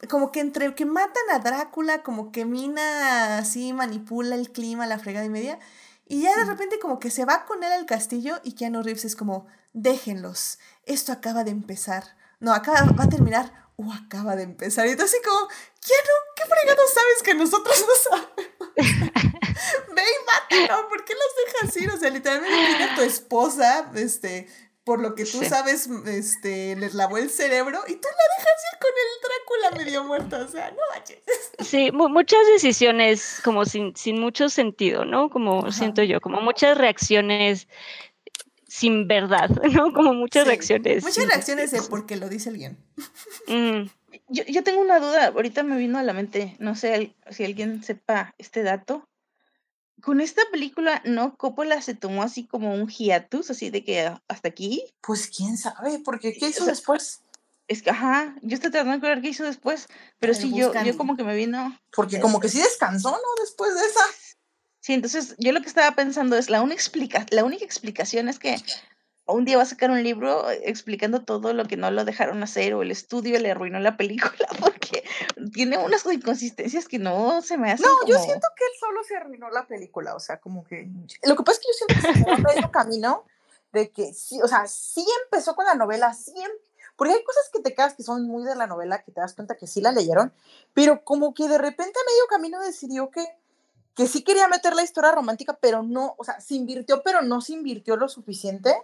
como 0.10 0.34
que 0.34 0.42
entre 0.42 0.76
que 0.76 0.84
matan 0.84 1.24
a 1.32 1.40
Drácula, 1.40 2.04
como 2.04 2.34
que 2.34 2.44
Mina 2.44 3.38
así 3.38 3.72
manipula 3.72 4.36
el 4.36 4.52
clima, 4.52 4.86
la 4.86 5.00
fregada 5.00 5.26
y 5.26 5.30
media. 5.30 5.60
Y 6.12 6.24
ya 6.24 6.36
de 6.36 6.46
repente 6.46 6.80
como 6.80 7.00
que 7.00 7.12
se 7.12 7.24
va 7.24 7.46
con 7.46 7.64
él 7.64 7.72
al 7.72 7.86
castillo 7.86 8.42
y 8.44 8.56
Keanu 8.56 8.82
Reeves 8.82 9.06
es 9.06 9.16
como, 9.16 9.46
déjenlos, 9.74 10.58
esto 10.86 11.12
acaba 11.12 11.44
de 11.44 11.52
empezar. 11.52 12.04
No, 12.40 12.52
acaba, 12.52 12.82
va 13.00 13.04
a 13.04 13.10
terminar, 13.10 13.70
o 13.76 13.94
acaba 13.94 14.36
de 14.36 14.42
empezar. 14.42 14.88
Y 14.88 14.96
tú 14.96 15.04
así 15.04 15.18
como, 15.24 15.48
Keanu, 15.48 16.16
¿qué 16.36 16.44
fregado 16.46 16.82
sabes 16.92 17.24
que 17.24 17.34
nosotros 17.36 17.86
no 17.88 18.10
sabemos? 18.10 18.76
Ve 19.96 20.02
y 20.02 20.66
mátalo, 20.66 20.90
¿por 20.90 21.06
qué 21.06 21.14
los 21.14 21.62
dejas 21.62 21.78
ir? 21.78 21.92
O 21.92 21.98
sea, 21.98 22.10
literalmente 22.10 22.58
tiene 22.58 22.84
a 22.86 22.96
tu 22.96 23.02
esposa, 23.02 23.92
este, 23.94 24.48
por 24.90 25.00
lo 25.02 25.14
que 25.14 25.24
tú 25.24 25.38
Sí. 25.38 25.46
sabes, 25.46 25.88
este, 26.08 26.76
les 26.76 26.96
lavó 26.96 27.20
el 27.20 27.30
cerebro 27.30 27.80
y 27.88 27.94
tú 27.94 28.08
la 28.08 28.24
dejas 28.38 28.58
ir 28.74 28.80
con 28.80 28.92
el 29.04 29.70
Drácula 29.70 29.84
medio 29.86 30.04
muerto. 30.04 30.38
O 30.44 30.48
sea, 30.48 30.72
no 30.72 30.78
manches. 30.92 31.20
Sí, 31.60 31.92
mu- 31.92 32.10
muchas 32.10 32.40
decisiones 32.54 33.40
como 33.44 33.66
sin, 33.66 33.96
sin 33.96 34.20
mucho 34.20 34.50
sentido, 34.50 35.06
¿no? 35.06 35.30
Como 35.30 35.60
Ajá. 35.60 35.72
siento 35.72 36.02
yo, 36.02 36.20
como 36.22 36.42
muchas 36.42 36.76
reacciones 36.76 37.68
sin 38.68 39.08
verdad, 39.08 39.50
¿no? 39.74 39.94
Como 39.94 40.14
muchas 40.16 40.46
Sí, 40.46 40.50
reacciones. 40.50 41.04
Muchas 41.04 41.16
sin 41.18 41.30
reacciones 41.30 41.70
de 41.70 41.84
porque 41.84 42.16
lo 42.18 42.28
dice 42.30 42.50
el 42.50 42.58
guion. 42.58 42.78
Mm, 43.48 43.90
Yo, 44.30 44.44
yo 44.46 44.64
tengo 44.64 44.82
una 44.82 45.00
duda, 45.00 45.28
ahorita 45.28 45.62
me 45.62 45.78
vino 45.78 46.00
a 46.00 46.04
la 46.04 46.14
mente, 46.14 46.56
no 46.58 46.74
sé 46.76 47.14
si 47.30 47.46
alguien 47.46 47.84
sepa 47.84 48.34
este 48.40 48.64
dato. 48.64 49.08
Con 50.02 50.22
esta 50.22 50.42
película, 50.52 51.02
¿no? 51.06 51.36
Coppola 51.36 51.82
se 51.82 51.94
tomó 51.94 52.24
así 52.24 52.46
como 52.46 52.74
un 52.74 52.88
hiatus, 52.88 53.50
así 53.50 53.70
de 53.70 53.84
que 53.84 54.02
ah, 54.02 54.22
hasta 54.28 54.50
aquí. 54.50 54.84
Pues 55.02 55.28
quién 55.28 55.58
sabe, 55.58 56.00
porque 56.00 56.34
¿qué 56.34 56.50
hizo 56.50 56.64
O 56.64 56.66
sea, 56.66 56.74
después? 56.74 57.22
Es 57.68 57.84
que, 57.84 57.92
ajá, 57.92 58.36
yo 58.42 58.56
estoy 58.56 58.72
tratando 58.72 58.92
de 58.92 58.98
recordar 58.98 59.22
qué 59.22 59.30
hizo 59.30 59.44
después, 59.44 59.88
pero 60.20 60.34
sí, 60.34 60.52
yo, 60.56 60.74
yo 60.84 60.98
como 60.98 61.16
que 61.16 61.24
me 61.24 61.36
vino. 61.36 61.78
Porque 61.92 62.20
como 62.20 62.40
que 62.40 62.50
sí 62.50 62.58
descansó, 62.58 63.12
¿no? 63.12 63.44
Después 63.44 63.76
de 63.76 63.82
esa. 63.82 64.02
Sí, 64.80 64.94
entonces 64.94 65.36
yo 65.38 65.52
lo 65.52 65.62
que 65.62 65.68
estaba 65.68 65.96
pensando 65.96 66.36
es, 66.36 66.50
la, 66.50 66.62
única 66.62 66.82
explica 66.82 67.26
la 67.30 67.44
única 67.44 67.66
explicación 67.66 68.30
es 68.30 68.40
que 68.40 68.58
un 69.34 69.46
día 69.46 69.58
va 69.58 69.64
a 69.64 69.66
sacar 69.66 69.92
un 69.92 70.02
libro 70.04 70.50
eh, 70.50 70.62
explicando 70.66 71.22
todo 71.24 71.54
lo 71.54 71.66
que 71.66 71.78
no 71.78 71.92
lo 71.92 72.06
dejaron 72.06 72.42
hacer 72.44 72.74
o 72.74 72.82
el 72.82 72.92
estudio 72.92 73.40
le 73.40 73.52
arruinó 73.52 73.80
la 73.80 73.98
película 73.98 74.48
porque 74.60 75.04
tiene 75.54 75.78
unas 75.78 76.06
inconsistencias 76.06 76.88
que 76.88 77.00
no 77.00 77.42
se 77.42 77.58
me 77.58 77.72
hacen 77.72 77.86
No, 77.86 78.08
yo 78.08 78.16
como- 78.16 78.26
siento 78.26 78.48
que 78.58 78.64
él 78.66 78.72
solo 78.80 79.04
se 79.04 79.16
arruinó 79.18 79.50
la 79.50 79.68
película, 79.68 80.16
o 80.16 80.20
sea, 80.20 80.40
como 80.40 80.64
que... 80.64 80.88
Lo 81.24 81.36
que 81.36 81.44
pasa 81.44 81.60
es 81.60 81.66
que 81.66 81.68
yo 81.72 81.86
siento 82.14 82.36
que 82.46 82.52
se 82.54 82.60
el 82.60 82.72
camino 82.72 83.24
de 83.72 83.90
que 83.92 84.14
sí, 84.14 84.42
o 84.42 84.48
sea, 84.48 84.66
sí 84.68 85.06
empezó 85.26 85.56
con 85.56 85.66
la 85.66 85.76
novela, 85.76 86.14
sí, 86.14 86.34
em- 86.36 86.52
porque 86.96 87.14
hay 87.14 87.24
cosas 87.24 87.50
que 87.54 87.62
te 87.62 87.74
quedas 87.74 87.94
que 87.94 88.04
son 88.04 88.26
muy 88.28 88.44
de 88.44 88.56
la 88.56 88.68
novela, 88.68 89.04
que 89.04 89.12
te 89.12 89.22
das 89.22 89.34
cuenta 89.34 89.56
que 89.56 89.68
sí 89.68 89.80
la 89.80 89.92
leyeron, 89.92 90.34
pero 90.74 91.04
como 91.06 91.34
que 91.34 91.48
de 91.48 91.58
repente 91.58 91.98
a 91.98 92.10
medio 92.12 92.26
camino 92.30 92.60
decidió 92.62 93.10
que, 93.10 93.26
que 93.96 94.08
sí 94.08 94.24
quería 94.24 94.48
meter 94.48 94.76
la 94.76 94.84
historia 94.84 95.12
romántica, 95.12 95.58
pero 95.62 95.84
no, 95.84 96.16
o 96.18 96.24
sea, 96.24 96.42
se 96.42 96.56
invirtió, 96.56 97.02
pero 97.04 97.22
no 97.22 97.42
se 97.42 97.54
invirtió 97.54 97.96
lo 97.96 98.10
suficiente 98.10 98.76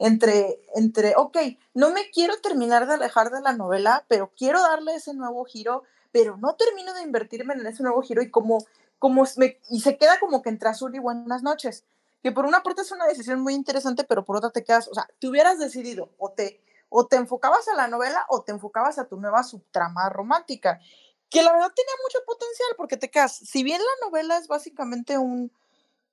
entre, 0.00 0.60
entre, 0.74 1.14
ok, 1.16 1.38
no 1.74 1.90
me 1.90 2.10
quiero 2.10 2.40
terminar 2.40 2.88
de 2.88 2.94
alejar 2.94 3.30
de 3.30 3.42
la 3.42 3.52
novela, 3.52 4.04
pero 4.08 4.32
quiero 4.36 4.60
darle 4.60 4.96
ese 4.96 5.14
nuevo 5.14 5.44
giro, 5.44 5.84
pero 6.12 6.36
no 6.38 6.56
termino 6.56 6.94
de 6.94 7.02
invertirme 7.02 7.54
en 7.54 7.66
ese 7.66 7.84
nuevo 7.84 8.02
giro 8.02 8.22
y 8.22 8.30
como, 8.30 8.58
como 8.98 9.24
me- 9.36 9.60
y 9.70 9.80
se 9.82 9.98
queda 9.98 10.18
como 10.18 10.42
que 10.42 10.48
entre 10.48 10.70
azul 10.70 10.94
y 10.96 10.98
buenas 10.98 11.42
noches, 11.44 11.84
que 12.22 12.32
por 12.32 12.46
una 12.46 12.62
parte 12.62 12.82
es 12.82 12.92
una 12.92 13.06
decisión 13.06 13.40
muy 13.40 13.54
interesante, 13.54 14.04
pero 14.04 14.24
por 14.24 14.36
otra 14.36 14.50
te 14.50 14.64
quedas, 14.64 14.88
o 14.88 14.94
sea, 14.94 15.08
te 15.20 15.28
hubieras 15.28 15.58
decidido 15.58 16.10
o 16.18 16.30
te, 16.32 16.60
o 16.88 17.06
te 17.06 17.16
enfocabas 17.16 17.68
a 17.68 17.74
la 17.76 17.88
novela 17.88 18.26
o 18.30 18.42
te 18.42 18.52
enfocabas 18.52 18.98
a 18.98 19.06
tu 19.06 19.18
nueva 19.20 19.42
subtrama 19.44 20.08
romántica, 20.10 20.80
que 21.28 21.42
la 21.42 21.52
verdad 21.52 21.72
tenía 21.76 21.94
mucho 22.04 22.18
potencial 22.26 22.68
porque 22.76 22.96
te 22.96 23.10
quedas, 23.10 23.36
si 23.36 23.62
bien 23.62 23.80
la 23.80 24.06
novela 24.08 24.38
es 24.38 24.48
básicamente 24.48 25.16
un, 25.18 25.52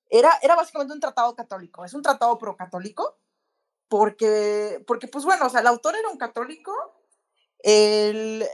era, 0.10 0.32
era 0.42 0.56
básicamente 0.56 0.94
un 0.94 1.00
tratado 1.00 1.36
católico, 1.36 1.86
es 1.86 1.94
un 1.94 2.02
tratado 2.02 2.38
pro-católico, 2.38 3.18
porque, 3.90 4.84
porque 4.88 5.08
pues 5.08 5.26
bueno, 5.26 5.46
o 5.46 5.50
sea, 5.50 5.62
el 5.62 5.68
autor 5.68 5.96
era 5.96 6.10
un 6.10 6.18
católico, 6.18 6.74
el, 7.60 8.46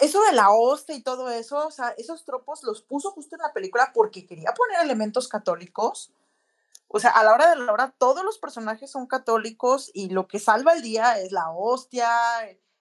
eso 0.00 0.22
de 0.22 0.32
la 0.32 0.50
hostia 0.50 0.94
y 0.94 1.02
todo 1.02 1.30
eso, 1.30 1.66
o 1.66 1.70
sea, 1.70 1.94
esos 1.96 2.24
tropos 2.24 2.62
los 2.62 2.82
puso 2.82 3.10
justo 3.12 3.36
en 3.36 3.42
la 3.42 3.52
película 3.52 3.92
porque 3.94 4.26
quería 4.26 4.52
poner 4.52 4.80
elementos 4.82 5.28
católicos. 5.28 6.12
O 6.88 6.98
sea, 6.98 7.10
a 7.10 7.22
la 7.22 7.32
hora 7.32 7.50
de 7.50 7.56
la 7.56 7.72
hora, 7.72 7.94
todos 7.98 8.24
los 8.24 8.38
personajes 8.38 8.90
son 8.90 9.06
católicos 9.06 9.90
y 9.94 10.10
lo 10.10 10.26
que 10.26 10.40
salva 10.40 10.72
el 10.72 10.82
día 10.82 11.20
es 11.20 11.30
la 11.30 11.50
hostia, 11.50 12.10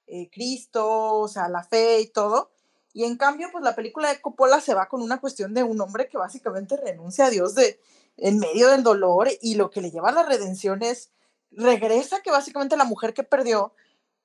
eh, 0.08 0.30
Cristo, 0.32 1.20
o 1.20 1.28
sea, 1.28 1.48
la 1.48 1.64
fe 1.64 2.02
y 2.02 2.08
todo. 2.08 2.50
Y 2.92 3.04
en 3.04 3.18
cambio, 3.18 3.50
pues 3.52 3.64
la 3.64 3.76
película 3.76 4.10
de 4.10 4.20
Coppola 4.20 4.62
se 4.62 4.74
va 4.74 4.88
con 4.90 5.04
una 5.04 5.22
cuestión 5.22 5.54
de 5.54 5.62
un 5.62 5.80
hombre 5.80 6.10
que 6.10 6.18
básicamente 6.18 6.76
renuncia 6.76 7.28
a 7.28 7.30
Dios 7.30 7.54
de, 7.54 7.80
en 8.18 8.40
medio 8.40 8.70
del 8.70 8.84
dolor 8.84 9.30
y 9.42 9.56
lo 9.56 9.70
que 9.70 9.82
le 9.82 9.92
lleva 9.92 10.10
a 10.10 10.14
la 10.14 10.24
redención 10.24 10.82
es, 10.82 11.12
regresa 11.52 12.22
que 12.22 12.32
básicamente 12.32 12.78
la 12.78 12.84
mujer 12.84 13.14
que 13.14 13.24
perdió 13.24 13.74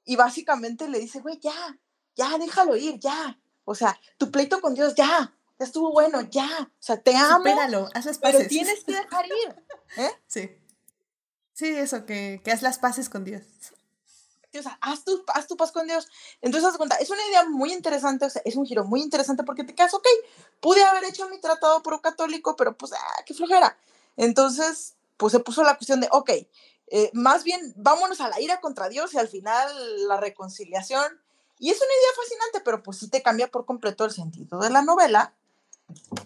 y 0.04 0.16
básicamente 0.16 0.88
le 0.88 0.98
dice, 0.98 1.20
güey, 1.20 1.38
ya, 1.40 1.78
ya, 2.14 2.38
déjalo 2.38 2.76
ir, 2.76 2.98
ya. 2.98 3.38
O 3.64 3.74
sea, 3.74 3.98
tu 4.18 4.30
pleito 4.30 4.60
con 4.60 4.74
Dios, 4.74 4.94
ya, 4.94 5.34
ya 5.58 5.64
estuvo 5.64 5.92
bueno, 5.92 6.20
ya. 6.22 6.48
O 6.62 6.82
sea, 6.82 7.00
te 7.00 7.16
amo, 7.16 7.38
Supéralo, 7.38 7.88
haz 7.94 8.06
las 8.06 8.18
pero 8.18 8.38
paces. 8.38 8.48
tienes 8.48 8.84
que 8.84 8.92
dejar 8.92 9.26
ir. 9.26 9.56
¿eh? 9.96 10.10
Sí. 10.26 10.50
Sí, 11.54 11.68
eso, 11.68 12.04
que, 12.04 12.40
que 12.44 12.52
haz 12.52 12.62
las 12.62 12.78
paces 12.78 13.08
con 13.08 13.24
Dios. 13.24 13.42
O 14.58 14.62
sea, 14.62 14.78
haz 14.80 15.04
tu, 15.04 15.24
haz 15.34 15.46
tu 15.48 15.56
paz 15.56 15.72
con 15.72 15.86
Dios. 15.86 16.06
Entonces, 16.40 16.68
haz 16.68 16.76
cuenta, 16.76 16.96
es 16.96 17.10
una 17.10 17.26
idea 17.28 17.44
muy 17.48 17.72
interesante, 17.72 18.26
o 18.26 18.30
sea, 18.30 18.42
es 18.44 18.54
un 18.56 18.66
giro 18.66 18.84
muy 18.84 19.00
interesante 19.02 19.42
porque 19.42 19.64
te 19.64 19.74
quedas, 19.74 19.94
ok, 19.94 20.06
pude 20.60 20.82
haber 20.84 21.04
hecho 21.04 21.28
mi 21.28 21.40
tratado 21.40 21.82
pro-católico, 21.82 22.54
pero 22.54 22.76
pues, 22.76 22.92
ah, 22.92 23.22
qué 23.26 23.34
flojera. 23.34 23.76
Entonces, 24.16 24.94
pues 25.16 25.32
se 25.32 25.40
puso 25.40 25.64
la 25.64 25.76
cuestión 25.76 26.00
de, 26.00 26.08
ok, 26.12 26.30
eh, 26.96 27.10
más 27.12 27.42
bien 27.42 27.74
vámonos 27.76 28.20
a 28.20 28.28
la 28.28 28.40
ira 28.40 28.60
contra 28.60 28.88
Dios 28.88 29.12
y 29.14 29.18
al 29.18 29.26
final 29.26 29.68
la 30.06 30.16
reconciliación. 30.16 31.20
Y 31.58 31.70
es 31.70 31.76
una 31.76 31.86
idea 31.86 32.08
fascinante, 32.16 32.60
pero 32.64 32.84
pues 32.84 32.98
sí 32.98 33.10
te 33.10 33.20
cambia 33.20 33.50
por 33.50 33.66
completo 33.66 34.04
el 34.04 34.12
sentido 34.12 34.60
de 34.60 34.70
la 34.70 34.80
novela. 34.80 35.34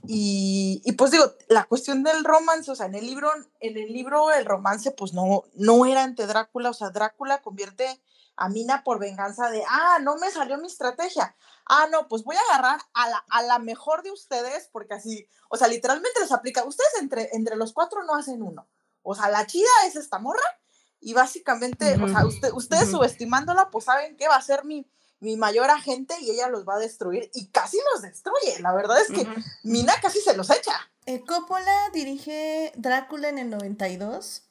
Y, 0.07 0.83
y, 0.85 0.93
pues 0.93 1.11
digo, 1.11 1.25
la 1.49 1.65
cuestión 1.65 2.03
del 2.03 2.23
romance, 2.23 2.71
o 2.71 2.75
sea, 2.75 2.85
en 2.85 2.97
el 2.97 3.07
libro, 3.07 3.31
en 3.61 3.79
el 3.79 3.95
libro 3.95 4.31
el 4.31 4.45
romance 4.45 4.91
pues 4.91 5.15
no, 5.15 5.45
no 5.55 5.87
era 5.87 6.03
ante 6.03 6.27
Drácula, 6.27 6.69
o 6.69 6.75
sea, 6.75 6.91
Drácula 6.91 7.41
convierte 7.41 8.03
a 8.37 8.51
Mina 8.51 8.85
por 8.85 8.99
venganza 8.99 9.49
de, 9.49 9.65
ah, 9.69 9.99
no 10.03 10.17
me 10.17 10.31
salió 10.31 10.59
mi 10.59 10.67
estrategia, 10.67 11.35
ah, 11.65 11.89
no, 11.91 12.09
pues 12.09 12.25
voy 12.25 12.37
a 12.37 12.53
agarrar 12.53 12.81
a 12.93 13.09
la, 13.09 13.25
a 13.31 13.43
la 13.43 13.59
mejor 13.59 14.03
de 14.03 14.13
ustedes, 14.13 14.69
porque 14.71 14.95
así, 14.95 15.27
o 15.49 15.57
sea, 15.57 15.67
literalmente 15.67 16.21
les 16.21 16.31
aplica, 16.31 16.65
ustedes 16.65 16.93
entre, 17.01 17.31
entre 17.33 17.57
los 17.57 17.73
cuatro 17.73 18.05
no 18.05 18.15
hacen 18.15 18.43
uno, 18.43 18.69
o 19.09 19.15
sea, 19.15 19.31
la 19.31 19.47
chida 19.47 19.69
es 19.87 19.97
esta 19.97 20.19
morra, 20.19 20.43
y 21.01 21.15
básicamente, 21.15 21.97
o 22.03 22.09
sea, 22.09 22.27
usted, 22.27 22.53
ustedes 22.53 22.91
subestimándola, 22.91 23.71
pues 23.71 23.85
saben 23.85 24.17
que 24.17 24.29
va 24.29 24.37
a 24.37 24.43
ser 24.43 24.65
mi, 24.65 24.87
mi 25.21 25.37
mayor 25.37 25.71
agente 25.71 26.15
y 26.21 26.31
ella 26.31 26.49
los 26.49 26.67
va 26.69 26.75
a 26.75 26.79
destruir, 26.79 27.31
y 27.35 27.47
casi 27.49 27.79
los 27.93 28.03
destruye, 28.03 28.61
la 28.61 28.75
verdad 28.75 29.01
es 29.01 29.09
que. 29.09 29.27
Mina 29.63 29.95
casi 30.03 30.21
se 30.21 30.37
los 30.37 30.51
echa. 30.51 30.73
Eh, 31.07 31.25
Coppola 31.25 31.91
dirige 31.93 32.73
Drácula 32.77 33.29
en 33.29 33.39
el 33.39 33.51
92. 33.51 34.43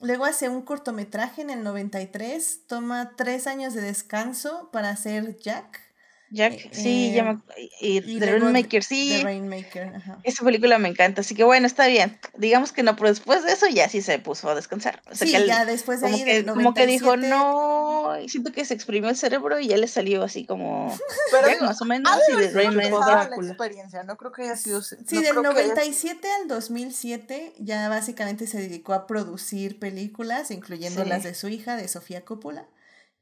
Luego 0.00 0.24
hace 0.24 0.48
un 0.48 0.62
cortometraje 0.62 1.42
en 1.42 1.50
el 1.50 1.62
93. 1.62 2.66
Toma 2.66 3.14
tres 3.16 3.46
años 3.46 3.74
de 3.74 3.82
descanso 3.82 4.70
para 4.70 4.90
hacer 4.90 5.36
Jack. 5.38 5.87
Jack, 6.30 6.52
Eh, 6.52 6.68
sí, 6.72 7.06
eh, 7.10 7.12
ya 7.14 7.24
me- 7.24 7.38
y 7.80 7.98
y 8.16 8.18
The 8.20 8.38
Rainmaker, 8.38 8.80
The 8.82 8.86
sí, 8.86 9.22
Rainmaker. 9.22 9.94
Ajá. 9.96 10.18
esa 10.24 10.44
película 10.44 10.78
me 10.78 10.88
encanta, 10.88 11.22
así 11.22 11.34
que 11.34 11.42
bueno, 11.44 11.66
está 11.66 11.86
bien, 11.86 12.18
digamos 12.36 12.72
que 12.72 12.82
no, 12.82 12.96
pero 12.96 13.08
después 13.08 13.44
de 13.44 13.52
eso 13.52 13.66
ya 13.68 13.88
sí 13.88 14.02
se 14.02 14.18
puso 14.18 14.50
a 14.50 14.54
descansar, 14.54 15.00
o 15.10 15.14
sea 15.14 15.26
Sí, 15.26 15.32
que 15.32 15.38
él 15.38 15.46
ya 15.46 15.64
después 15.64 16.00
de 16.00 16.06
como 16.06 16.16
ahí 16.18 16.24
que, 16.24 16.44
como 16.44 16.74
que 16.74 16.86
dijo, 16.86 17.16
97, 17.16 17.28
no, 17.34 18.20
y 18.20 18.28
siento 18.28 18.52
que 18.52 18.64
se 18.66 18.74
exprimió 18.74 19.08
el 19.08 19.16
cerebro 19.16 19.58
y 19.58 19.68
ya 19.68 19.76
le 19.78 19.88
salió 19.88 20.22
así 20.22 20.44
como 20.44 20.94
Pero 21.30 21.46
Jack 21.46 21.54
digo, 21.56 21.66
más 21.66 21.80
o 21.80 21.84
menos, 21.86 22.12
y 22.28 22.30
sido 22.44 22.54
Rainmaker 22.54 22.90
pesada 22.92 23.14
la 23.14 23.24
Drácula. 23.26 23.48
experiencia, 23.48 24.02
no 24.02 24.16
creo 24.18 24.32
que 24.32 24.42
haya 24.42 24.56
sido... 24.56 24.82
Sí, 24.82 24.96
no 25.10 25.20
del 25.22 25.30
creo 25.30 25.42
que 25.54 25.60
haya- 25.60 25.68
97 25.74 26.28
al 26.42 26.48
2007 26.48 27.54
ya 27.58 27.88
básicamente 27.88 28.46
se 28.46 28.58
dedicó 28.58 28.92
a 28.92 29.06
producir 29.06 29.78
películas, 29.78 30.50
incluyendo 30.50 31.02
Sí. 31.04 31.08
las 31.08 31.22
de 31.22 31.34
su 31.34 31.48
hija, 31.48 31.76
de 31.76 31.88
Sofía 31.88 32.24
Coppola. 32.24 32.66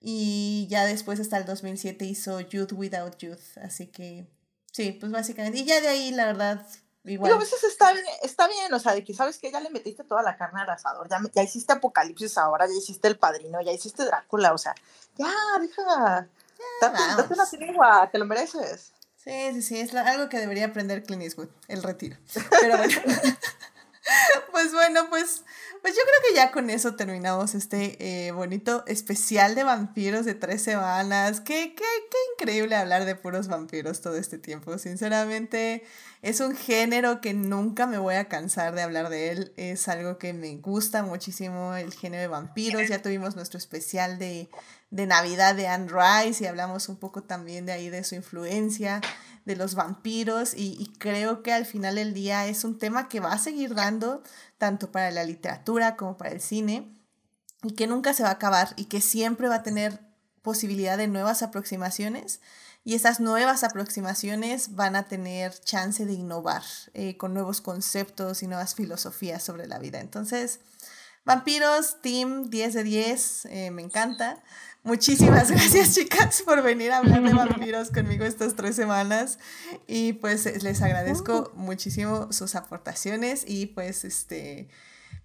Y 0.00 0.66
ya 0.68 0.84
después 0.84 1.20
hasta 1.20 1.38
el 1.38 1.46
2007 1.46 2.04
hizo 2.04 2.40
Youth 2.40 2.72
Without 2.72 3.16
Youth. 3.18 3.58
Así 3.62 3.88
que 3.88 4.26
sí, 4.72 4.92
pues 4.92 5.10
básicamente. 5.10 5.58
Y 5.58 5.64
ya 5.64 5.80
de 5.80 5.88
ahí, 5.88 6.10
la 6.12 6.26
verdad, 6.26 6.66
Igual. 7.04 7.32
a 7.32 7.38
veces 7.38 7.62
está 7.64 7.92
bien, 7.92 8.04
está 8.22 8.48
bien, 8.48 8.72
o 8.72 8.78
sea, 8.80 8.92
de 8.94 9.04
que 9.04 9.14
sabes 9.14 9.38
que 9.38 9.50
ya 9.52 9.60
le 9.60 9.70
metiste 9.70 10.02
toda 10.02 10.22
la 10.22 10.36
carne 10.36 10.60
al 10.62 10.70
asador, 10.70 11.08
ya, 11.08 11.20
ya 11.34 11.42
hiciste 11.42 11.72
Apocalipsis 11.72 12.36
ahora, 12.36 12.66
ya 12.66 12.72
hiciste 12.72 13.06
El 13.06 13.16
Padrino, 13.16 13.60
ya 13.62 13.70
hiciste 13.70 14.04
Drácula, 14.04 14.52
o 14.52 14.58
sea, 14.58 14.74
ya, 15.16 15.32
deja, 15.60 16.28
date, 16.80 16.98
date 17.16 17.34
una 17.34 17.46
tregua, 17.46 18.10
te 18.10 18.18
lo 18.18 18.26
mereces. 18.26 18.92
Sí, 19.16 19.52
sí, 19.54 19.62
sí, 19.62 19.80
es 19.80 19.94
algo 19.94 20.28
que 20.28 20.38
debería 20.38 20.66
aprender 20.66 21.04
Clint 21.04 21.22
Eastwood, 21.22 21.48
el 21.68 21.82
retiro. 21.82 22.16
Pero 22.60 22.76
bueno. 22.76 22.94
pues 24.52 24.72
bueno, 24.72 25.08
pues, 25.10 25.44
pues 25.82 25.94
yo 25.94 26.00
creo 26.02 26.28
que 26.28 26.34
ya 26.34 26.52
con 26.52 26.70
eso 26.70 26.94
terminamos 26.94 27.54
este 27.54 28.26
eh, 28.26 28.32
bonito 28.32 28.84
especial 28.86 29.54
de 29.54 29.64
vampiros 29.64 30.24
de 30.24 30.34
tres 30.34 30.62
semanas. 30.62 31.40
Qué, 31.40 31.74
qué, 31.74 31.84
qué 32.10 32.18
increíble 32.34 32.76
hablar 32.76 33.04
de 33.04 33.16
puros 33.16 33.48
vampiros 33.48 34.00
todo 34.00 34.16
este 34.16 34.38
tiempo. 34.38 34.78
Sinceramente, 34.78 35.84
es 36.22 36.40
un 36.40 36.56
género 36.56 37.20
que 37.20 37.34
nunca 37.34 37.86
me 37.86 37.98
voy 37.98 38.14
a 38.14 38.28
cansar 38.28 38.74
de 38.74 38.82
hablar 38.82 39.08
de 39.08 39.30
él. 39.30 39.52
Es 39.56 39.88
algo 39.88 40.18
que 40.18 40.32
me 40.32 40.56
gusta 40.56 41.02
muchísimo, 41.02 41.74
el 41.74 41.92
género 41.92 42.22
de 42.22 42.28
vampiros. 42.28 42.88
Ya 42.88 43.02
tuvimos 43.02 43.36
nuestro 43.36 43.58
especial 43.58 44.18
de, 44.18 44.48
de 44.90 45.06
Navidad 45.06 45.54
de 45.54 45.68
Anne 45.68 45.88
Rice 45.88 46.44
y 46.44 46.46
hablamos 46.46 46.88
un 46.88 46.96
poco 46.96 47.22
también 47.22 47.66
de 47.66 47.72
ahí 47.72 47.90
de 47.90 48.04
su 48.04 48.14
influencia 48.14 49.00
de 49.46 49.56
los 49.56 49.74
vampiros 49.74 50.52
y, 50.54 50.92
creo 50.98 51.42
que 51.42 51.52
al 51.52 51.64
final 51.64 51.94
del 51.94 52.12
día 52.12 52.46
es 52.46 52.64
un 52.64 52.78
tema 52.78 53.08
que 53.08 53.20
va 53.20 53.32
a 53.32 53.38
seguir 53.38 53.74
dando 53.74 54.22
tanto 54.58 54.90
para 54.90 55.10
la 55.10 55.24
literatura 55.24 55.96
como 55.96 56.18
para 56.18 56.30
el 56.30 56.40
cine 56.40 56.92
y 57.62 57.74
que 57.74 57.86
nunca 57.86 58.12
se 58.12 58.24
va 58.24 58.30
a 58.30 58.32
acabar 58.32 58.74
y 58.76 58.86
que 58.86 59.00
siempre 59.00 59.48
va 59.48 59.56
a 59.56 59.62
tener 59.62 60.00
posibilidad 60.42 60.98
de 60.98 61.06
nuevas 61.06 61.42
aproximaciones 61.42 62.40
y 62.84 62.94
esas 62.94 63.20
nuevas 63.20 63.64
aproximaciones 63.64 64.74
van 64.74 64.96
a 64.96 65.04
tener 65.04 65.52
chance 65.60 66.04
de 66.04 66.12
innovar 66.12 66.62
eh, 66.94 67.16
con 67.16 67.32
nuevos 67.32 67.60
conceptos 67.60 68.42
y 68.42 68.48
nuevas 68.48 68.74
filosofías 68.74 69.42
sobre 69.42 69.66
la 69.66 69.78
vida. 69.78 70.00
Entonces, 70.00 70.60
vampiros, 71.24 72.00
team 72.00 72.48
10 72.50 72.74
de 72.74 72.82
10, 72.84 73.44
eh, 73.46 73.70
me 73.70 73.82
encanta. 73.82 74.42
Muchísimas 74.86 75.50
gracias, 75.50 75.94
chicas, 75.96 76.42
por 76.42 76.62
venir 76.62 76.92
a 76.92 76.98
hablar 76.98 77.20
de 77.20 77.32
vampiros 77.34 77.90
conmigo 77.90 78.24
estas 78.24 78.54
tres 78.54 78.76
semanas. 78.76 79.40
Y 79.88 80.12
pues 80.14 80.62
les 80.62 80.80
agradezco 80.80 81.50
muchísimo 81.54 82.32
sus 82.32 82.54
aportaciones 82.54 83.42
y 83.46 83.66
pues 83.66 84.04
este, 84.04 84.68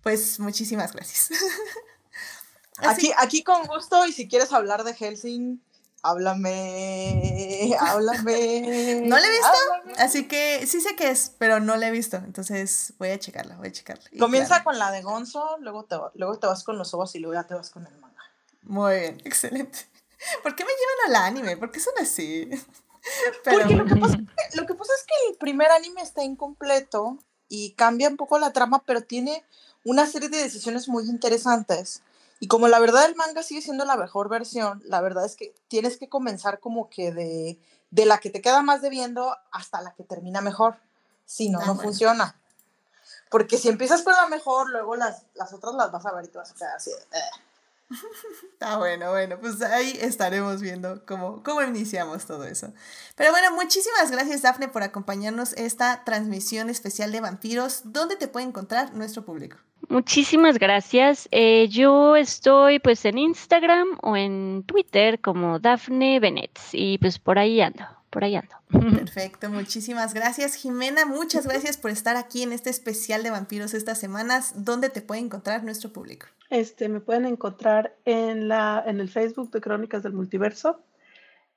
pues 0.01 0.39
muchísimas 0.39 0.93
gracias. 0.93 1.29
Aquí, 2.77 3.11
aquí 3.15 3.43
con 3.43 3.67
gusto, 3.67 4.07
y 4.07 4.11
si 4.11 4.27
quieres 4.27 4.51
hablar 4.51 4.83
de 4.83 4.95
Helsing, 4.95 5.61
háblame, 6.01 7.75
háblame. 7.79 9.01
No 9.05 9.17
le 9.19 9.27
he 9.27 9.29
visto, 9.29 9.99
así 9.99 10.27
que 10.27 10.65
sí 10.65 10.81
sé 10.81 10.95
que 10.95 11.11
es, 11.11 11.31
pero 11.37 11.59
no 11.59 11.77
le 11.77 11.87
he 11.87 11.91
visto, 11.91 12.17
entonces 12.17 12.93
voy 12.97 13.09
a 13.09 13.19
checarla, 13.19 13.57
voy 13.57 13.67
a 13.67 13.71
checarla. 13.71 14.03
Comienza 14.17 14.63
con 14.63 14.79
la 14.79 14.89
de 14.89 15.03
Gonzo, 15.03 15.57
luego 15.59 15.83
te, 15.83 15.95
luego 16.15 16.39
te 16.39 16.47
vas 16.47 16.63
con 16.63 16.79
los 16.79 16.91
ojos 16.95 17.13
y 17.13 17.19
luego 17.19 17.35
ya 17.39 17.45
te 17.45 17.53
vas 17.53 17.69
con 17.69 17.85
el. 17.85 18.00
Muy 18.63 18.99
bien, 18.99 19.21
excelente. 19.25 19.79
¿Por 20.43 20.55
qué 20.55 20.63
me 20.63 20.71
llevan 20.71 21.15
al 21.15 21.27
anime? 21.27 21.57
¿Por 21.57 21.71
qué 21.71 21.79
son 21.79 21.93
así? 21.99 22.49
Porque 23.43 23.75
lo 23.75 23.85
que, 23.85 23.95
pasa 23.95 24.15
es 24.15 24.21
que, 24.21 24.57
lo 24.57 24.67
que 24.67 24.75
pasa 24.75 24.93
es 24.95 25.03
que 25.03 25.31
el 25.31 25.37
primer 25.37 25.71
anime 25.71 26.01
está 26.01 26.23
incompleto 26.23 27.17
y 27.49 27.71
cambia 27.73 28.09
un 28.09 28.17
poco 28.17 28.37
la 28.37 28.53
trama, 28.53 28.83
pero 28.85 29.01
tiene 29.01 29.43
una 29.83 30.05
serie 30.05 30.29
de 30.29 30.37
decisiones 30.37 30.87
muy 30.87 31.09
interesantes. 31.09 32.03
Y 32.39 32.47
como 32.47 32.67
la 32.67 32.79
verdad 32.79 33.05
el 33.05 33.15
manga 33.15 33.43
sigue 33.43 33.61
siendo 33.61 33.85
la 33.85 33.97
mejor 33.97 34.29
versión, 34.29 34.81
la 34.85 35.01
verdad 35.01 35.25
es 35.25 35.35
que 35.35 35.53
tienes 35.67 35.97
que 35.97 36.09
comenzar 36.09 36.59
como 36.59 36.89
que 36.89 37.11
de, 37.11 37.59
de 37.91 38.05
la 38.05 38.19
que 38.19 38.29
te 38.29 38.41
queda 38.41 38.61
más 38.61 38.81
debiendo 38.81 39.35
hasta 39.51 39.81
la 39.81 39.93
que 39.93 40.03
termina 40.03 40.41
mejor. 40.41 40.77
Si 41.25 41.49
no, 41.49 41.59
ah, 41.59 41.65
no 41.65 41.75
funciona. 41.75 42.35
Porque 43.29 43.57
si 43.57 43.69
empiezas 43.69 44.01
con 44.01 44.13
la 44.13 44.27
mejor, 44.27 44.69
luego 44.69 44.95
las, 44.95 45.23
las 45.35 45.53
otras 45.53 45.75
las 45.75 45.91
vas 45.91 46.05
a 46.05 46.13
ver 46.13 46.25
y 46.25 46.27
te 46.27 46.37
vas 46.37 46.51
a 46.51 46.55
quedar 46.55 46.75
así. 46.75 46.91
Eh. 46.91 47.19
Está 48.53 48.77
bueno, 48.77 49.11
bueno, 49.11 49.37
pues 49.39 49.61
ahí 49.61 49.97
estaremos 50.01 50.61
viendo 50.61 51.05
cómo, 51.05 51.43
cómo 51.43 51.61
iniciamos 51.63 52.25
todo 52.25 52.45
eso. 52.45 52.73
Pero 53.15 53.31
bueno, 53.31 53.51
muchísimas 53.55 54.11
gracias 54.11 54.41
Dafne 54.41 54.67
por 54.67 54.83
acompañarnos 54.83 55.53
esta 55.53 56.03
transmisión 56.03 56.69
especial 56.69 57.11
de 57.11 57.21
vampiros. 57.21 57.81
¿Dónde 57.85 58.15
te 58.15 58.27
puede 58.27 58.45
encontrar 58.45 58.93
nuestro 58.93 59.25
público? 59.25 59.57
Muchísimas 59.89 60.57
gracias. 60.57 61.27
Eh, 61.31 61.67
yo 61.69 62.15
estoy 62.15 62.79
pues 62.79 63.03
en 63.05 63.17
Instagram 63.17 63.97
o 64.01 64.15
en 64.15 64.63
Twitter 64.65 65.19
como 65.19 65.59
Dafne 65.59 66.19
Bennett 66.19 66.57
y 66.71 66.97
pues 66.99 67.19
por 67.19 67.39
ahí 67.39 67.61
ando 67.61 68.00
por 68.11 68.23
ahí 68.23 68.35
ando. 68.35 68.55
Perfecto, 68.69 69.49
muchísimas 69.49 70.13
gracias. 70.13 70.55
Jimena, 70.55 71.05
muchas 71.05 71.47
gracias 71.47 71.77
por 71.77 71.89
estar 71.89 72.17
aquí 72.17 72.43
en 72.43 72.51
este 72.51 72.69
especial 72.69 73.23
de 73.23 73.31
vampiros 73.31 73.73
estas 73.73 73.97
semanas. 73.97 74.53
¿Dónde 74.55 74.89
te 74.89 75.01
puede 75.01 75.21
encontrar 75.21 75.63
nuestro 75.63 75.91
público? 75.91 76.27
Este, 76.49 76.89
me 76.89 76.99
pueden 76.99 77.25
encontrar 77.25 77.95
en, 78.05 78.47
la, 78.49 78.83
en 78.85 78.99
el 78.99 79.09
Facebook 79.09 79.49
de 79.51 79.61
Crónicas 79.61 80.03
del 80.03 80.13
Multiverso 80.13 80.81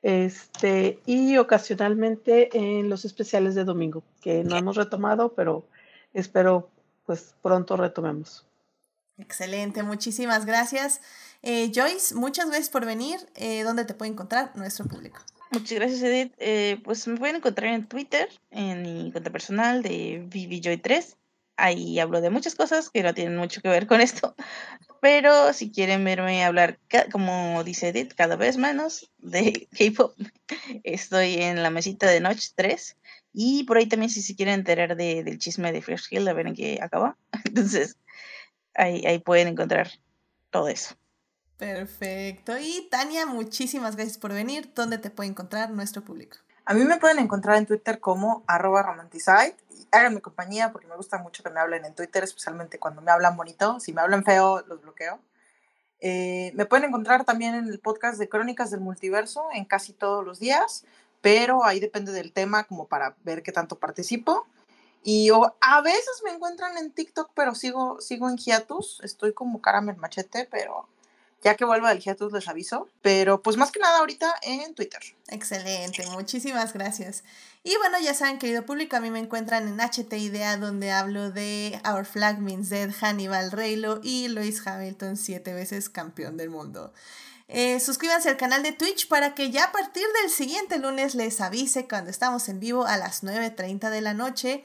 este, 0.03 1.01
y 1.05 1.37
ocasionalmente 1.39 2.57
en 2.57 2.89
los 2.89 3.05
especiales 3.05 3.55
de 3.55 3.65
domingo, 3.65 4.05
que 4.23 4.45
no 4.45 4.57
hemos 4.57 4.77
retomado, 4.77 5.35
pero 5.35 5.67
espero 6.13 6.71
pues 7.05 7.35
pronto 7.43 7.77
retomemos. 7.77 8.47
Excelente, 9.19 9.83
muchísimas 9.83 10.47
gracias. 10.47 11.01
Eh, 11.43 11.73
Joyce, 11.75 12.15
muchas 12.15 12.47
gracias 12.47 12.71
por 12.71 12.87
venir. 12.87 13.19
Eh, 13.35 13.63
¿Dónde 13.63 13.85
te 13.85 13.95
puede 13.95 14.13
encontrar 14.13 14.53
nuestro 14.57 14.87
público? 14.87 15.19
Muchas 15.55 15.79
gracias, 15.79 16.03
Edith. 16.03 16.35
Eh, 16.39 16.81
pues 16.83 17.07
me 17.07 17.17
pueden 17.17 17.37
encontrar 17.37 17.73
en 17.73 17.87
Twitter, 17.87 18.29
en 18.51 18.83
mi 18.83 19.13
cuenta 19.13 19.31
personal 19.31 19.85
de 19.85 20.27
ViviJoy3. 20.29 21.17
Ahí 21.57 22.01
hablo 22.01 22.21
de 22.21 22.31
muchas 22.31 22.57
cosas 22.57 22.91
que 22.91 23.05
no 23.05 23.15
tienen 23.15 23.37
mucho 23.37 23.63
que 23.63 23.69
ver 23.69 23.87
con 23.87 24.01
esto. 24.01 24.35
Pero 25.01 25.53
si 25.53 25.71
quieren 25.71 26.05
verme 26.05 26.45
hablar, 26.45 26.81
como 27.13 27.63
dice 27.63 27.91
Edith, 27.91 28.15
cada 28.15 28.35
vez 28.35 28.57
menos 28.57 29.13
de 29.19 29.69
K-pop, 29.79 30.19
estoy 30.83 31.35
en 31.35 31.63
la 31.63 31.71
mesita 31.71 32.11
de 32.11 32.19
Notch 32.19 32.49
3. 32.57 32.97
Y 33.33 33.63
por 33.63 33.77
ahí 33.77 33.87
también, 33.87 34.11
si 34.11 34.23
se 34.23 34.35
quieren 34.35 34.55
enterar 34.55 34.97
de, 34.97 35.23
del 35.23 35.39
chisme 35.39 35.71
de 35.71 35.83
Fresh 35.83 36.09
Hill, 36.11 36.27
a 36.27 36.33
ver 36.33 36.49
en 36.49 36.57
qué 36.57 36.81
acaba. 36.83 37.17
Entonces, 37.45 37.97
ahí 38.75 39.21
pueden 39.21 39.47
encontrar 39.47 39.89
todo 40.51 40.69
eso. 40.69 40.97
Perfecto. 41.59 42.59
Y 42.59 42.89
Tania, 42.91 43.27
muchísimas 43.27 43.97
gracias 43.97 44.19
por 44.19 44.33
venir. 44.33 44.73
¿Dónde 44.75 44.99
te 44.99 45.11
puede 45.11 45.31
encontrar 45.31 45.71
nuestro 45.71 46.03
público? 46.03 46.39
A 46.65 46.75
mí 46.75 46.83
me 46.85 46.99
pueden 46.99 47.19
encontrar 47.19 47.57
en 47.57 47.67
Twitter 47.67 48.01
como 48.01 48.43
arroba 48.47 48.83
romanticide. 48.83 49.57
Háganme 49.93 50.21
compañía 50.21 50.73
porque 50.73 50.89
me 50.89 50.97
gusta 50.97 51.19
mucho 51.19 51.43
que 51.43 51.51
me 51.51 51.61
hablen 51.61 51.85
en 51.85 51.95
Twitter, 51.95 52.25
especialmente 52.25 52.79
cuando 52.79 53.03
me 53.03 53.13
hablan 53.13 53.37
bonito. 53.37 53.79
Si 53.81 53.93
me 53.93 54.01
hablan 54.01 54.25
feo, 54.25 54.65
los 54.67 54.81
bloqueo. 54.81 55.21
Eh, 56.01 56.53
me 56.55 56.67
pueden 56.67 56.89
encontrar 56.89 57.25
también 57.25 57.55
en 57.55 57.69
el 57.69 57.79
podcast 57.81 58.19
de 58.19 58.29
Crónicas 58.29 58.71
del 58.71 58.81
Multiverso 58.81 59.47
en 59.55 59.65
casi 59.65 59.93
todos 59.93 60.25
los 60.25 60.39
días, 60.39 60.85
pero 61.21 61.65
ahí 61.65 61.81
depende 61.81 62.13
del 62.13 62.33
tema 62.33 62.65
como 62.65 62.89
para 62.89 63.17
ver 63.25 63.43
qué 63.43 63.53
tanto 63.53 63.79
participo. 63.79 64.47
Y 65.03 65.31
a 65.31 65.81
veces 65.83 66.23
me 66.25 66.31
encuentran 66.31 66.79
en 66.79 66.91
TikTok, 66.91 67.31
pero 67.35 67.55
sigo, 67.55 68.01
sigo 68.01 68.29
en 68.29 68.39
hiatus. 68.39 69.01
Estoy 69.03 69.35
como 69.35 69.61
caramel 69.61 69.97
machete, 69.97 70.49
pero 70.51 70.89
ya 71.45 71.57
que 71.57 71.67
vuelva 71.67 71.91
del 71.91 72.01
hiatus 72.01 72.33
les 72.33 72.49
aviso, 72.49 72.89
pero 73.03 73.43
pues 73.43 73.59
más 73.59 73.71
que 73.71 73.79
nada 73.79 73.99
ahorita 73.99 74.35
en 74.43 74.75
Twitter. 74.75 75.01
Excelente, 75.29 76.07
muchísimas 76.07 76.73
gracias. 76.73 77.23
Y 77.63 77.77
bueno, 77.77 77.99
ya 78.01 78.15
saben, 78.15 78.39
querido 78.39 78.65
público, 78.65 78.97
a 78.97 79.01
mí 79.01 79.11
me 79.11 79.19
encuentran 79.19 79.69
en 79.69 79.79
HT 79.79 80.13
Idea, 80.15 80.57
donde 80.57 80.91
hablo 80.91 81.31
de 81.31 81.79
Our 81.87 82.07
Flag 82.07 82.41
Means 82.41 82.71
Dead, 82.71 82.91
Hannibal 82.99 83.53
Reylo 83.53 84.01
y 84.03 84.29
Lewis 84.29 84.67
Hamilton, 84.67 85.19
siete 85.19 85.53
veces 85.53 85.91
campeón 85.91 86.39
del 86.39 86.49
mundo. 86.49 86.95
Eh, 87.49 87.79
suscríbanse 87.79 88.31
al 88.31 88.39
canal 88.39 88.63
de 88.63 88.73
Twitch 88.73 89.07
para 89.07 89.35
que 89.35 89.51
ya 89.51 89.65
a 89.65 89.73
partir 89.73 90.05
del 90.23 90.31
siguiente 90.31 90.79
lunes 90.79 91.15
les 91.15 91.43
avise 91.43 91.87
cuando 91.87 92.11
estamos 92.11 92.49
en 92.49 92.59
vivo 92.59 92.87
a 92.87 92.97
las 92.97 93.23
9.30 93.23 93.91
de 93.91 94.01
la 94.01 94.15
noche 94.15 94.65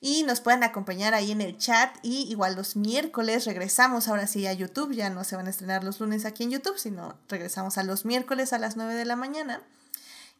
y 0.00 0.22
nos 0.22 0.40
pueden 0.40 0.62
acompañar 0.62 1.14
ahí 1.14 1.32
en 1.32 1.40
el 1.40 1.56
chat 1.58 1.96
y 2.02 2.30
igual 2.30 2.54
los 2.54 2.76
miércoles 2.76 3.44
regresamos 3.46 4.08
ahora 4.08 4.26
sí 4.26 4.46
a 4.46 4.52
YouTube, 4.52 4.92
ya 4.92 5.10
no 5.10 5.24
se 5.24 5.36
van 5.36 5.46
a 5.46 5.50
estrenar 5.50 5.82
los 5.82 6.00
lunes 6.00 6.24
aquí 6.24 6.44
en 6.44 6.50
YouTube, 6.50 6.78
sino 6.78 7.18
regresamos 7.28 7.78
a 7.78 7.82
los 7.82 8.04
miércoles 8.04 8.52
a 8.52 8.58
las 8.58 8.76
9 8.76 8.94
de 8.94 9.04
la 9.04 9.16
mañana. 9.16 9.62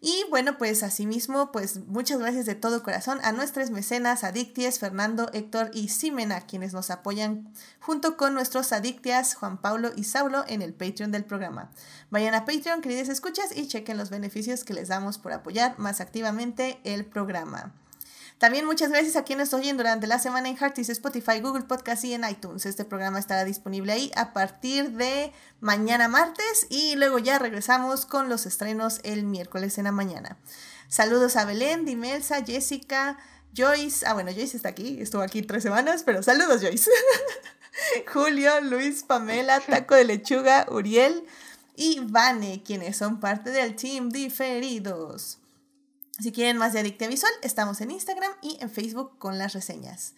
Y 0.00 0.24
bueno, 0.30 0.59
pues 0.59 0.84
asimismo, 0.84 1.50
pues 1.50 1.80
muchas 1.86 2.20
gracias 2.20 2.46
de 2.46 2.54
todo 2.54 2.84
corazón 2.84 3.18
a 3.24 3.32
nuestras 3.32 3.70
mecenas, 3.70 4.22
Adicties, 4.22 4.78
Fernando, 4.78 5.28
Héctor 5.32 5.72
y 5.74 5.88
Simena, 5.88 6.42
quienes 6.42 6.72
nos 6.72 6.90
apoyan 6.90 7.52
junto 7.80 8.16
con 8.16 8.32
nuestros 8.32 8.72
Adictias, 8.72 9.34
Juan 9.34 9.61
Pablo 9.61 9.90
y 9.96 10.04
Saulo, 10.04 10.44
en 10.46 10.62
el 10.62 10.72
Patreon 10.72 11.11
del 11.11 11.24
programa. 11.24 11.72
Vayan 12.11 12.36
a 12.36 12.44
Patreon, 12.44 12.80
queridas 12.80 13.09
escuchas, 13.09 13.56
y 13.56 13.66
chequen 13.66 13.98
los 13.98 14.11
beneficios 14.11 14.62
que 14.62 14.74
les 14.74 14.86
damos 14.86 15.18
por 15.18 15.32
apoyar 15.32 15.76
más 15.80 16.00
activamente 16.00 16.78
el 16.84 17.04
programa. 17.04 17.74
También 18.39 18.66
muchas 18.66 18.91
gracias 18.91 19.16
a 19.16 19.24
quienes 19.24 19.53
oyen 19.53 19.76
durante 19.76 20.07
la 20.07 20.20
semana 20.20 20.49
en 20.49 20.57
Heartis, 20.57 20.89
Spotify, 20.91 21.41
Google 21.41 21.64
Podcast 21.64 22.05
y 22.05 22.14
en 22.14 22.22
iTunes. 22.28 22.66
Este 22.66 22.84
programa 22.84 23.18
estará 23.18 23.45
disponible 23.45 23.93
ahí 23.93 24.12
a 24.14 24.32
partir 24.32 24.93
de 24.93 25.32
mañana 25.61 26.07
martes 26.07 26.68
y 26.70 26.95
luego 26.95 27.18
ya 27.18 27.41
regresamos 27.41 28.07
con 28.07 28.28
los 28.28 28.47
estrenos 28.47 29.01
el 29.03 29.24
miércoles 29.24 29.76
en 29.78 29.84
la 29.84 29.93
mañana. 29.93 30.39
Saludos 30.86 31.34
a 31.34 31.47
Belén, 31.47 31.84
Dimelsa, 31.84 32.45
Jessica, 32.45 33.18
Joyce, 33.57 34.07
ah 34.07 34.14
bueno, 34.14 34.30
Joyce 34.30 34.57
está 34.57 34.68
aquí, 34.68 35.01
estuvo 35.01 35.22
aquí 35.22 35.43
tres 35.43 35.64
semanas, 35.64 36.05
pero 36.05 36.22
saludos 36.22 36.62
Joyce. 36.62 36.93
Julio, 38.12 38.61
Luis, 38.61 39.03
Pamela, 39.03 39.59
Taco 39.59 39.97
de 39.97 40.05
Lechuga, 40.05 40.64
Uriel 40.70 41.24
y 41.74 41.99
Vane, 42.05 42.62
quienes 42.64 42.99
son 42.99 43.18
parte 43.18 43.51
del 43.51 43.74
team 43.74 44.11
diferidos. 44.11 45.39
Si 46.21 46.33
quieren 46.33 46.57
más 46.57 46.73
de 46.73 46.81
Adictia 46.81 47.07
Visual, 47.07 47.33
estamos 47.43 47.81
en 47.81 47.93
Instagram 47.93 48.33
y 48.43 48.59
en 48.61 48.71
Facebook 48.71 49.16
con 49.19 49.39
las 49.39 49.53
reseñas. 49.53 50.14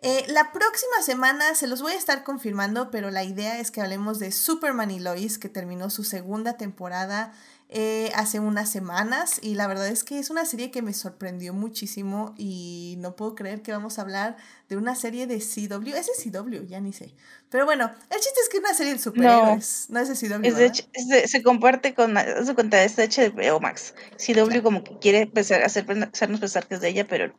Eh, 0.00 0.24
la 0.28 0.52
próxima 0.52 1.02
semana 1.02 1.56
se 1.56 1.66
los 1.66 1.82
voy 1.82 1.92
a 1.92 1.96
estar 1.96 2.22
confirmando, 2.22 2.92
pero 2.92 3.10
la 3.10 3.24
idea 3.24 3.58
es 3.58 3.72
que 3.72 3.80
hablemos 3.80 4.20
de 4.20 4.30
Superman 4.30 4.92
y 4.92 5.00
Lois, 5.00 5.38
que 5.38 5.48
terminó 5.48 5.90
su 5.90 6.04
segunda 6.04 6.56
temporada 6.56 7.32
eh, 7.72 8.10
hace 8.16 8.40
unas 8.40 8.68
semanas 8.68 9.38
y 9.40 9.54
la 9.54 9.68
verdad 9.68 9.86
es 9.86 10.02
que 10.02 10.18
es 10.18 10.28
una 10.28 10.44
serie 10.44 10.72
que 10.72 10.82
me 10.82 10.92
sorprendió 10.92 11.54
muchísimo 11.54 12.34
y 12.36 12.96
no 12.98 13.14
puedo 13.14 13.36
creer 13.36 13.62
que 13.62 13.70
vamos 13.70 13.98
a 13.98 14.02
hablar 14.02 14.36
de 14.68 14.76
una 14.76 14.96
serie 14.96 15.28
de 15.28 15.38
CW. 15.38 15.94
Es 15.94 16.08
de 16.08 16.30
CW, 16.30 16.66
ya 16.66 16.80
ni 16.80 16.92
sé. 16.92 17.14
Pero 17.48 17.66
bueno, 17.66 17.92
el 18.10 18.16
chiste 18.16 18.40
es 18.42 18.48
que 18.48 18.56
es 18.56 18.62
una 18.64 18.74
serie 18.74 18.94
de 18.94 18.98
superhéroes, 18.98 19.86
no, 19.88 20.00
es 20.00 20.08
de 20.08 20.28
CW. 20.28 20.46
Es 20.92 21.30
se 21.30 21.42
comparte 21.44 21.94
con, 21.94 22.16
su 22.44 22.54
cuenta, 22.56 22.82
es 22.82 22.96
de 22.96 23.08
HBO 23.08 23.60
Max. 23.60 23.94
CW 24.16 24.62
como 24.62 24.82
que 24.82 24.98
quiere 24.98 25.30
a 25.32 25.40
hacer, 25.40 25.62
hacernos 25.62 26.40
pensar 26.40 26.66
que 26.66 26.74
es 26.74 26.80
de 26.80 26.88
ella, 26.88 27.06
pero 27.06 27.32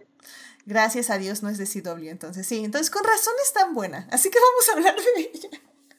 Gracias 0.65 1.09
a 1.09 1.17
Dios 1.17 1.41
no 1.41 1.49
es 1.49 1.57
de 1.57 1.65
CW, 1.65 2.09
entonces 2.09 2.45
sí, 2.45 2.63
entonces 2.63 2.91
con 2.91 3.03
razón 3.03 3.33
es 3.43 3.51
tan 3.51 3.73
buena, 3.73 4.07
así 4.11 4.29
que 4.29 4.37
vamos 4.39 4.69
a 4.69 4.73
hablar 4.73 4.95
de 4.95 5.31
ella, 5.33 5.49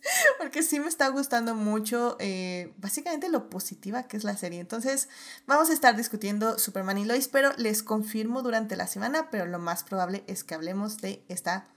porque 0.38 0.62
sí 0.62 0.80
me 0.80 0.88
está 0.88 1.09
gustando 1.09 1.55
mucho 1.55 2.16
eh, 2.18 2.72
básicamente 2.78 3.28
lo 3.28 3.48
positiva 3.50 4.05
que 4.05 4.16
es 4.16 4.24
la 4.24 4.36
serie, 4.36 4.61
entonces 4.61 5.09
vamos 5.46 5.70
a 5.70 5.72
estar 5.72 5.96
discutiendo 5.96 6.59
Superman 6.59 6.98
y 6.98 7.05
Lois, 7.05 7.28
pero 7.28 7.53
les 7.57 7.82
confirmo 7.82 8.42
durante 8.42 8.76
la 8.76 8.86
semana, 8.86 9.30
pero 9.30 9.46
lo 9.46 9.59
más 9.59 9.84
probable 9.84 10.24
es 10.26 10.44
que 10.44 10.55
hablemos 10.55 10.98
de 10.98 11.24
esta 11.28 11.68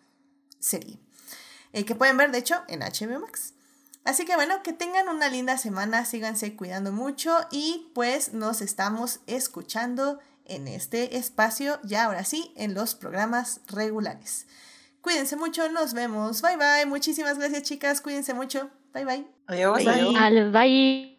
serie, 0.59 0.99
eh, 1.73 1.85
que 1.85 1.95
pueden 1.95 2.17
ver 2.17 2.31
de 2.31 2.39
hecho 2.39 2.63
en 2.67 2.79
HBO 2.79 3.19
Max. 3.19 3.53
Así 4.03 4.23
que 4.25 4.35
bueno, 4.35 4.61
que 4.61 4.71
tengan 4.71 5.09
una 5.09 5.29
linda 5.29 5.57
semana, 5.57 6.05
síganse 6.05 6.55
cuidando 6.55 6.91
mucho 6.91 7.35
y 7.49 7.91
pues 7.95 8.33
nos 8.33 8.61
estamos 8.61 9.21
escuchando 9.25 10.19
en 10.45 10.67
este 10.67 11.17
espacio, 11.17 11.79
ya 11.83 12.05
ahora 12.05 12.23
sí, 12.23 12.53
en 12.55 12.75
los 12.75 12.93
programas 12.93 13.61
regulares. 13.67 14.45
Cuídense 15.05 15.35
mucho, 15.35 15.69
nos 15.69 15.93
vemos. 15.93 16.41
Bye 16.41 16.57
bye. 16.57 16.85
Muchísimas 16.87 17.37
gracias, 17.37 17.61
chicas. 17.61 18.01
Cuídense 18.01 18.33
mucho. 18.33 18.71
Bye 18.91 19.05
bye. 19.05 19.27
Adiós. 19.45 19.85
Bye. 19.85 20.49
bye. 20.49 21.17